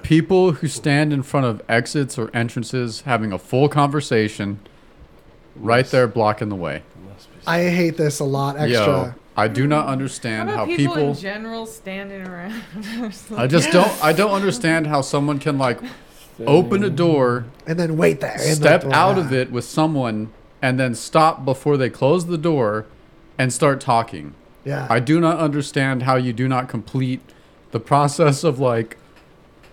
[0.03, 4.61] People who stand in front of exits or entrances having a full conversation,
[5.57, 6.83] right there blocking the way.
[7.47, 8.71] I hate this a lot extra.
[8.87, 11.09] Yo, I do not How understand about how people, people.
[11.11, 12.63] in general standing around?
[13.37, 14.05] I just don't.
[14.05, 15.79] I don't understand how someone can like
[16.47, 18.33] open a door, And then wait there.
[18.33, 22.39] in the step out of it with someone, and then stop before they close the
[22.39, 22.85] door,
[23.39, 24.35] and start talking.
[24.65, 24.87] Yeah.
[24.91, 27.21] I do not understand how you do not complete
[27.71, 28.97] the process of like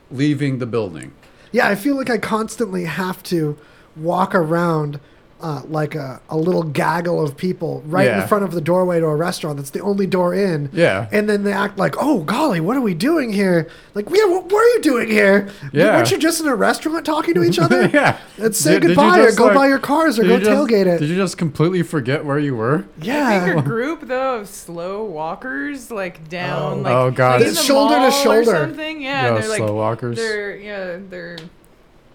[0.09, 1.13] leaving the building.
[1.51, 3.57] Yeah, I feel like I constantly have to
[3.95, 4.99] walk around
[5.41, 8.21] uh, like a, a little gaggle of people right Yeah.
[8.21, 10.69] in front of the doorway to a restaurant that's the only door in.
[10.73, 11.07] Yeah.
[11.11, 13.67] And then they act like, oh, golly, what are we doing here?
[13.93, 15.49] Like, yeah, what were you doing here?
[15.73, 15.97] Yeah.
[15.97, 17.87] Weren't you just in a restaurant talking to each other?
[17.87, 18.19] yeah.
[18.37, 20.85] Let's say Did- did goodbye or go like- buy your cars or go just- tailgate
[20.87, 20.99] it.
[20.99, 22.75] Did you just completely forget where you were?
[22.75, 23.59] I think yeah.
[23.59, 26.81] a group though of slow walkers, like down, Oh.
[26.81, 27.39] like Oh, God.
[27.41, 28.51] like in the shoulder to mall or shoulder.
[28.51, 29.01] something.
[29.01, 30.17] Yeah, Yo, they're like walkers.
[30.17, 31.37] They're yeah, they're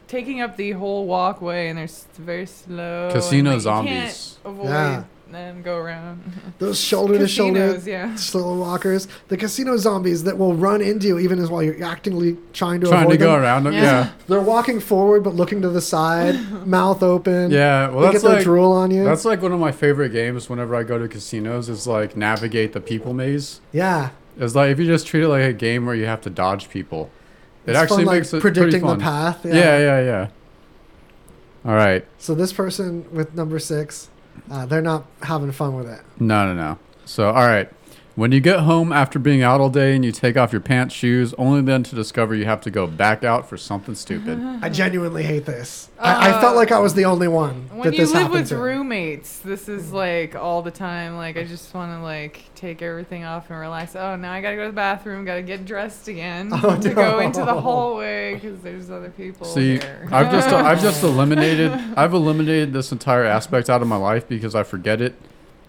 [0.09, 3.07] taking up the whole walkway, and they're s- very slow.
[3.07, 3.93] and, Casino like, you zombies.
[4.43, 5.03] can't avoid Yeah.
[5.35, 6.23] and go around.
[6.59, 8.15] Those shoulder to shoulder Casinos, yeah.
[8.15, 12.37] slow walkers, the casino zombies that will run into you even as while you're actively
[12.53, 13.43] trying to Trying avoid to go them.
[13.43, 13.73] around them.
[13.75, 13.83] Yeah.
[13.83, 14.11] Yeah.
[14.29, 17.51] They're walking forward but looking to the side, mouth open.
[17.51, 17.89] Yeah.
[17.89, 19.05] Well, they that's get their like drool on you.
[19.05, 20.49] that's like one of my favorite games.
[20.49, 23.61] Whenever I go to casinos, is like navigate the people maze.
[23.73, 26.31] yeah, It's like if you just treat it like a game where you have to
[26.31, 27.11] dodge people.
[27.67, 29.55] It It's actually fun, like, makes it predicting the path, yeah.
[29.55, 29.79] Yeah.
[29.79, 30.29] yeah, yeah,
[31.65, 32.05] All right.
[32.19, 34.09] So this person with number six,
[34.51, 36.01] uh, they're not having fun with it.
[36.21, 36.79] No, no, no.
[37.05, 37.69] So, all right.
[38.17, 40.95] When you get home after being out all day and you take off your pants,
[40.95, 44.39] shoes, only then to discover you have to go back out for something stupid.
[44.63, 45.91] I genuinely hate this.
[45.99, 48.23] I, I uh, felt like I was the only one When that you this live
[48.23, 48.57] happened with to.
[48.57, 51.17] roommates, this is like all the time.
[51.17, 53.95] Like I just want to like take everything off and relax.
[53.95, 55.27] Oh, now I gotta go to the bathroom.
[55.27, 57.61] Gotta get dressed again Oh, to go into the no.
[57.61, 59.55] hallway because there's other people there.
[59.55, 60.09] See, here.
[60.11, 64.55] I've just I've just eliminated I've eliminated this entire aspect out of my life because
[64.55, 65.17] I forget it.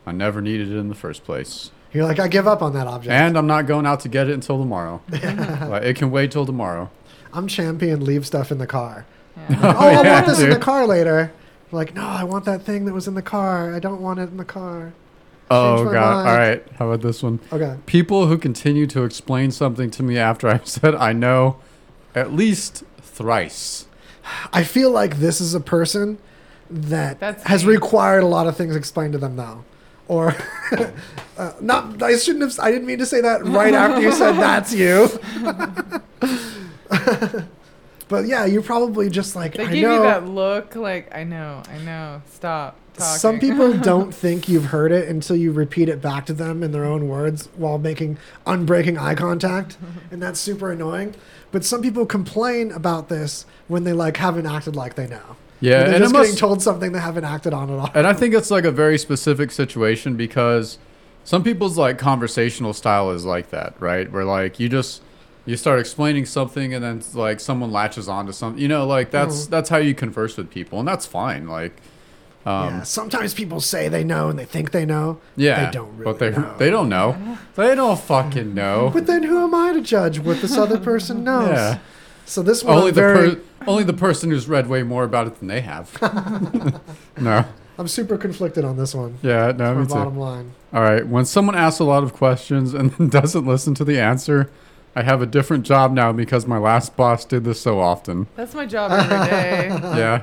[0.06, 1.72] I never needed it in the first place.
[1.94, 3.12] You're like, I give up on that object.
[3.12, 5.02] And I'm not going out to get it until tomorrow.
[5.12, 6.90] Like, it can wait till tomorrow.
[7.34, 9.06] I'm champion leave stuff in the car.
[9.36, 9.60] Yeah.
[9.62, 11.32] Like, oh, I Yeah, want this in the car later.
[11.72, 13.74] Like, no, I want that thing that was in the car.
[13.74, 14.94] I don't want it in the car.
[15.50, 15.94] Oh god.
[15.94, 16.28] mind.
[16.30, 16.64] All right.
[16.78, 17.40] How about this one?
[17.54, 17.78] Okay.
[17.86, 21.58] People who continue to explain something to me after I've said I know
[22.16, 23.86] at least thrice.
[24.52, 26.18] I feel like this is a person
[26.70, 27.72] that That's has me.
[27.74, 29.64] required a lot of things explained to them though.
[30.08, 30.36] Or
[31.38, 34.34] uh, not I shouldn't have I didn't mean to say that right after you said
[34.34, 35.10] that's you.
[38.08, 41.24] but yeah, you're probably just like They I give know you that look, like I
[41.24, 42.22] know, I know.
[42.28, 43.20] Stop talking.
[43.20, 46.72] some people don't think you've heard it until you repeat it back to them in
[46.72, 49.78] their own words while making unbreaking eye contact,
[50.12, 51.16] and that's super annoying.
[51.52, 55.36] But some people complain about this when they like haven't acted like they know.
[55.60, 57.90] Yeah, and it just getting told something they haven't acted on at all.
[57.96, 60.78] And I think it's like a very specific situation because
[61.24, 64.12] some people's like conversational style is like that, right?
[64.12, 65.02] Where like you just
[65.46, 68.62] you start explaining something and then like someone latches onto something.
[68.62, 69.50] You know, like that's Mhm.
[69.50, 71.48] that's how you converse with people, and that's fine.
[71.48, 71.74] Like,
[72.46, 75.18] um, yeah, sometimes people say they know and they think they know.
[75.36, 76.54] yeah, they don't really but they know.
[76.60, 77.38] they don't know.
[77.56, 78.92] They don't fucking know.
[78.94, 81.50] But then who am I to judge what this other person knows?
[81.50, 81.78] Yeah.
[82.26, 85.04] So this one Only I'm the very, per- only the person who's read way more
[85.04, 86.02] about it than they have.
[87.20, 87.46] no.
[87.80, 89.20] I'm super conflicted on this one.
[89.22, 89.94] Yeah, no, That's me too.
[89.94, 90.52] bottom line.
[90.74, 91.06] All right.
[91.06, 94.50] When someone asks a lot of questions and then doesn't listen to the answer,
[94.96, 98.28] I have a different job now because my last boss did this so often.
[98.36, 99.68] That's my job every day.
[99.98, 100.22] yeah.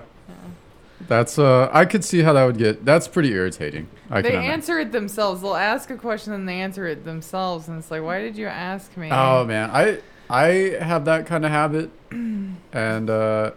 [1.06, 3.88] That's uh I could see how that would get that's pretty irritating.
[4.10, 5.42] I they answer it themselves.
[5.42, 8.46] They'll ask a question and they answer it themselves, and it's like, why did you
[8.46, 9.10] ask me?
[9.12, 10.00] Oh man, I
[10.30, 13.50] I have that kind of habit and uh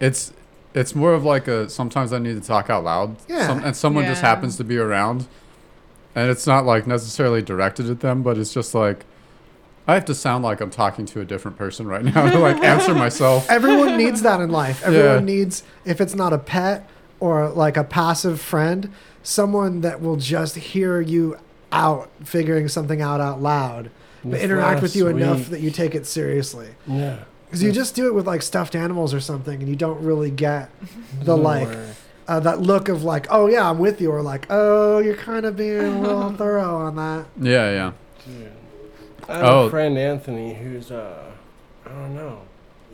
[0.00, 0.32] it's
[0.74, 3.16] it's more of like a sometimes I need to talk out loud.
[3.28, 3.46] Yeah.
[3.46, 5.26] Some, and someone just happens to be around.
[6.14, 9.04] And it's not like necessarily directed at them, but it's just like
[9.88, 12.62] I have to sound like I'm talking to a different person right now to like
[12.62, 13.50] answer myself.
[13.50, 14.82] Everyone needs that in life.
[14.84, 15.34] Everyone Yeah.
[15.34, 16.88] needs, if it's not a pet
[17.18, 18.92] or like a passive friend,
[19.22, 21.36] someone that will just hear you
[21.72, 23.90] out figuring something out out loud
[24.22, 26.68] but This interact with last you enough that you take it seriously.
[26.86, 27.24] Yeah.
[27.46, 30.30] Because you just do it with like stuffed animals or something, and you don't really
[30.30, 30.70] get
[31.22, 31.68] the like
[32.28, 35.44] uh, that look of like, oh yeah, I'm with you, or like, oh, you're kind
[35.44, 37.26] of being a little thorough on that.
[37.40, 37.92] Yeah, yeah.
[38.26, 38.52] Dude.
[39.28, 39.66] I have Oh.
[39.66, 41.32] a friend Anthony who's uh
[41.86, 42.42] I don't know.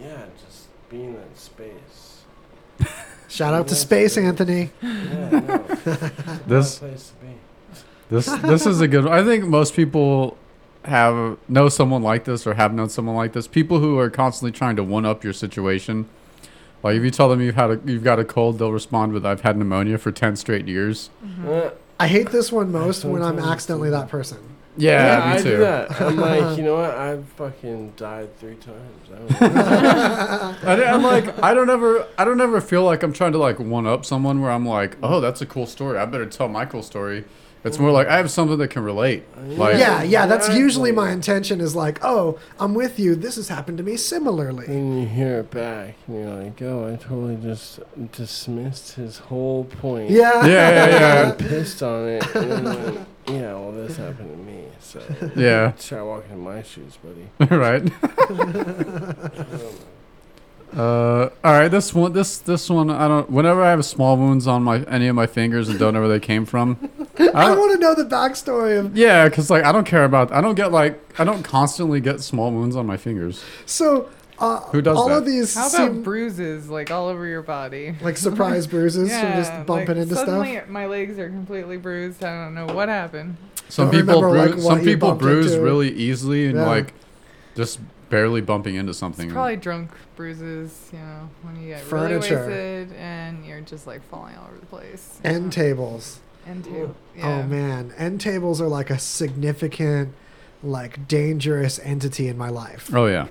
[0.01, 2.23] Yeah, just being in space.
[3.29, 4.71] Shout out to Yeah, Space Anthony.
[4.81, 5.65] Yeah, I know.
[5.69, 7.33] It's a This- place to be.
[8.09, 9.07] This this is a good.
[9.09, 10.37] I think most people
[10.87, 13.47] have know someone like this or have known someone like this.
[13.47, 16.09] People who are constantly trying to one up your situation.
[16.83, 19.27] Like if you tell them you've had a, you've got a cold, they'll respond with
[19.27, 21.11] "I've had pneumonia for ten straight years."
[21.47, 24.57] Uh, I hate this one most when I'm accidentally that person.
[24.79, 25.51] Yeah, me I too.
[25.51, 26.01] do that.
[26.01, 26.91] I'm like, you know what?
[26.91, 29.33] I've fucking died three times.
[29.41, 29.47] I
[30.77, 33.59] don't I'm like I don't ever I don't ever feel like I'm trying to like
[33.59, 35.99] one up someone where I'm like, oh, that's a cool story.
[35.99, 37.25] I better tell my cool story.
[37.67, 39.25] It's more like I have something that can relate.
[39.37, 41.61] Like yeah, yeah, that's usually my intention.
[41.61, 43.15] Is like, oh, I'm with you.
[43.17, 44.67] This has happened to me similarly.
[44.67, 47.81] Then you hear it back, and you're like, "Oh, I totally just
[48.13, 50.47] dismissed his whole point." Yeah.
[50.47, 51.31] Yeah, yeah, yeah.
[51.33, 52.35] I'm pissed on it.
[52.37, 54.65] And then went, yeah, well, this happened to me.
[54.81, 55.03] So
[55.35, 55.73] Yeah.
[55.79, 57.55] try walking in my shoes, buddy.
[57.57, 57.83] right.
[58.29, 59.73] Oh
[60.75, 61.69] Uh, all right.
[61.69, 63.31] This one, this this one, I don't.
[63.31, 66.09] Whenever I have small wounds on my any of my fingers and don't know where
[66.09, 66.77] they came from,
[67.19, 68.97] I I want to know the backstory of.
[68.97, 70.33] yeah, because like I don't care about.
[70.33, 73.43] I don't get like I don't constantly get small wounds on my fingers.
[73.65, 75.19] So, uh, Who does all that?
[75.19, 77.95] of these How about seem bruises like all over your body?
[78.03, 80.69] like surprise bruises from just bumping like, into suddenly stuff.
[80.69, 82.23] my legs are completely bruised.
[82.25, 83.37] I don't know what happened.
[83.69, 84.65] Some Don't people remember, bruise.
[84.65, 85.65] what some people bruise into.
[85.65, 86.67] really easily and Yeah.
[86.67, 86.93] like
[87.57, 89.27] just barely bumping into something.
[89.27, 92.47] It's probably drunk bruises, you know, when you get Furniture.
[92.47, 95.21] really wasted and you're just like falling all over the place.
[95.25, 96.21] End tables.
[96.47, 96.95] And too.
[97.23, 100.15] Oh man, end tables are like a significant,
[100.63, 102.95] like dangerous entity in my life.
[102.95, 103.29] oh yeah.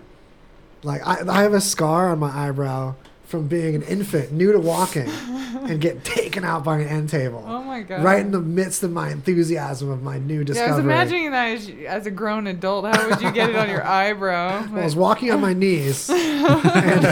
[0.83, 2.95] Like I, I have a scar on my eyebrow
[3.25, 5.09] from being an infant, new to walking,
[5.65, 7.43] and get taken out by an end table.
[7.47, 8.03] Oh my god.
[8.03, 10.71] Right in the midst of my enthusiasm of my new Yeah, I discovery.
[10.71, 12.85] was imagining that as, as a grown adult.
[12.85, 14.67] How would you get it on your eyebrow?
[14.71, 16.07] I was walking on my knees.
[16.09, 17.05] and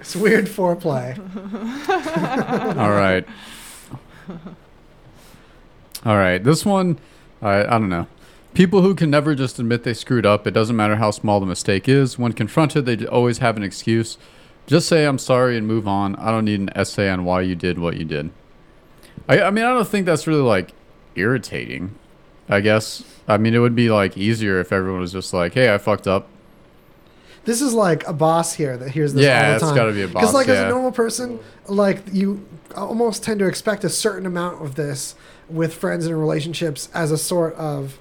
[0.00, 1.18] it's weird foreplay.
[2.78, 3.26] All right.
[6.06, 6.42] All right.
[6.42, 6.98] This one,
[7.42, 8.06] I I don't know.
[8.54, 10.46] People who can never just admit they screwed up.
[10.46, 12.18] It doesn't matter how small the mistake is.
[12.18, 14.16] When confronted, they always have an excuse.
[14.66, 16.16] Just say I'm sorry and move on.
[16.16, 18.30] I don't need an essay on why you did what you did.
[19.28, 20.72] I I mean I don't think that's really like
[21.14, 21.94] irritating.
[22.48, 23.02] I guess.
[23.28, 26.06] I mean it would be like easier if everyone was just like, "Hey, I fucked
[26.06, 26.28] up."
[27.44, 29.74] This is like a boss here that hears this Yeah, all the it's time.
[29.74, 30.22] gotta be a boss.
[30.22, 31.38] Because like as a normal person,
[31.68, 35.14] like you almost tend to expect a certain amount of this
[35.50, 37.98] with friends and relationships as a sort of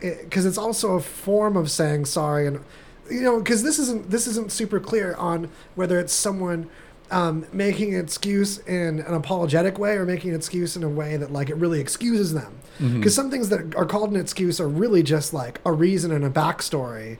[0.00, 2.60] because it's also a form of saying sorry and
[3.10, 6.68] you know because this isn't this isn't super clear on whether it's someone
[7.10, 11.16] um, making an excuse in an apologetic way or making an excuse in a way
[11.16, 14.68] that like it really excuses them because some things that are called an excuse are
[14.68, 17.18] really just like a reason and a backstory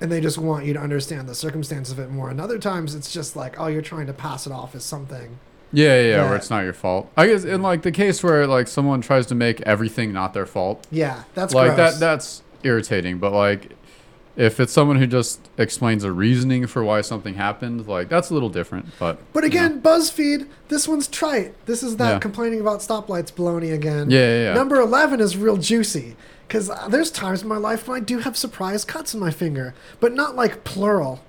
[0.00, 2.94] and they just want you to understand the circumstance of it more and other times
[2.94, 5.38] it's just like oh you're trying to pass it off as something
[5.72, 6.24] Yeah, yeah, yeah, Yeah.
[6.28, 7.10] where it's not your fault.
[7.16, 10.46] I guess in like the case where like someone tries to make everything not their
[10.46, 10.86] fault.
[10.90, 11.94] Yeah, that's like gross.
[11.94, 12.00] that.
[12.00, 13.18] That's irritating.
[13.18, 13.72] But like,
[14.36, 18.34] if it's someone who just explains a reasoning for why something happened, like that's a
[18.34, 18.86] little different.
[18.98, 21.54] But But again, BuzzFeed, this one's trite.
[21.66, 22.18] This is that Yeah.
[22.18, 24.10] complaining about stoplights baloney again.
[24.10, 24.54] Yeah, yeah, yeah.
[24.54, 26.16] Number 11 is real juicy.
[26.46, 29.32] Because uh, there's times in my life when I do have surprise cuts in my
[29.32, 31.20] finger, but not like plural.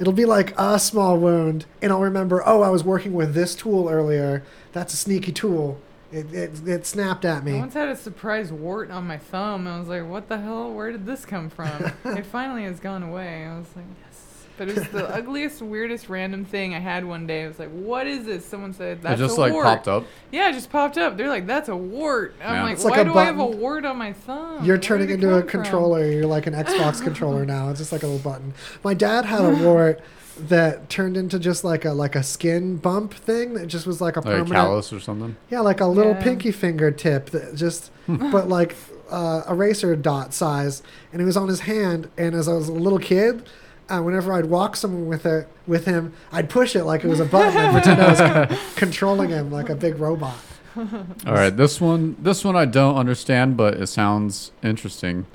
[0.00, 3.54] It'll be like a small wound, and I'll remember, oh, I was working with this
[3.54, 4.42] tool earlier.
[4.72, 5.78] That's a sneaky tool.
[6.14, 7.56] It, it, it snapped at me.
[7.56, 9.66] I once had a surprise wart on my thumb.
[9.66, 10.72] And I was like, what the hell?
[10.72, 11.92] Where did this come from?
[12.04, 13.44] it finally has gone away.
[13.46, 14.20] I was like, yes.
[14.56, 17.42] But it was the ugliest, weirdest, random thing I had one day.
[17.42, 18.44] I was like, what is this?
[18.46, 19.64] Someone said, that's it just, a like, wart.
[19.66, 20.04] popped up?
[20.30, 21.16] Yeah, it just popped up.
[21.16, 22.36] They're like, that's a wart.
[22.40, 22.62] I'm Yeah.
[22.62, 24.64] like, It's like why a do I have a wart on my thumb?
[24.64, 26.06] You're Where turning into a come from?" controller.
[26.06, 27.70] You're like an Xbox controller now.
[27.70, 28.54] It's just like a little button.
[28.84, 30.00] My dad had a wart
[30.48, 34.16] that turned into just like a like a skin bump thing that just was like
[34.16, 35.36] a like a callus or something.
[35.50, 36.22] Yeah, like a little Yeah.
[36.22, 38.74] pinky finger tip that just, but like
[39.10, 40.82] uh, eraser dot size,
[41.12, 42.08] and it was on his hand.
[42.18, 43.48] And as I was a little kid,
[43.88, 47.20] uh, whenever I'd walk someone with it with him, I'd push it like it was
[47.20, 50.34] a button and pretend I was c- controlling him like a big robot.
[50.76, 55.26] All right, this one, this one I don't understand, but it sounds interesting.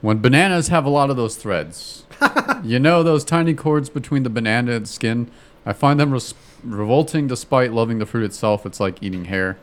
[0.00, 2.04] When bananas have a lot of those threads,
[2.64, 5.30] you know those tiny cords between the banana and skin.
[5.66, 8.64] I find them res- revolting, despite loving the fruit itself.
[8.64, 9.58] It's like eating hair.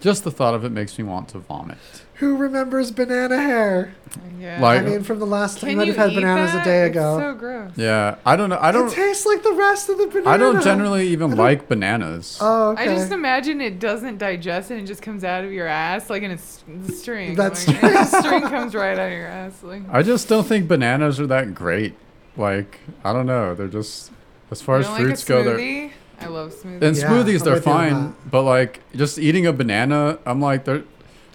[0.00, 2.03] just the thought of it makes me want to vomit.
[2.18, 3.94] Who remembers banana hair?
[4.38, 4.60] Yeah.
[4.60, 6.60] Like- I mean, from the last time Can might you have had bananas that?
[6.62, 7.18] a day It's ago.
[7.18, 7.72] so gross.
[7.76, 8.58] Yeah, I don't know.
[8.60, 8.86] I don't.
[8.88, 10.30] It tastes like the rest of the banana.
[10.30, 12.38] I don't generally even like bananas.
[12.40, 12.82] Oh, okay.
[12.82, 16.22] I just imagine it doesn't digest and it just comes out of your ass like
[16.22, 16.62] in a s-
[16.94, 17.34] string.
[17.34, 17.98] That's like, true.
[17.98, 19.62] a string comes right out of your ass.
[19.62, 21.94] Like, I just don't think bananas are that great.
[22.36, 23.54] Like I don't know.
[23.54, 24.12] They're just
[24.52, 25.42] as far You as don't like a fruits go.
[25.42, 25.90] They're?
[26.20, 26.82] I love smoothies.
[26.82, 30.40] And Yeah, smoothies they're with you on fine, but like just eating a banana, I'm
[30.40, 30.84] like they're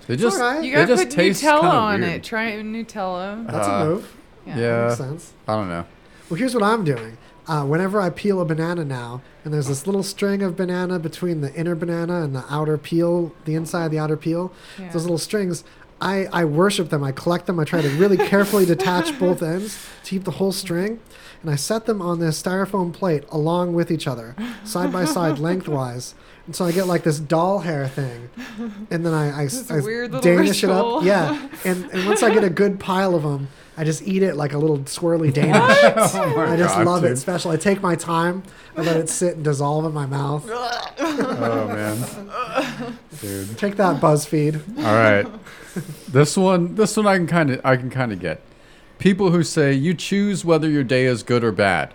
[0.09, 0.63] they just alright.
[0.63, 2.13] you they gotta just put taste Nutella on weird.
[2.13, 2.23] it.
[2.23, 3.45] Try Nutella.
[3.47, 4.15] That's Uh, a move.
[4.45, 4.57] Yeah.
[4.57, 5.33] Yeah, Makes sense.
[5.47, 5.85] I don't know.
[6.29, 7.17] Well, here's what I'm doing.
[7.47, 11.41] Uh, whenever I peel a banana now, and there's this little string of banana between
[11.41, 14.91] the inner banana and the outer peel, the inside, of the outer peel, Yeah.
[14.91, 15.63] those little strings,
[16.01, 17.03] I, I worship them.
[17.03, 17.59] I collect them.
[17.59, 20.99] I try to really carefully detach both ends to keep the whole string.
[21.41, 25.39] And I set them on this styrofoam plate along with each other, side by side,
[25.49, 26.13] lengthwise.
[26.49, 28.27] And so I get like this doll hair thing.
[28.89, 31.03] And then I, I, I weird little Danish it up.
[31.03, 31.47] Yeah.
[31.63, 34.53] And, and once I get a good pile of them, I just eat it like
[34.53, 35.55] a little swirly Danish.
[35.55, 37.11] Oh I just God, love dude.
[37.11, 37.51] it special.
[37.51, 38.41] I take my time.
[38.75, 40.49] I let it sit and dissolve in my mouth.
[41.01, 43.55] Oh man, dude.
[43.59, 44.77] Take that, BuzzFeed.
[44.79, 45.27] All right,
[46.07, 48.41] this one, this one I can kind of, I can kind of get.
[48.97, 51.93] People who say you choose whether your day is good or bad.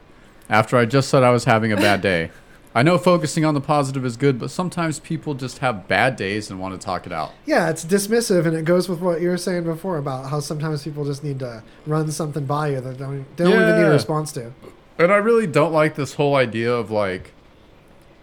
[0.48, 2.30] After I just said I was having a bad day,
[2.76, 6.50] I know focusing on the positive is good, but sometimes people just have bad days
[6.50, 7.32] and want to talk it out.
[7.46, 10.82] Yeah, it's dismissive, and it goes with what you were saying before about how sometimes
[10.82, 13.90] people just need to run something by you that don't, they don't even need a
[13.90, 14.52] response to.
[14.98, 17.32] And I really don't like this whole idea of like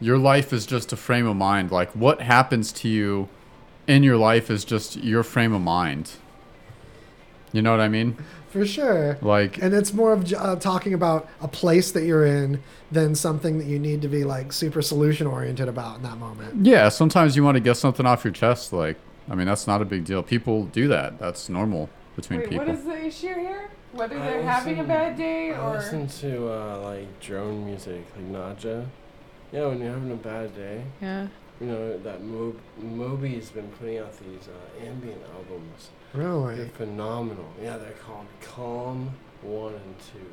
[0.01, 1.71] your life is just a frame of mind.
[1.71, 3.29] Like what happens to you
[3.87, 6.11] in your life is just your frame of mind.
[7.53, 8.17] You know what I mean?
[8.49, 9.17] For sure.
[9.21, 12.61] Like And it's more of uh, talking about a place that you're in
[12.91, 16.65] than something that you need to be like super solution oriented about in that moment.
[16.65, 18.97] yeah, sometimes you want to get something off your chest like
[19.29, 20.21] I mean that's not a big deal.
[20.23, 21.17] People do that.
[21.19, 22.65] That's normal between Wait, people.
[22.65, 23.69] what is the issue here?
[23.93, 28.03] Whether I they're having a bad day or I listen to uh, like drone music,
[28.15, 28.87] like Nadja.
[29.51, 30.83] Yeah, when you're having a bad day.
[31.01, 31.27] Yeah.
[31.59, 35.89] You know that Mo- Moby's been putting out these uh, ambient albums.
[36.13, 36.55] Really?
[36.55, 37.45] They're phenomenal.
[37.61, 39.11] Yeah, they're called Calm
[39.43, 40.25] One and Two.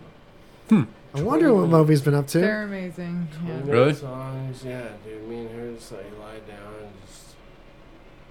[0.68, 0.82] Hmm.
[1.14, 2.38] I wonder what Moby's been up to.
[2.38, 3.28] they're amazing.
[3.46, 3.52] Yeah.
[3.64, 3.70] Really?
[3.86, 5.26] minute songs, yeah, dude.
[5.28, 7.34] Me and her just like lie down and just.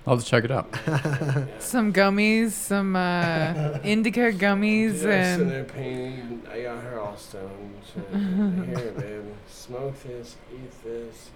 [0.06, 0.68] I'll have to check it out.
[0.88, 1.46] yeah.
[1.60, 6.42] Some gummies, some uh, indica gummies, Dude, I'm there and painting.
[6.50, 7.76] I got her all stoned.
[8.14, 9.24] and Here, babe.
[9.48, 11.30] Smoke this, eat this.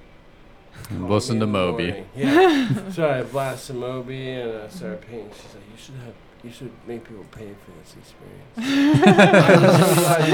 [0.91, 1.87] Listen to Moby.
[1.87, 2.05] morning.
[2.15, 2.91] Yeah.
[2.91, 5.31] so I blasted Moby and I started painting.
[5.35, 9.05] She's like, you should have, you should make people pay for this experience.
[9.07, 10.27] I'm so glad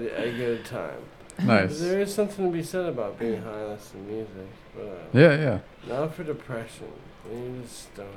[0.00, 0.98] you had a good time.
[1.44, 1.80] Nice.
[1.80, 5.18] There is something to be said about being high and listening to music, but uh,
[5.18, 5.58] Yeah, yeah.
[5.88, 6.88] not for depression.
[7.28, 8.08] When you're just stoned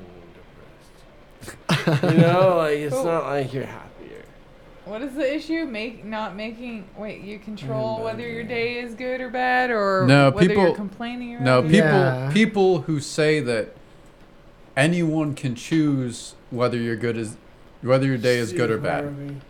[1.46, 2.14] and depressed.
[2.16, 3.06] you know, like it's Cool.
[3.06, 4.24] not like you're happier.
[4.86, 5.66] what is the issue?
[5.66, 6.88] Make not making.
[6.98, 10.64] Wait, you control Mm, whether your day is good or bad, or No, whether people-
[10.64, 11.44] you're complaining.
[11.44, 12.32] No, people Yeah.
[12.34, 13.70] people who say that
[14.78, 17.38] anyone can choose whether you're good as
[17.82, 19.04] whether your day is good or bad.
[19.04, 19.42] Harvey.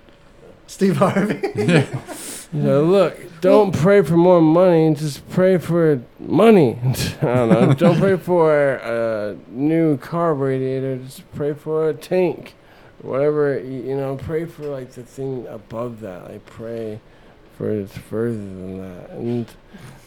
[0.67, 1.51] Steve Harvey.
[1.55, 1.85] Yeah.
[2.55, 6.79] You know, look, don't pray for more money, just pray for money.
[7.21, 7.73] I don't know.
[7.73, 12.53] don't pray for a new car radiator, just pray for a tank.
[13.01, 16.29] Whatever, you know, pray for like the thing above that.
[16.29, 17.01] Like pray
[17.57, 19.09] for it's further than that.
[19.09, 19.47] And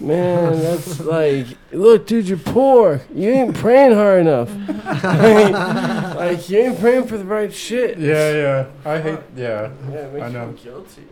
[0.01, 3.03] man, that's like, look, dude, you're poor.
[3.15, 4.51] You ain't praying hard enough.
[6.17, 7.99] like, you ain't praying for the right shit.
[7.99, 8.67] Yeah, yeah.
[8.85, 9.71] I hate yeah.
[9.91, 10.51] Yeah, it makes I know.
[10.51, 11.03] you feel guilty.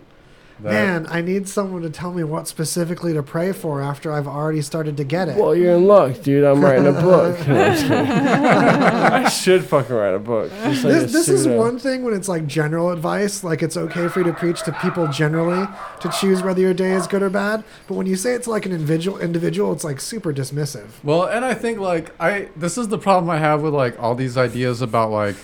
[0.61, 4.27] That- Man, I need someone to tell me what specifically to pray for after I've
[4.27, 5.37] already started to get it.
[5.37, 6.45] Well, you're in luck, dude.
[6.45, 7.37] I'm writing a book.
[7.47, 8.07] No, I'm just kidding.
[8.11, 10.51] I should fucking write a book.
[10.53, 14.09] Like this a this is one thing when it's like general advice, like it's okay
[14.09, 15.67] for you to preach to people generally
[16.01, 17.63] to choose whether your day is good or bad.
[17.87, 20.87] But when you say it's like an individual, individual, it's like super dismissive.
[21.05, 24.15] Well, and I think like I this is the problem I have with like all
[24.15, 25.37] these ideas about like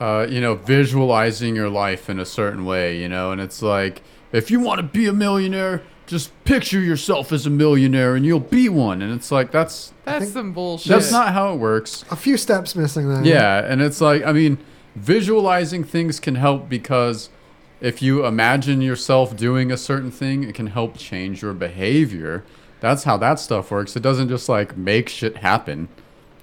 [0.00, 4.02] uh you know visualizing your life in a certain way, you know, and it's like
[4.32, 8.40] if you want to be a millionaire, just picture yourself as a millionaire and you'll
[8.40, 9.00] be one.
[9.02, 10.90] And it's like that's That's some bullshit.
[10.90, 12.04] that's not how it works.
[12.10, 13.24] A few steps missing there.
[13.24, 14.58] Yeah, and it's like I mean,
[14.96, 17.28] visualizing things can help because
[17.80, 22.42] if you imagine yourself doing a certain thing, it can help change your behavior.
[22.80, 23.94] That's how that stuff works.
[23.96, 25.88] It doesn't just like make shit happen.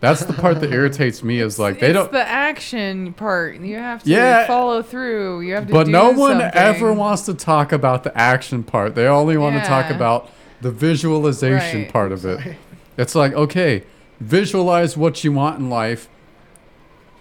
[0.01, 3.55] That's the part that irritates me is like they it's don't the action part.
[3.61, 4.47] You have to Yeah.
[4.47, 5.41] follow through.
[5.41, 5.73] You have to.
[5.73, 6.51] but do no one something.
[6.53, 8.95] ever wants to talk about the action part.
[8.95, 9.95] They only want to talk Yeah.
[9.95, 10.29] about
[10.61, 11.93] the visualization Right.
[11.93, 12.39] part of it.
[12.97, 13.83] It's like, okay,
[14.19, 16.09] visualize what you want in life.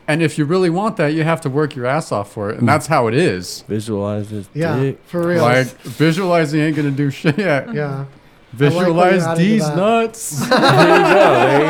[0.08, 2.58] And if you really want that, you have to work your ass off for it,
[2.58, 3.62] and that's how it is.
[3.68, 4.48] Visualize this.
[4.54, 4.98] Yeah, dick.
[5.06, 5.42] for real.
[5.42, 7.38] Like visualizing ain't gonna do shit.
[7.38, 7.70] Yeah.
[7.72, 8.04] yeah.
[8.52, 9.76] Visualize added to these that.
[9.76, 10.40] nuts.
[10.48, 11.34] There you go.
[11.34, 11.60] There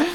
[0.00, 0.12] you go.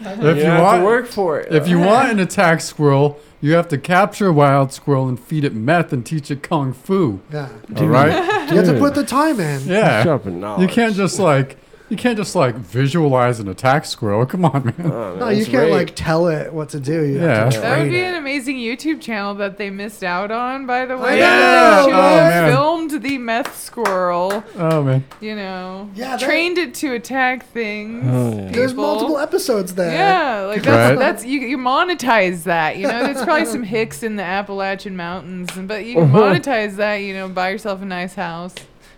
[0.00, 1.52] If you you have want to work for it.
[1.52, 5.44] If you want an attack squirrel, you have to capture a wild squirrel and feed
[5.44, 7.20] it meth and teach it kung fu.
[7.32, 7.48] Yeah.
[7.76, 8.50] All right.
[8.50, 9.62] You have to put the time in.
[9.66, 10.02] Yeah.
[10.02, 14.26] Sharpen You can't just like you can't just like visualize an attack squirrel.
[14.32, 14.74] Come on, man.
[14.92, 15.72] Oh, No, you that's can't rape.
[15.72, 17.04] like tell it what to do.
[17.04, 17.60] You have to Yeah.
[17.62, 18.04] That would train be it.
[18.08, 21.20] an amazing YouTube channel that they missed out on, by the I way.
[21.20, 21.76] know!
[21.76, 22.52] They should Oh, have man.
[22.52, 25.04] filmed the meth squirrel, Oh man.
[25.20, 28.04] you know, Yeah, that- trained it to attack things.
[28.08, 28.50] Oh, yeah.
[28.52, 28.84] There's people.
[28.84, 29.92] multiple episodes there.
[29.92, 30.98] Yeah, like that's Right.
[30.98, 32.76] that's you, you monetize that.
[32.78, 36.18] You know, there's probably some hicks in the Appalachian mountains, and- but you can uh-huh.
[36.18, 36.96] monetize that.
[36.96, 38.54] You know, buy yourself a nice house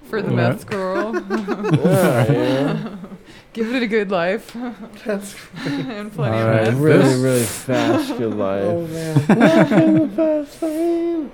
[0.09, 0.37] for the Right.
[0.37, 1.15] meth squirrel.
[1.15, 2.97] Yeah, yeah.
[3.55, 4.55] Give it a good life
[5.05, 5.35] That's
[5.67, 6.65] and plenty All of right.
[6.67, 6.75] meth.
[6.81, 8.17] Really, This- really fast.
[8.19, 8.65] Good life.
[8.65, 9.27] Oh man.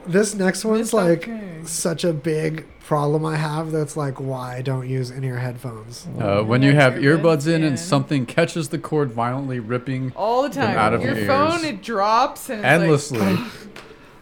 [0.07, 1.61] this next one's It's like okay.
[1.65, 3.71] such a big problem I have.
[3.73, 6.07] That's like why don't use in-ear headphones.
[6.19, 7.65] Uh, when you have earbuds in in.
[7.65, 10.77] and something catches the cord violently, ripping all the time.
[10.77, 11.65] out of your your phone ears.
[11.65, 13.37] it drops and it's endlessly.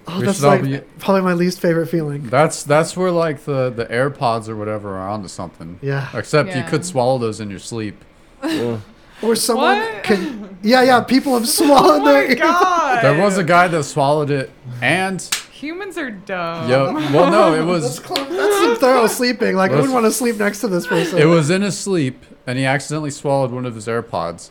[0.08, 2.28] Oh, We that's like be- probably my least favorite feeling.
[2.28, 5.78] That's that's where like the the AirPods or whatever are onto something.
[5.80, 6.08] Yeah.
[6.14, 8.04] Except you could swallow those in your sleep.
[9.22, 10.02] Or someone What?
[10.02, 10.58] can.
[10.64, 11.00] Yeah, yeah.
[11.00, 12.26] People have Like, swallowed oh their.
[12.28, 13.04] my god!
[13.04, 14.50] There was a guy that swallowed it,
[14.80, 15.22] and
[15.52, 16.68] Humans are dumb.
[16.68, 18.18] yo, well, no, it was close.
[18.28, 19.54] That's some thorough sleeping.
[19.54, 21.20] Like I wouldn't want to sleep next to this person.
[21.20, 24.50] it was in his sleep, and he accidentally swallowed one of his AirPods,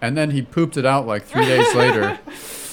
[0.00, 2.20] and then he pooped it out like three days later,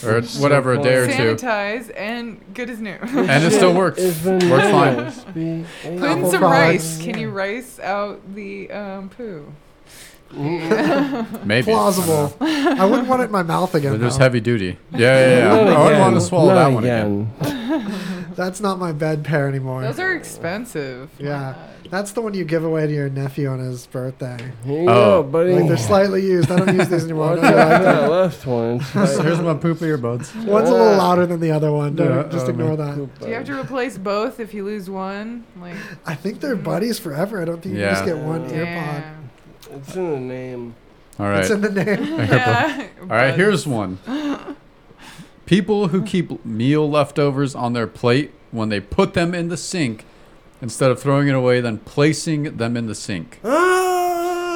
[0.03, 2.91] or whatever, a day or two, Sanitize and good as new.
[2.91, 3.99] and it still works.
[3.99, 5.65] Works fine.
[5.83, 7.01] Put in some rice.
[7.01, 9.51] Can you rice out the um, poo?
[10.31, 12.35] Maybe plausible.
[12.39, 13.93] I wouldn't want it in my mouth again.
[13.93, 14.25] But just though.
[14.25, 14.77] heavy duty.
[14.91, 15.53] Yeah, yeah, yeah.
[15.53, 18.15] I wouldn't want to swallow Not that one again.
[18.35, 19.81] That's not my bed pair anymore.
[19.81, 21.09] Those are expensive.
[21.19, 21.55] Yeah,
[21.89, 24.37] that's the one you give away to your nephew on his birthday.
[24.65, 25.23] Here you Oh.
[25.23, 25.53] buddy.
[25.53, 26.51] Like they're slightly used.
[26.51, 27.35] I don't use these anymore.
[27.35, 27.95] Watch I know you out like for them.
[28.01, 28.75] that left one.
[29.03, 30.35] It's Here's, my poop earbuds.
[30.45, 31.95] One's a little louder than the other one.
[31.95, 32.95] Don't, Yeah, just oh, ignore that.
[33.19, 35.45] Do you have to replace both if you lose one?
[35.59, 35.75] Like,
[36.05, 36.63] I think they're mm.
[36.63, 37.41] buddies forever.
[37.41, 38.13] I don't think you can just Yeah.
[38.13, 39.01] get one earpod.
[39.01, 39.29] damn.
[39.71, 40.75] It's in the name.
[41.19, 41.39] All right.
[41.41, 42.03] It's in the name.
[42.03, 42.87] Yeah.
[43.01, 43.97] All right, here's one.
[45.49, 50.05] People who keep meal leftovers on their plate when they put them in the sink
[50.61, 53.39] instead of throwing it away, then placing them in the sink.
[53.43, 53.78] Ah!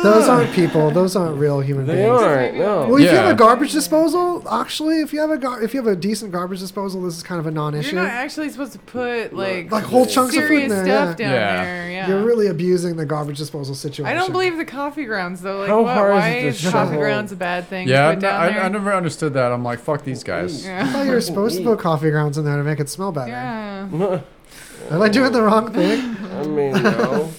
[0.03, 0.91] Those aren't people.
[0.91, 2.21] Those aren't real human They beings.
[2.21, 2.55] aren't.
[2.57, 2.85] No.
[2.87, 5.81] Well, if you have a garbage disposal, actually, if you have a gar- if you
[5.81, 7.95] have a decent garbage disposal, this is kind of a non-issue.
[7.95, 10.85] You're not actually supposed to put like Like whole chunks of food serious in there,
[10.85, 11.25] stuff yeah.
[11.25, 11.63] down Yeah.
[11.63, 11.91] there.
[11.91, 12.07] Yeah.
[12.09, 14.05] You're really abusing the garbage disposal situation.
[14.05, 15.59] I don't believe the coffee grounds though.
[15.59, 16.99] Like, How what, hard is why it to is coffee shovel?
[16.99, 17.87] grounds a bad thing?
[17.87, 18.61] Yeah, to put down I, there?
[18.63, 19.51] I never understood that.
[19.51, 20.65] I'm like, fuck these guys.
[20.67, 23.11] I thought you were supposed to put coffee grounds in there to make it smell
[23.11, 23.29] better.
[23.31, 24.21] yeah.
[24.91, 26.17] Am I doing the wrong thing?
[26.33, 27.31] I mean, no.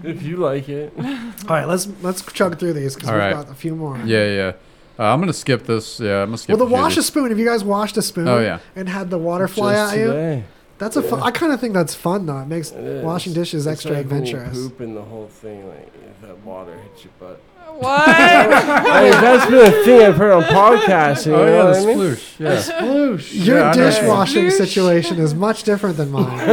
[0.04, 0.92] if you like it.
[0.98, 1.04] All
[1.48, 3.32] right, let's let's chug through these because All we've right.
[3.34, 3.96] got a few more.
[4.04, 4.52] Yeah, yeah.
[4.98, 6.00] Uh, I'm gonna skip this.
[6.00, 6.56] Yeah, I'm gonna skip.
[6.58, 7.28] Well, the a wash a spoon.
[7.30, 8.26] Have you guys washed a spoon?
[8.28, 8.58] Oh, yeah.
[8.74, 10.06] And had the water fly Just at you.
[10.08, 10.44] today.
[10.78, 11.22] That's a fun.
[11.22, 12.38] I kind of think that's fun though.
[12.38, 13.04] It makes It is.
[13.04, 14.58] washing dishes It's extra like when you adventurous.
[14.68, 17.40] poop and the whole thing, like if that water hits your butt.
[17.78, 18.08] What?
[18.08, 21.26] I mean, that's been a thing I've heard on podcasts.
[21.26, 21.98] You Oh know yeah, the I mean?
[21.98, 22.38] sploosh.
[22.40, 22.56] Yeah.
[22.56, 23.44] Sploosh.
[23.46, 24.52] Your Yeah, dishwashing Sploosh.
[24.52, 26.38] situation is much different than mine.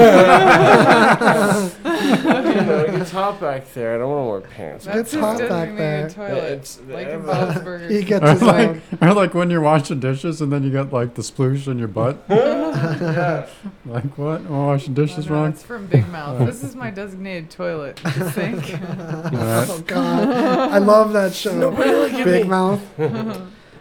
[1.85, 3.95] you know, it gets hot back there.
[3.95, 4.85] I don't want to wear pants.
[4.85, 6.07] That's It's just hot back mean there.
[6.07, 6.43] a toilet.
[6.53, 7.91] It's like in the- Bob's Burgers.
[7.91, 8.81] he gets Or his like, own.
[9.01, 11.87] or like when you're washing dishes and then you get like the sploosh in your
[11.87, 12.23] butt.
[12.29, 13.47] yeah.
[13.85, 14.41] like what?
[14.41, 15.49] Am I washing dishes no, wrong?
[15.51, 16.39] It's from Big Mouth.
[16.45, 17.97] this is my designated toilet.
[17.97, 18.63] The sink.
[18.73, 19.69] Alright.
[19.69, 21.71] Oh God, I love that show.
[22.23, 22.47] Big.
[22.47, 22.81] Mouth.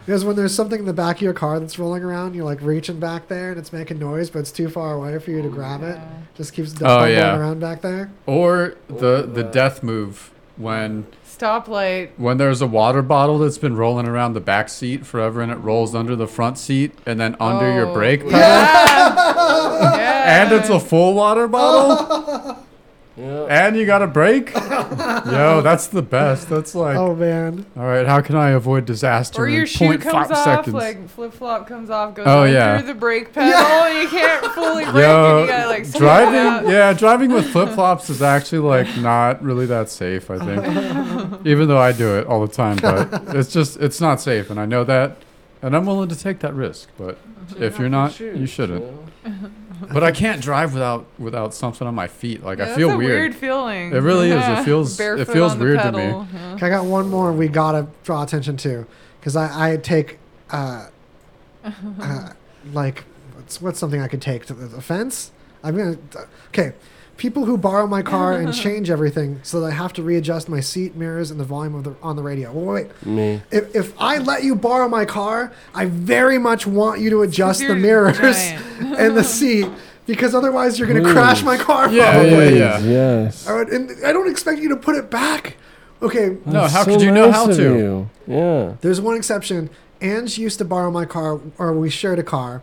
[0.05, 2.61] Because when there's something in the back of your car that's rolling around, you're like
[2.61, 5.47] reaching back there and it's making noise, but it's too far away for you to
[5.47, 5.97] oh, grab it.
[6.35, 7.35] Just keeps Oh, yeah.
[7.37, 8.11] around back there.
[8.27, 12.11] Or the the uh, death move when Stoplight.
[12.17, 15.55] when there's a water bottle that's been rolling around the back seat forever and it
[15.55, 19.15] rolls under the front seat and then under your Oh, brake pedal Yeah.
[19.97, 20.43] yeah.
[20.43, 22.57] and it's a full water bottle
[23.17, 23.45] Yeah.
[23.49, 24.53] and you got a break?
[24.55, 26.49] Yo, that's the best.
[26.49, 29.85] That's like, Oh man, all right, how can I avoid disaster Or in your shoe
[29.97, 30.73] 0.5 comes off, seconds?
[30.75, 32.77] like flip flop comes off, goes Oh, on yeah.
[32.77, 34.01] through the brake pedal.
[34.01, 36.67] You can't fully brake, and Yo, you gotta like swing it driving, out.
[36.67, 40.29] yeah, driving with flip flops is actually like not really that safe.
[40.29, 44.19] I think, even though I do it all the time, but it's just it's not
[44.19, 45.15] safe, and I know that,
[45.61, 46.89] and I'm willing to take that risk.
[46.97, 47.17] But
[47.57, 48.83] if you're not, you shouldn't.
[49.93, 52.43] but I can't drive without without something on my feet.
[52.43, 53.09] Like Yeah, I that's feel a weird.
[53.11, 53.91] weird feeling.
[53.93, 54.43] It really is.
[54.47, 56.03] It feels it feels on the weird to me.
[56.03, 56.53] yeah.
[56.55, 58.85] Okay, I got one more we gotta draw attention to,
[59.19, 60.17] because I, I take,
[60.51, 60.87] uh,
[61.99, 62.29] uh,
[62.73, 63.03] like,
[63.35, 65.31] what's, what's something I could take to the offense?
[65.63, 65.97] I'm gonna,
[66.49, 66.73] okay,
[67.17, 70.59] people who borrow my car and change everything so that I have to readjust my
[70.59, 72.51] seat, mirrors, and the volume of the on the radio.
[72.51, 73.41] Well, wait, Me.
[73.51, 77.59] if, if I let you borrow my car, I very much want you to adjust
[77.59, 79.67] the you're mirrors and the seat.
[80.07, 81.89] Because otherwise, you're going to crash my car.
[81.91, 82.59] Yeah, probably.
[82.59, 82.79] yeah, yeah.
[82.79, 83.47] Yes.
[83.47, 85.57] I would- and I don't expect you to put it back.
[85.99, 87.55] Okay, No, That's how so could you know nice how to?
[87.77, 88.09] you.
[88.27, 88.73] Yeah.
[88.81, 89.71] There's one exception.
[90.01, 92.61] Ange used to borrow my car, or we shared a car,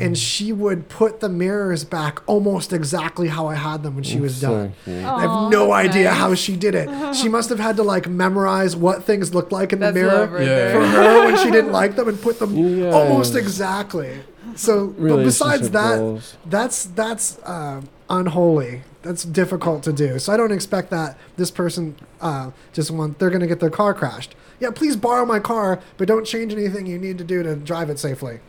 [0.00, 4.18] and she would put the mirrors back almost exactly how I had them when she
[4.20, 5.04] was so done.
[5.04, 6.16] I have no idea nice.
[6.18, 7.14] how she did it.
[7.14, 10.26] She must have had to like memorize what things looked like in That's the mirror
[10.26, 10.72] love Yeah.
[10.72, 12.94] for her when she didn't like them and put them Yes.
[12.94, 14.20] almost exactly.
[14.56, 16.36] So, but besides that, goals.
[16.46, 18.82] that's that's uh, unholy.
[19.02, 20.18] That's difficult to do.
[20.18, 23.70] So I don't expect that this person uh, just want they're going to get their
[23.70, 24.34] car crashed.
[24.58, 27.88] Yeah, please borrow my car, but don't change anything you need to do to drive
[27.88, 28.40] it safely.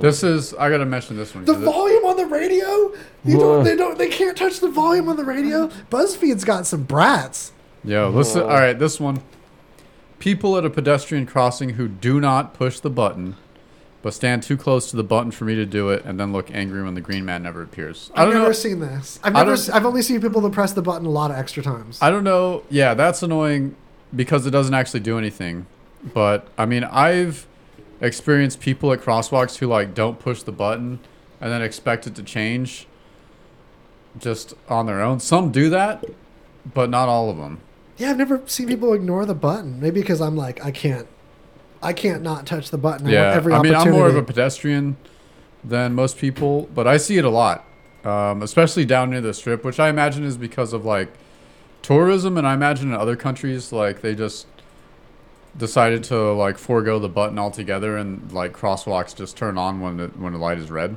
[0.00, 1.44] This is I gotta mention this one.
[1.44, 2.92] The 'cause it- volume on the radio,
[3.24, 5.68] you don't they don't they can't touch the volume on the radio.
[5.90, 7.52] BuzzFeed's got some brats.
[7.84, 8.42] Yo, listen.
[8.42, 9.20] All right, this one.
[10.18, 13.34] People at a pedestrian crossing who do not push the button,
[14.02, 16.48] but stand too close to the button for me to do it, and then look
[16.54, 18.10] angry when the green man never appears.
[18.14, 18.52] I I've don't never know.
[18.52, 19.18] seen this.
[19.24, 19.46] I've never.
[19.46, 21.98] don't- s- I've only seen people that press the button a lot of extra times.
[22.00, 22.62] I don't know.
[22.70, 23.74] Yeah, that's annoying
[24.14, 25.66] because it doesn't actually do anything.
[26.14, 27.46] But I mean, I've
[28.02, 30.98] experienced people at crosswalks who like don't push the button
[31.40, 32.86] and then expect it to change
[34.18, 35.20] just on their own.
[35.20, 36.04] Some do that,
[36.74, 37.60] but not all of them.
[37.96, 39.80] Yeah, I've never seen people ignore the button.
[39.80, 41.06] Maybe because I'm like, I can't,
[41.80, 43.06] I can't not touch the button.
[43.06, 44.96] I Yeah, every I mean, I'm more of a pedestrian
[45.64, 47.64] than most people, but I see it a lot,
[48.04, 51.12] um, especially down near the strip, which I imagine is because of like
[51.82, 54.46] tourism, and I imagine in other countries like they just
[55.56, 60.08] decided to like forego the button altogether, and like crosswalks just turn on when the
[60.08, 60.96] when the light is red,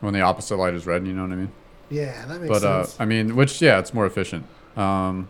[0.00, 1.06] when the opposite light is red.
[1.06, 1.52] You know what I mean?
[1.90, 2.62] Yeah, that makes sense.
[2.62, 3.02] But uh.
[3.02, 4.46] I mean, which yeah, it's more efficient.
[4.76, 5.28] Um,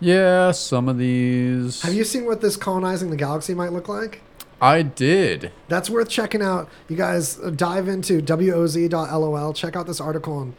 [0.00, 1.82] yeah, some of these.
[1.82, 4.20] Have you seen what this colonizing the galaxy might look like?
[4.60, 5.50] I did.
[5.68, 6.68] That's worth checking out.
[6.88, 10.54] You guys uh, dive into woz.lol, check out this article, and,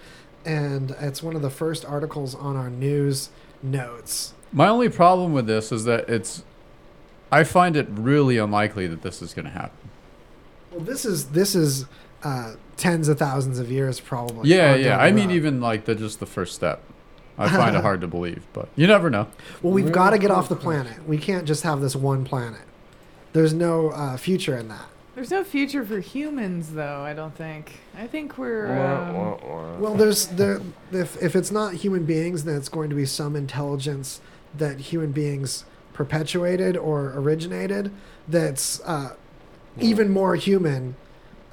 [0.45, 3.29] and it's one of the first articles on our news
[3.61, 4.33] notes.
[4.53, 6.43] My only problem with this is that it's.
[7.31, 9.89] I find it really unlikely that this is going to happen.
[10.71, 11.85] Well, this is this is
[12.23, 14.49] uh, tens of thousands of years probably.
[14.49, 14.97] Yeah, yeah.
[14.97, 16.83] I mean, even like the just the first step.
[17.35, 19.27] I find it hard to believe, but you never know.
[19.63, 21.07] Well, we've got to get off the planet.
[21.07, 22.61] We can't just have this one planet.
[23.33, 24.85] There's no uh, future in that.
[25.15, 27.01] There's no future for humans, though.
[27.01, 27.79] I don't think.
[27.97, 28.67] I think we're.
[28.67, 29.77] Um, wah, wah.
[29.77, 30.61] Well, there's there
[30.91, 34.21] if if it's not human beings, then it's going to be some intelligence
[34.57, 37.91] that human beings perpetuated or originated
[38.27, 39.15] that's uh,
[39.79, 40.95] even more human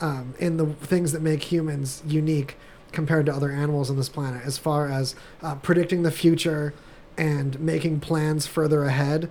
[0.01, 2.57] um, in the things that make humans unique
[2.93, 6.73] compared to other animals on this planet, as far as uh, predicting the future
[7.17, 9.31] and making plans further ahead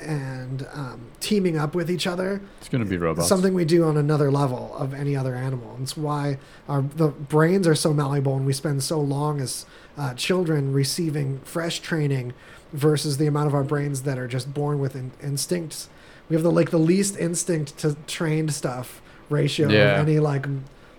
[0.00, 3.28] and um, teaming up with each other It's going to be robots.
[3.28, 5.78] something we do on another level of any other animal.
[5.80, 6.38] It's why
[6.68, 9.64] our the brains are so malleable, and we spend so long as
[9.96, 12.34] uh, children receiving fresh training
[12.72, 15.88] versus the amount of our brains that are just born with in- instincts.
[16.28, 20.00] We have the like the least instinct to trained stuff ratio Yeah.
[20.00, 20.46] of any like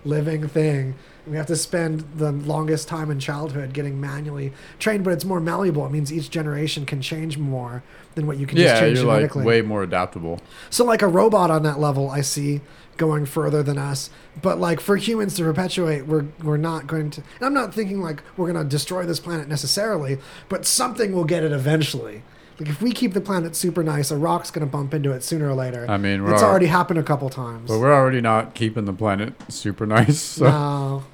[0.04, 0.94] living thing.
[1.26, 5.40] We have to spend the longest time in childhood getting manually trained, but it's more
[5.40, 5.84] malleable.
[5.84, 7.82] It means each generation can change more
[8.14, 10.40] than what you can just yeah, change you're like way more adaptable.
[10.70, 12.62] So like a robot on that level, I see
[12.98, 14.10] going further than us.
[14.42, 17.22] But like for humans to perpetuate, we're we're not going to.
[17.36, 20.18] And I'm not thinking like we're going to destroy this planet necessarily,
[20.48, 22.22] but something will get it eventually.
[22.60, 25.22] Like if we keep the planet super nice, a rock's going to bump into it
[25.22, 25.86] sooner or later.
[25.88, 27.68] I mean, it's al- already happened a couple times.
[27.70, 30.20] But we're already not keeping the planet super nice.
[30.20, 31.04] So.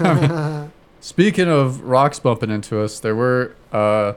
[0.00, 0.70] No.
[1.00, 4.12] Speaking of rocks bumping into us, there were uh,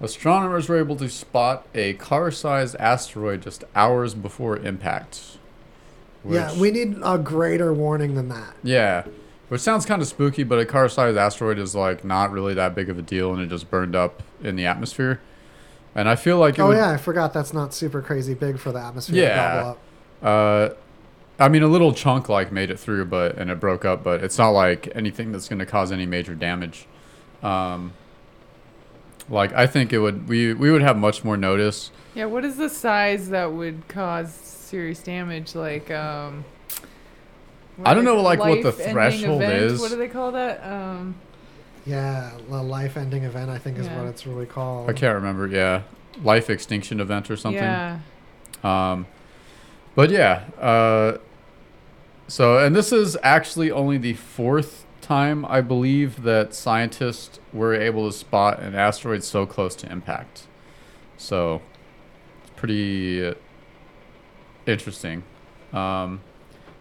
[0.00, 5.38] astronomers were able to spot a car-sized asteroid just hours before impact.
[6.28, 8.54] Yeah, we need a greater warning than that.
[8.62, 9.04] Yeah,
[9.48, 12.88] which sounds kind of spooky, but a car-sized asteroid is like not really that big
[12.88, 15.20] of a deal, and it just burned up in the atmosphere.
[15.94, 18.58] And I feel like it Oh would- yeah, I forgot that's not super crazy big
[18.58, 19.70] for the atmosphere to gobble yeah.
[19.70, 19.78] up.
[20.22, 20.74] Uh,
[21.38, 24.22] I mean, a little chunk like made it through, but and it broke up, but
[24.24, 26.86] it's not like anything that's going to cause any major damage.
[27.42, 27.92] Um,
[29.28, 31.90] like I think it would we we would have much more notice.
[32.14, 34.30] yeah, what is the size that would cause
[34.74, 35.54] serious damage?
[35.54, 36.44] Like, um,
[37.84, 39.80] I don't know, like, what the life-ending threshold event, is.
[39.80, 40.64] What do they call that?
[40.64, 41.14] Um,
[41.86, 43.50] Yeah, a life-ending event.
[43.50, 44.00] I think is Yeah.
[44.00, 44.88] what it's really called.
[44.88, 45.46] I can't remember.
[45.46, 45.82] Yeah,
[46.22, 47.62] life extinction event or something.
[47.62, 47.98] Yeah.
[48.64, 49.06] Um,
[49.94, 50.44] but yeah.
[50.58, 51.18] Uh,
[52.26, 58.10] so and this is actually only the fourth time I believe that scientists were able
[58.10, 60.46] to spot an asteroid so close to impact.
[61.18, 61.60] So
[62.42, 63.34] it's pretty uh,
[64.66, 65.22] interesting.
[65.72, 66.20] Um,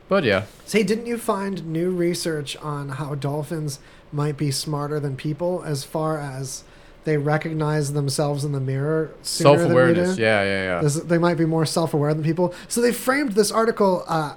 [0.10, 0.46] but yeah.
[0.66, 3.80] Say, didn't you find new research on how dolphins
[4.12, 6.64] might be smarter than people as far as
[7.04, 10.22] they recognize themselves in the mirror sooner than we Self-awareness, do?
[10.22, 10.82] yeah, yeah, yeah.
[10.82, 12.54] This- They might be more self-aware than people.
[12.68, 14.04] So they framed this article.
[14.08, 14.36] Uh,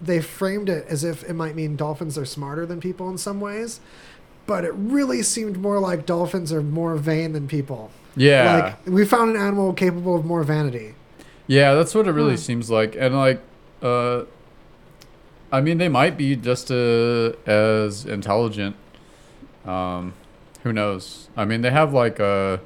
[0.00, 3.40] they framed it as if it might mean dolphins are smarter than people in some
[3.40, 3.80] ways,
[4.46, 7.90] but it really seemed more like dolphins are more vain than people.
[8.14, 8.76] Yeah.
[8.86, 10.94] Like we found an animal capable of more vanity.
[11.46, 12.36] Yeah, that's what it really Hmm.
[12.36, 12.96] seems like.
[12.96, 13.40] And like
[13.82, 14.22] uh
[15.52, 18.76] I mean they might be just uh, as intelligent.
[19.64, 20.14] Um
[20.62, 21.28] who knows?
[21.36, 22.60] I mean they have like a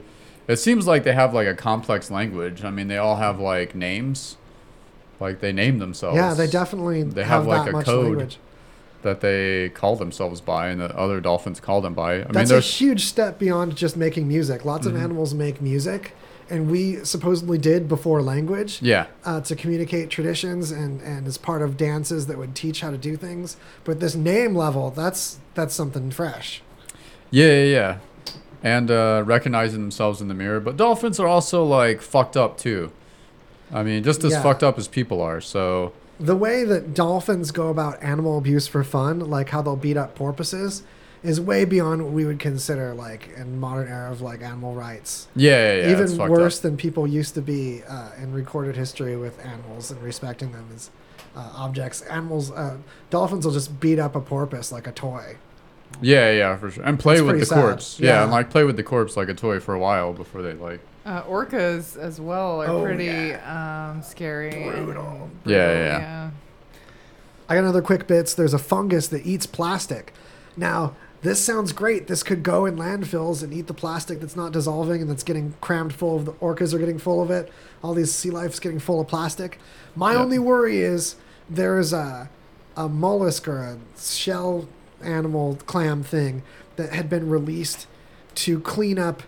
[0.49, 2.65] it seems like they have like a complex language.
[2.65, 4.37] I mean they all have like names.
[5.19, 6.17] Like they name themselves.
[6.17, 8.39] Yeah, they definitely they have have, like a code language.
[9.03, 12.15] that they call themselves by and that other dolphins call them by.
[12.15, 14.65] I mean That's a huge step beyond just making music.
[14.65, 14.91] Lots Mhm.
[14.91, 16.13] of animals make music,
[16.51, 18.81] and we supposedly did before language.
[18.83, 19.07] Yeah.
[19.25, 22.99] Uh, to communicate traditions and and as part of dances that would teach how to
[22.99, 23.57] do things.
[23.85, 26.63] But this name level, that's that's something fresh.
[27.31, 27.99] Yeah, yeah, yeah.
[28.63, 30.61] And uh, recognizing themselves in the mirror.
[30.61, 32.93] But dolphins are also like fucked up too.
[33.73, 34.43] I mean, just as Yeah.
[34.43, 35.41] fucked up as people are.
[35.41, 39.97] So The way that dolphins go about animal abuse for fun, like how they'll beat
[39.97, 40.83] up porpoises,
[41.23, 45.29] is way beyond what we would consider like in modern era of like animal rights.
[45.37, 46.63] Yeah, yeah, yeah, Even worse up.
[46.63, 50.91] than people used to be uh, in recorded history with animals and respecting them as
[51.37, 52.01] uh, objects.
[52.03, 52.79] Animals, uh,
[53.11, 55.37] dolphins will just beat up a porpoise like a toy.
[56.01, 56.85] yeah, yeah, for sure.
[56.85, 57.61] And play It's with the sad.
[57.61, 58.01] corpse.
[58.01, 58.07] Yeah.
[58.15, 58.23] Yeah.
[58.23, 60.81] and like play with the corpse like a toy for a while before they like.
[61.05, 64.51] uh, orcas as well are Oh, pretty um, scary.
[64.71, 65.29] Brutal.
[65.45, 66.31] Yeah, yeah, yeah.
[67.49, 68.33] I got another quick bits.
[68.33, 70.15] There's a fungus that eats plastic.
[70.57, 72.07] Now, this sounds great.
[72.07, 75.55] This could go in landfills and eat the plastic that's not dissolving and that's getting
[75.61, 77.53] crammed full of the orcas are getting full of it.
[77.83, 79.59] All these sea life's getting full of plastic.
[79.95, 81.17] My only worry is
[81.49, 82.31] there's a
[82.77, 84.69] a mollusk or a shell
[85.03, 86.43] animal clam thing
[86.77, 87.87] that had been released
[88.35, 89.23] to clean up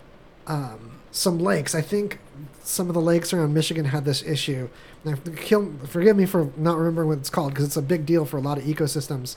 [0.47, 1.75] um, some lakes.
[1.75, 2.19] I think
[2.63, 4.69] some of the lakes around Michigan had this issue.
[5.03, 8.25] Now, kill, forgive me for not remembering what it's called because it's a big deal
[8.25, 9.35] for a lot of ecosystems.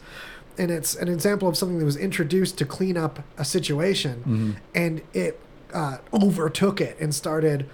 [0.58, 4.56] And it's an example of something that was introduced to clean up a situation, Mhm.
[4.74, 5.40] and it
[5.74, 7.66] uh, overtook it and started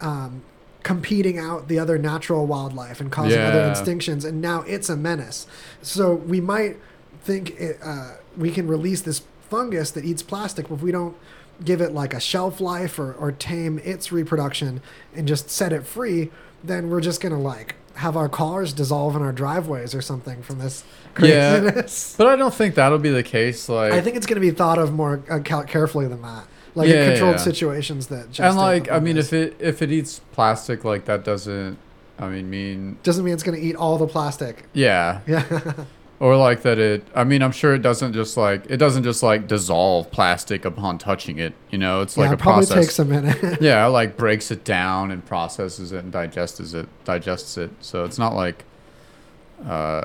[0.00, 0.40] um,
[0.82, 3.70] competing out the other natural wildlife and causing other Yeah.
[3.74, 4.24] extinctions.
[4.24, 5.46] And now it's a menace.
[5.82, 6.78] So we might
[7.22, 11.16] think it, uh, we can release this fungus that eats plastic, but if we don't
[11.62, 14.80] give it like a shelf life or, or tame its reproduction
[15.14, 16.30] and just set it free,
[16.64, 20.58] then we're just gonna like have our cars dissolve in our driveways or something from
[20.58, 22.12] this craziness.
[22.12, 23.68] Yeah, but I don't think that'll be the case.
[23.68, 26.44] Like, I think it's gonna be thought of more uh, carefully than that,
[26.74, 27.42] like Yeah, in controlled yeah.
[27.42, 29.32] situations that just and like, I mean, this.
[29.32, 31.78] if it if it eats plastic, like that doesn't.
[32.18, 34.64] I mean, mean doesn't mean it's gonna eat all the plastic.
[34.74, 35.72] yeah, Yeah.
[36.20, 37.04] Or like that it.
[37.14, 40.98] I mean, I'm sure it doesn't just like it doesn't just like dissolve plastic upon
[40.98, 41.54] touching it.
[41.70, 42.84] You know, it's Yeah, like it a probably process.
[42.86, 43.58] takes a minute.
[43.60, 46.88] yeah, like breaks it down and processes it and digests it.
[47.04, 47.70] Digests it.
[47.80, 48.64] So it's not like.
[49.66, 50.04] Uh,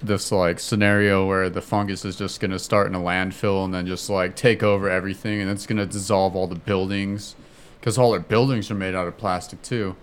[0.00, 3.84] this like scenario where the fungus is just gonna start in a landfill and then
[3.84, 7.34] just like take over everything and it's gonna dissolve all the buildings
[7.80, 9.96] because all their buildings are made out of plastic too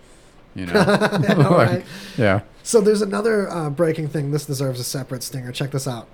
[0.54, 1.86] you know Like, right?
[2.18, 4.32] yeah So there's another uh, breaking thing.
[4.32, 5.52] This deserves a separate stinger.
[5.52, 6.10] Check this out.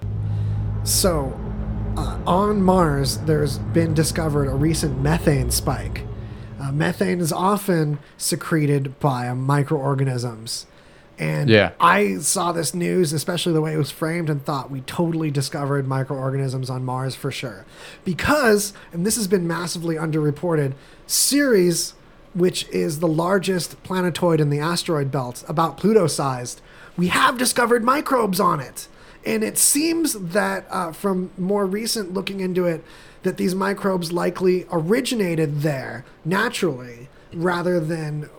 [0.84, 1.40] So,
[1.96, 6.04] uh, on Mars, there's been discovered a recent methane spike.
[6.60, 10.66] Uh, methane is often secreted by microorganisms.
[11.18, 11.72] And Yeah.
[11.80, 15.88] I saw this news, especially the way it was framed, and thought we totally discovered
[15.88, 17.64] microorganisms on Mars for sure.
[18.04, 20.74] Because, and this has been massively underreported,
[21.08, 21.94] Ceres,
[22.34, 26.62] which is the largest planetoid in the asteroid belt, about Pluto sized,
[26.98, 28.88] we have discovered microbes on it.
[29.26, 32.84] And it seems that uh, from more recent looking into it,
[33.24, 38.30] that these microbes likely originated there naturally rather than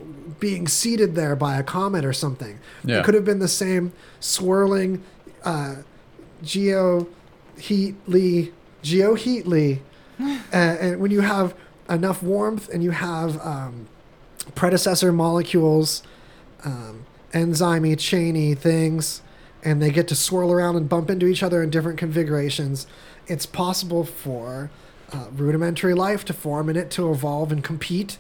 [0.41, 2.59] being seeded there by a comet or something.
[2.85, 2.99] Yeah.
[2.99, 5.03] It could have been the same swirling
[5.45, 5.77] uh,
[6.43, 8.53] geoheatly,
[8.83, 9.83] geoheatly,
[10.21, 11.55] uh, and when you have
[11.89, 13.89] enough warmth and you have um,
[14.55, 16.03] predecessor molecules,
[16.65, 19.23] um, chainy things,
[19.65, 22.87] and they get to swirl around and bump into each other in different configurations,
[23.27, 24.71] it's possible for
[25.13, 28.19] uh, rudimentary life to form in it to evolve and compete,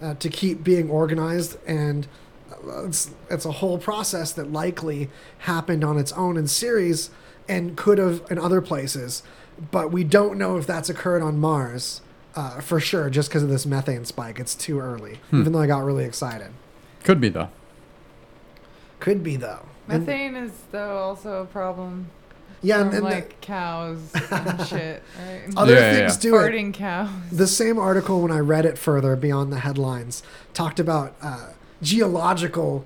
[0.00, 2.06] uh, to keep being organized and
[2.50, 5.08] uh, it's, it's a whole process that likely
[5.38, 7.10] happened on its own in Ceres
[7.48, 9.22] and could have in other places,
[9.70, 12.00] but we don't know if that's occurred on Mars
[12.34, 14.38] uh, for sure just because of this methane spike.
[14.40, 15.40] It's too early, Hmm.
[15.40, 16.50] even though I got really excited.
[17.04, 17.48] Could be though.
[19.00, 19.66] Could be though.
[19.88, 22.06] And- Methane is though also a problem.
[22.64, 23.98] Yeah, from, and- and the- like cows
[24.30, 25.42] and shit, right?
[25.56, 26.38] Other things do it.
[26.38, 27.10] Farting cows.
[27.32, 30.22] The same article, when I read it further beyond the headlines,
[30.54, 31.48] talked about uh,
[31.82, 32.84] geological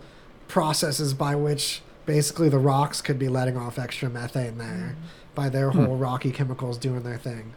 [0.49, 4.97] processes by which basically the rocks could be letting off extra methane there
[5.35, 5.85] by their Hmm.
[5.85, 7.53] whole rocky chemicals doing their thing.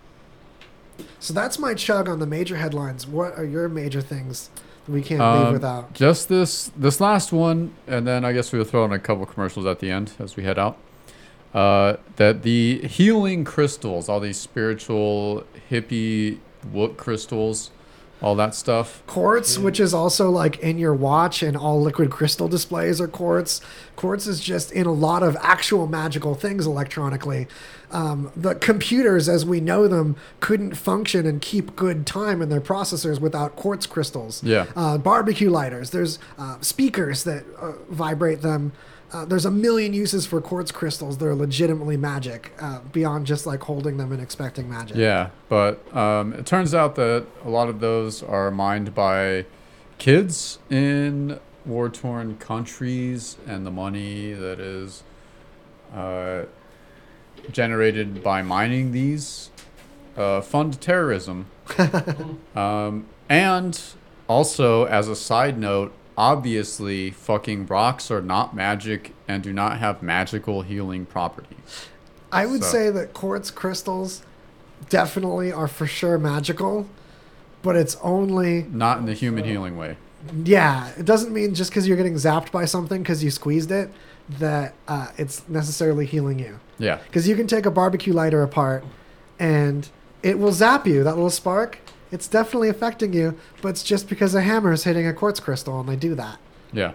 [1.19, 3.05] So that's my chug on the major headlines.
[3.07, 4.49] What are your major things
[4.85, 5.93] that we can't leave Um, without?
[5.93, 9.65] Just this this last one, and then I guess we'll throw in a couple commercials
[9.65, 10.77] at the end as we head out.
[11.53, 16.37] Uh, that the healing crystals, all these spiritual hippie
[16.97, 17.71] crystals,
[18.21, 19.01] all that stuff.
[19.07, 23.61] Quartz, which is also like in your watch, and all liquid crystal displays are quartz.
[23.95, 27.47] Quartz is just in a lot of actual magical things electronically.
[27.91, 32.61] Um, the computers, as we know them, couldn't function and keep good time in their
[32.61, 34.43] processors without quartz crystals.
[34.43, 34.67] Yeah.
[34.75, 38.73] Uh, barbecue lighters, there's uh, speakers that uh, vibrate them.
[39.11, 43.63] Uh, there's a million uses for quartz crystals They're legitimately magic, uh, beyond just like
[43.63, 44.97] holding them and expecting magic.
[44.97, 49.45] Yeah, but um, it turns out that a lot of those are mined by
[49.97, 55.03] kids in war torn countries, and the money that is
[55.93, 56.43] uh,
[57.51, 59.49] generated by mining these
[60.17, 61.47] uh, fund terrorism.
[62.55, 63.81] um, and
[64.27, 70.03] also, as a side note, obviously, fucking rocks are not magic and do not have
[70.03, 71.87] magical healing properties.
[72.31, 74.21] I would So- say that quartz crystals
[74.89, 76.85] definitely are for sure magical,
[77.63, 79.95] but it's only Not in the human healing way.
[80.43, 80.89] yeah.
[80.97, 83.89] It doesn't mean just because you're getting zapped by something because you squeezed it
[84.39, 86.59] that uh, it's necessarily healing you.
[86.77, 86.97] Yeah.
[87.07, 88.83] Because you can take a barbecue lighter apart
[89.39, 89.87] and
[90.21, 91.03] it will zap you.
[91.03, 91.79] That little spark,
[92.11, 95.79] it's definitely affecting you, but it's just because a hammer is hitting a quartz crystal
[95.79, 96.37] and they do that.
[96.73, 96.93] Yeah.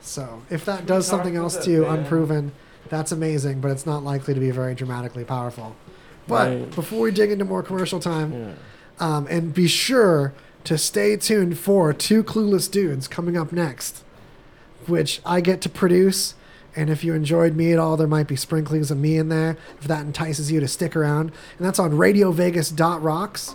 [0.00, 2.00] So if that does something else to you, band?
[2.00, 2.52] unproven,
[2.88, 5.76] that's amazing, but it's not likely to be very dramatically powerful.
[6.26, 6.74] But Right.
[6.74, 8.56] before we dig into more commercial time,
[8.98, 10.32] um, and be sure
[10.64, 14.02] to stay tuned for Two Clueless Dudes coming up next,
[14.86, 16.34] which I get to produce.
[16.76, 19.56] And if you enjoyed me at all, there might be sprinklings of me in there
[19.80, 21.32] if that entices you to stick around.
[21.58, 23.54] And that's on radiovegas.rocks.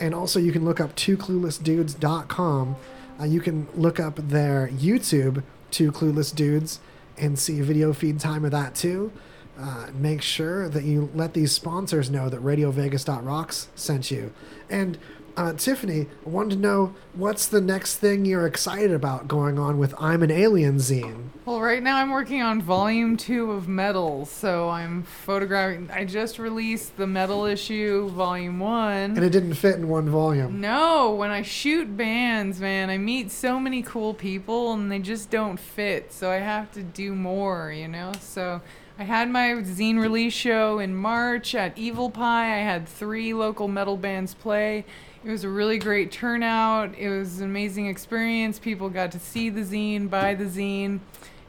[0.00, 2.76] And also, you can look up twocluelessdudes.com.
[3.20, 6.80] Uh, you can look up their YouTube, Two Clueless Dudes,
[7.16, 9.12] and see video feed time of that too.
[9.58, 14.32] Uh, make sure that you let these sponsors know that RadioVegas.rocks sent you.
[14.70, 14.98] And
[15.38, 19.78] uh, Tiffany, I wanted to know what's the next thing you're excited about going on
[19.78, 21.28] with I'm an Alien zine.
[21.44, 25.90] Well, right now I'm working on volume two of Metal, so I'm photographing.
[25.92, 29.16] I just released the Metal issue, volume one.
[29.16, 30.60] And it didn't fit in one volume.
[30.60, 35.30] No, when I shoot bands, man, I meet so many cool people and they just
[35.30, 36.12] don't fit.
[36.12, 38.10] So I have to do more, you know?
[38.20, 38.60] So
[38.98, 42.56] I had my zine release show in March at Evil Pie.
[42.56, 44.84] I had three local metal bands play.
[45.24, 46.96] It was a really great turnout.
[46.96, 48.58] It was an amazing experience.
[48.58, 51.00] People got to see the zine, buy the zine,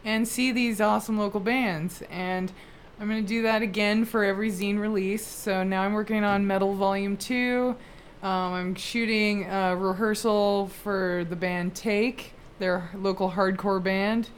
[0.04, 2.02] and see these awesome local bands.
[2.10, 2.52] And
[3.00, 5.26] I'm going to do that again for every zine release.
[5.26, 7.76] So now I'm working on Metal Volume 2.
[8.22, 14.30] Um, I'm shooting a rehearsal for the band Take, their local hardcore band.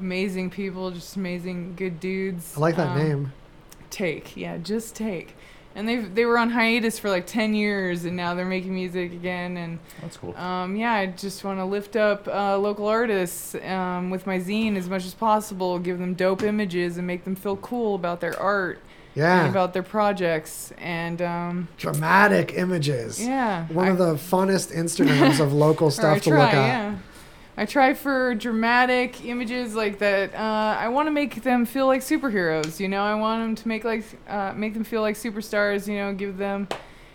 [0.00, 2.56] Amazing people, just amazing good dudes.
[2.56, 3.32] I like that Um, name.
[3.90, 5.36] Take, yeah, just Take.
[5.74, 9.12] And they they were on hiatus for like 10 years and now they're making music
[9.12, 10.36] again and That's cool.
[10.36, 14.76] um, yeah, I just want to lift up uh, local artists um, with my zine
[14.76, 18.38] as much as possible, give them dope images and make them feel cool about their
[18.40, 18.80] art
[19.14, 19.42] Yeah.
[19.42, 23.24] and about their projects and um, Dramatic images.
[23.24, 26.66] Yeah, One I- of the funnest Instagrams of local stuff to try, look at.
[26.66, 26.94] Yeah.
[27.60, 30.34] I try for dramatic images like that.
[30.34, 32.80] Uh, I want to make them feel like superheroes.
[32.80, 35.86] You know, I want them to make like uh, make them feel like superstars.
[35.86, 36.68] You know, give them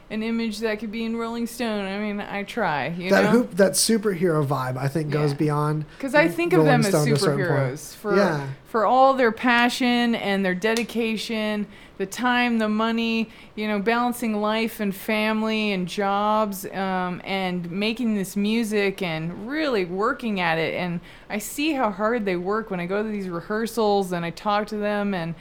[0.09, 1.85] an image that could be in Rolling Stone.
[1.85, 3.29] I mean, I try, you that know.
[3.31, 5.85] hoop, that superhero vibe, I think, goes beyond.
[5.97, 7.49] Because I think of them as Stone to a certain point.
[7.49, 8.47] superheroes for yeah.
[8.67, 11.65] for all their passion and their dedication,
[11.97, 18.15] the time, the money, you know, balancing life and family and jobs, um, and making
[18.15, 20.75] this music and really working at it.
[20.75, 20.99] And
[21.31, 24.67] I see how hard they work when I go to these rehearsals and I talk
[24.67, 25.33] to them and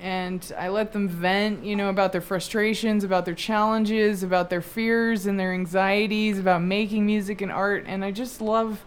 [0.00, 4.60] and I let them vent, you know, about their frustrations, about their challenges, about their
[4.62, 7.84] fears and their anxieties, about making music and art.
[7.86, 8.84] And I just love,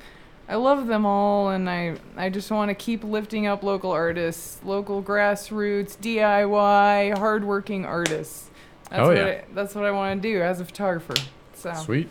[0.48, 4.60] I love them all, and I, I just want to keep lifting up local artists,
[4.64, 8.50] local grassroots, DIY, hardworking artists.
[8.90, 9.26] That's Oh, what yeah.
[9.26, 11.16] I, that's what I want to do as a photographer.
[11.54, 12.10] So Sweet.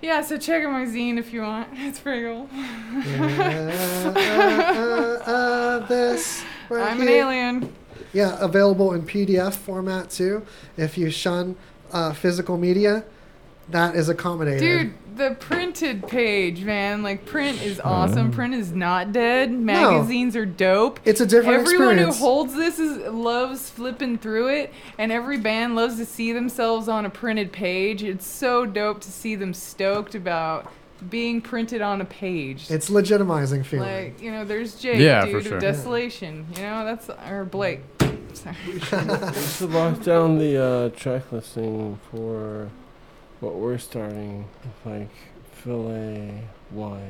[0.00, 1.68] Yeah, so check out my zine if you want.
[1.74, 2.48] It's pretty cool.
[2.54, 4.10] uh,
[5.26, 6.44] uh, this.
[6.68, 7.74] right I'm an alien.
[8.12, 10.44] Yeah, available in PDF format too.
[10.76, 11.56] If you shun
[11.92, 13.04] uh, physical media,
[13.70, 14.60] that is accommodated.
[14.60, 17.02] Dude, the printed page, man.
[17.02, 18.30] Like print is awesome.
[18.30, 19.50] Print is not dead.
[19.52, 21.00] Magazines are dope.
[21.04, 21.74] It's a different experience.
[21.74, 22.18] Everyone experience.
[22.18, 26.88] who holds this is loves flipping through it, and every band loves to see themselves
[26.88, 28.02] on a printed page.
[28.02, 30.72] It's so dope to see them stoked about
[31.10, 32.70] being printed on a page.
[32.70, 33.88] It's legitimizing feeling.
[33.88, 35.60] Like you know, there's Jake, Yeah, dude, for of sure.
[35.60, 36.46] Desolation.
[36.56, 37.80] You know, that's or Blake.
[38.34, 38.56] Sorry.
[38.72, 42.68] We should lock down the uh, track listing for
[43.40, 44.46] what we're starting,
[44.84, 45.08] like
[45.52, 47.02] fillet, Wyatt.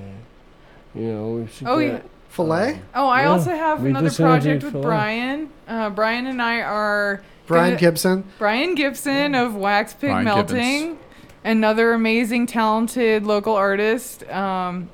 [0.95, 1.93] You know, we should Oh, get.
[1.93, 2.01] yeah.
[2.31, 2.81] Fillet?
[2.95, 4.83] Oh, I Yeah, also have we another project with Phil.
[4.83, 5.49] Brian.
[5.67, 8.25] Uh, Brian and I are Brian gonna- Gibson.
[8.39, 10.99] Brian Gibson of Wax Pig Brian Melting,
[11.45, 14.91] another amazing, talented local artist, um,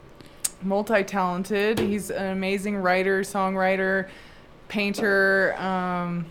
[0.63, 1.79] multi-talented.
[1.81, 4.07] He's an amazing writer, songwriter,
[4.75, 5.55] painter.
[5.57, 6.27] Um,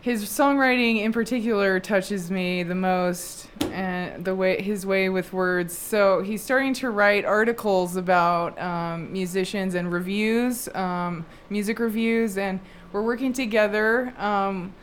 [0.00, 5.72] his songwriting in particular touches me the most and the way his way with words
[5.72, 12.58] so he's starting to write articles about um, musicians and reviews um, music reviews and
[12.92, 14.74] we're working together um,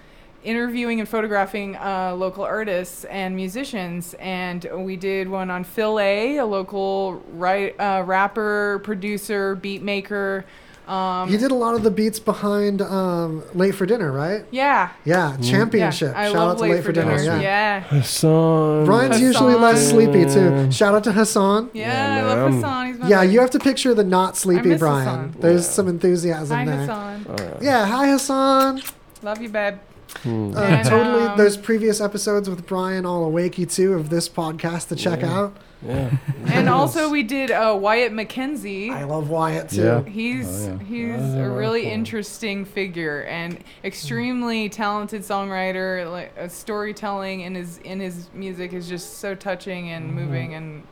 [0.44, 6.38] interviewing and photographing uh, local artists and musicians and we did one on phil a
[6.38, 10.46] a local uh, rapper producer beat maker
[10.88, 14.46] um, he did a lot of the beats behind um, Late for Dinner, right?
[14.52, 16.14] yeah Yeah, championship.
[16.14, 17.22] Yeah, I Shout love out to Late Late for Dinner.
[17.22, 17.40] Yeah.
[17.40, 18.86] yeah Hassan.
[18.86, 20.72] Brian's usually less sleepy too.
[20.72, 21.70] Shout out to Hassan.
[21.74, 22.88] Yeah, I love Hassan.
[22.88, 23.30] He's my Yeah, buddy.
[23.34, 25.06] you have to picture the not sleepy miss Brian.
[25.28, 25.36] Hassan.
[25.42, 26.76] There's some enthusiasm Hi, there.
[26.78, 27.26] Hassan.
[27.62, 28.82] Yeah, hi Hassan.
[29.24, 29.76] Love you, babe.
[30.24, 30.54] Hmm.
[30.56, 31.24] Uh, And, totally.
[31.24, 35.32] um, There's previous episodes with Brian all awakey too of this podcast to check Yeah.
[35.40, 35.58] out.
[35.86, 36.16] Yeah.
[36.46, 38.92] And also we did uh, Wyatt McKenzie.
[38.92, 39.82] I love Wyatt too.
[39.84, 40.04] Yeah.
[40.04, 40.84] He's Oh, yeah.
[40.86, 41.94] he's That is a a really rifle.
[41.94, 46.10] interesting figure and extremely talented songwriter.
[46.12, 50.16] Like uh, storytelling in his in his music is just so touching and Mm-hmm.
[50.20, 50.84] moving, and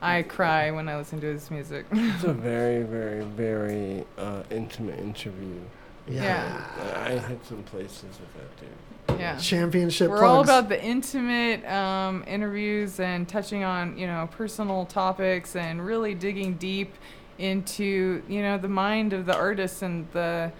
[0.00, 1.86] I cry when I listen to his music.
[1.92, 5.60] It's a very, very, very uh, intimate interview.
[6.08, 6.62] Yeah.
[6.94, 8.68] I I hit some places with that dude.
[9.10, 9.36] Yeah.
[9.38, 15.56] Championship We're all about the intimate um, interviews and touching on, you know, personal topics
[15.56, 16.94] and really digging deep
[17.38, 20.52] into, you know, the mind of the artist and the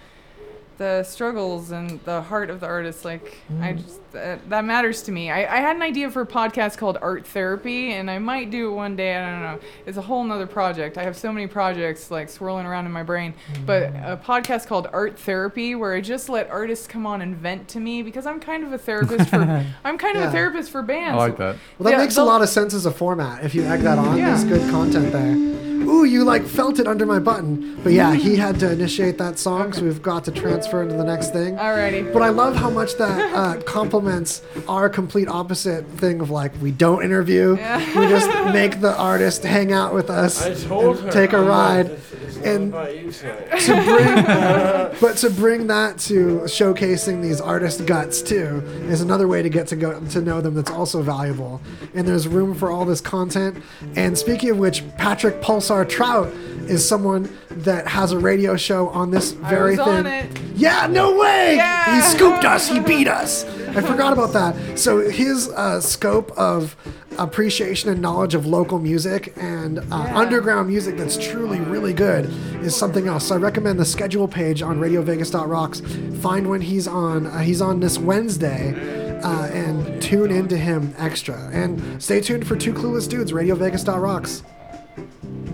[0.79, 3.05] the struggles and the heart of the artist.
[3.05, 3.83] Like, I mm.
[3.83, 5.31] just that, that matters to me.
[5.31, 8.71] I, I had an idea for a podcast called Art Therapy, and I might do
[8.71, 9.17] it one day.
[9.17, 9.61] I don't know.
[9.87, 10.99] It's a whole nother project.
[10.99, 13.35] I have so many projects like swirling around in my brain.
[13.67, 14.13] But mm.
[14.13, 17.81] a podcast called Art Therapy, where I just let artists come on and vent to
[17.81, 19.37] me because I'm kind of a therapist for
[19.85, 21.15] I'm kind of a therapist for bands.
[21.15, 21.57] I like that.
[21.79, 23.45] Well, that Yeah, makes a lot of sense as a format.
[23.45, 24.35] If you egg that on, Yeah.
[24.35, 25.64] there's good content there.
[25.87, 27.79] Ooh, you like felt it under my button.
[27.83, 31.05] But yeah, he had to initiate that song, so we've got to transfer into the
[31.05, 31.57] next thing.
[31.57, 32.13] Alrighty.
[32.13, 36.71] But I love how much that uh, complements our complete opposite thing of like we
[36.71, 37.79] don't interview, Yeah.
[38.01, 41.11] we just make the artist hang out with us, I told and her.
[41.13, 42.14] take a I'm like, ride, "It's- it's not
[42.45, 48.23] and about you tonight." to bring, but to bring that to showcasing these artist guts
[48.23, 50.55] too is another way to get to go to know them.
[50.55, 51.61] That's also valuable,
[51.95, 53.63] and there's room for all this content.
[53.97, 56.29] And speaking of which, Patrick Pulsar Trout
[56.69, 59.89] is someone that has a radio show on this very was thing.
[59.99, 60.41] on it.
[60.55, 61.57] Yeah, no way!
[61.57, 61.97] Yeah.
[61.97, 62.69] He scooped us.
[62.69, 63.45] He beat us.
[63.77, 64.79] I forgot about that.
[64.79, 66.77] So his uh, scope of
[67.19, 70.19] appreciation and knowledge of local music and uh, Yeah.
[70.19, 72.27] underground music that's truly really good
[72.65, 73.27] is something else.
[73.29, 75.81] So I recommend the schedule page on RadioVegas.rocks.
[76.21, 77.27] Find when he's on.
[77.27, 79.21] Uh, he's on this Wednesday.
[79.23, 81.49] Uh, and tune into him extra.
[81.51, 84.43] And stay tuned for Two Clueless Dudes, RadioVegas.rocks.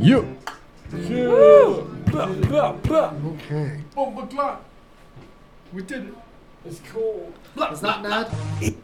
[0.01, 0.37] You.
[2.13, 3.81] Okay.
[3.97, 4.57] Oh my.
[5.73, 6.15] We did it.
[6.65, 7.33] It's cool.
[7.73, 8.77] Is that Nad?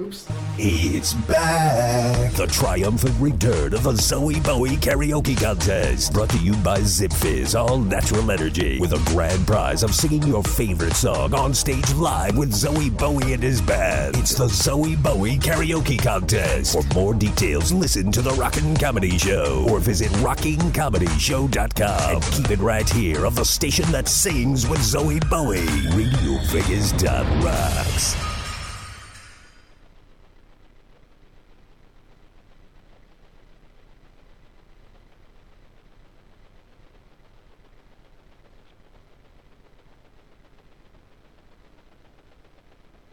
[0.00, 0.26] Oops.
[0.58, 2.32] It's back.
[2.32, 6.12] The triumphant return of the Zoe Bowie Karaoke Contest.
[6.12, 8.80] Brought to you by Zip Fizz All Natural Energy.
[8.80, 13.34] With a grand prize of singing your favorite song on stage live with Zoe Bowie
[13.34, 14.16] and his band.
[14.16, 16.72] It's the Zoe Bowie Karaoke Contest.
[16.72, 22.14] For more details, listen to The Rockin' Comedy Show or visit rockingcomedyshow.com.
[22.14, 25.68] And keep it right here of the station that sings with Zoe Bowie.
[25.92, 26.90] Radio Vegas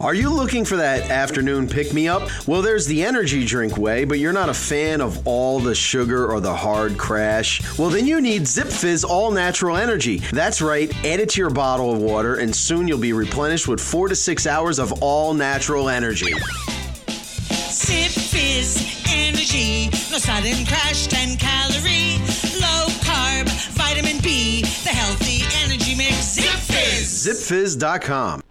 [0.02, 2.28] Are you looking for that afternoon pick me up?
[2.48, 6.26] Well, there's the energy drink way, but you're not a fan of all the sugar
[6.26, 7.62] or the hard crash.
[7.78, 10.18] Well, then you need Zip Fizz All Natural Energy.
[10.34, 13.80] That's right, add it to your bottle of water, and soon you'll be replenished with
[13.80, 16.34] four to six hours of all natural energy.
[17.70, 19.90] Zip Fizz Energy.
[20.10, 22.18] No sudden crash, 10 calorie.
[22.60, 24.62] Low carb, vitamin B.
[24.62, 26.34] The healthy energy mix.
[26.34, 27.28] Zip Fizz.
[27.28, 28.42] ZipFizz.com.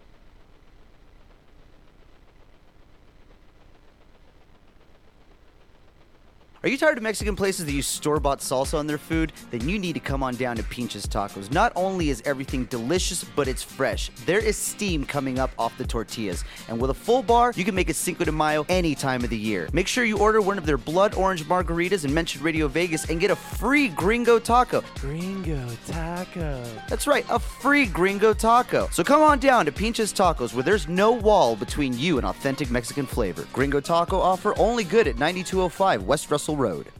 [6.63, 9.33] Are you tired of Mexican places that use store bought salsa on their food?
[9.51, 11.51] Then you need to come on down to Pinches Tacos.
[11.51, 14.11] Not only is everything delicious, but it's fresh.
[14.27, 16.45] There is steam coming up off the tortillas.
[16.69, 19.31] And with a full bar, you can make a Cinco de Mayo any time of
[19.31, 19.71] the year.
[19.73, 23.21] Make sure you order one of their blood orange margaritas and mention Radio Vegas and
[23.21, 24.85] get a free gringo taco.
[25.01, 26.63] Gringo taco.
[26.91, 28.87] That's right, a free gringo taco.
[28.93, 32.71] So come on down to Pinches Tacos where there's no wall between you and authentic
[32.71, 33.49] Mexican flavor.
[33.51, 37.00] Gringo taco offer only good at 9205 West Russell Road.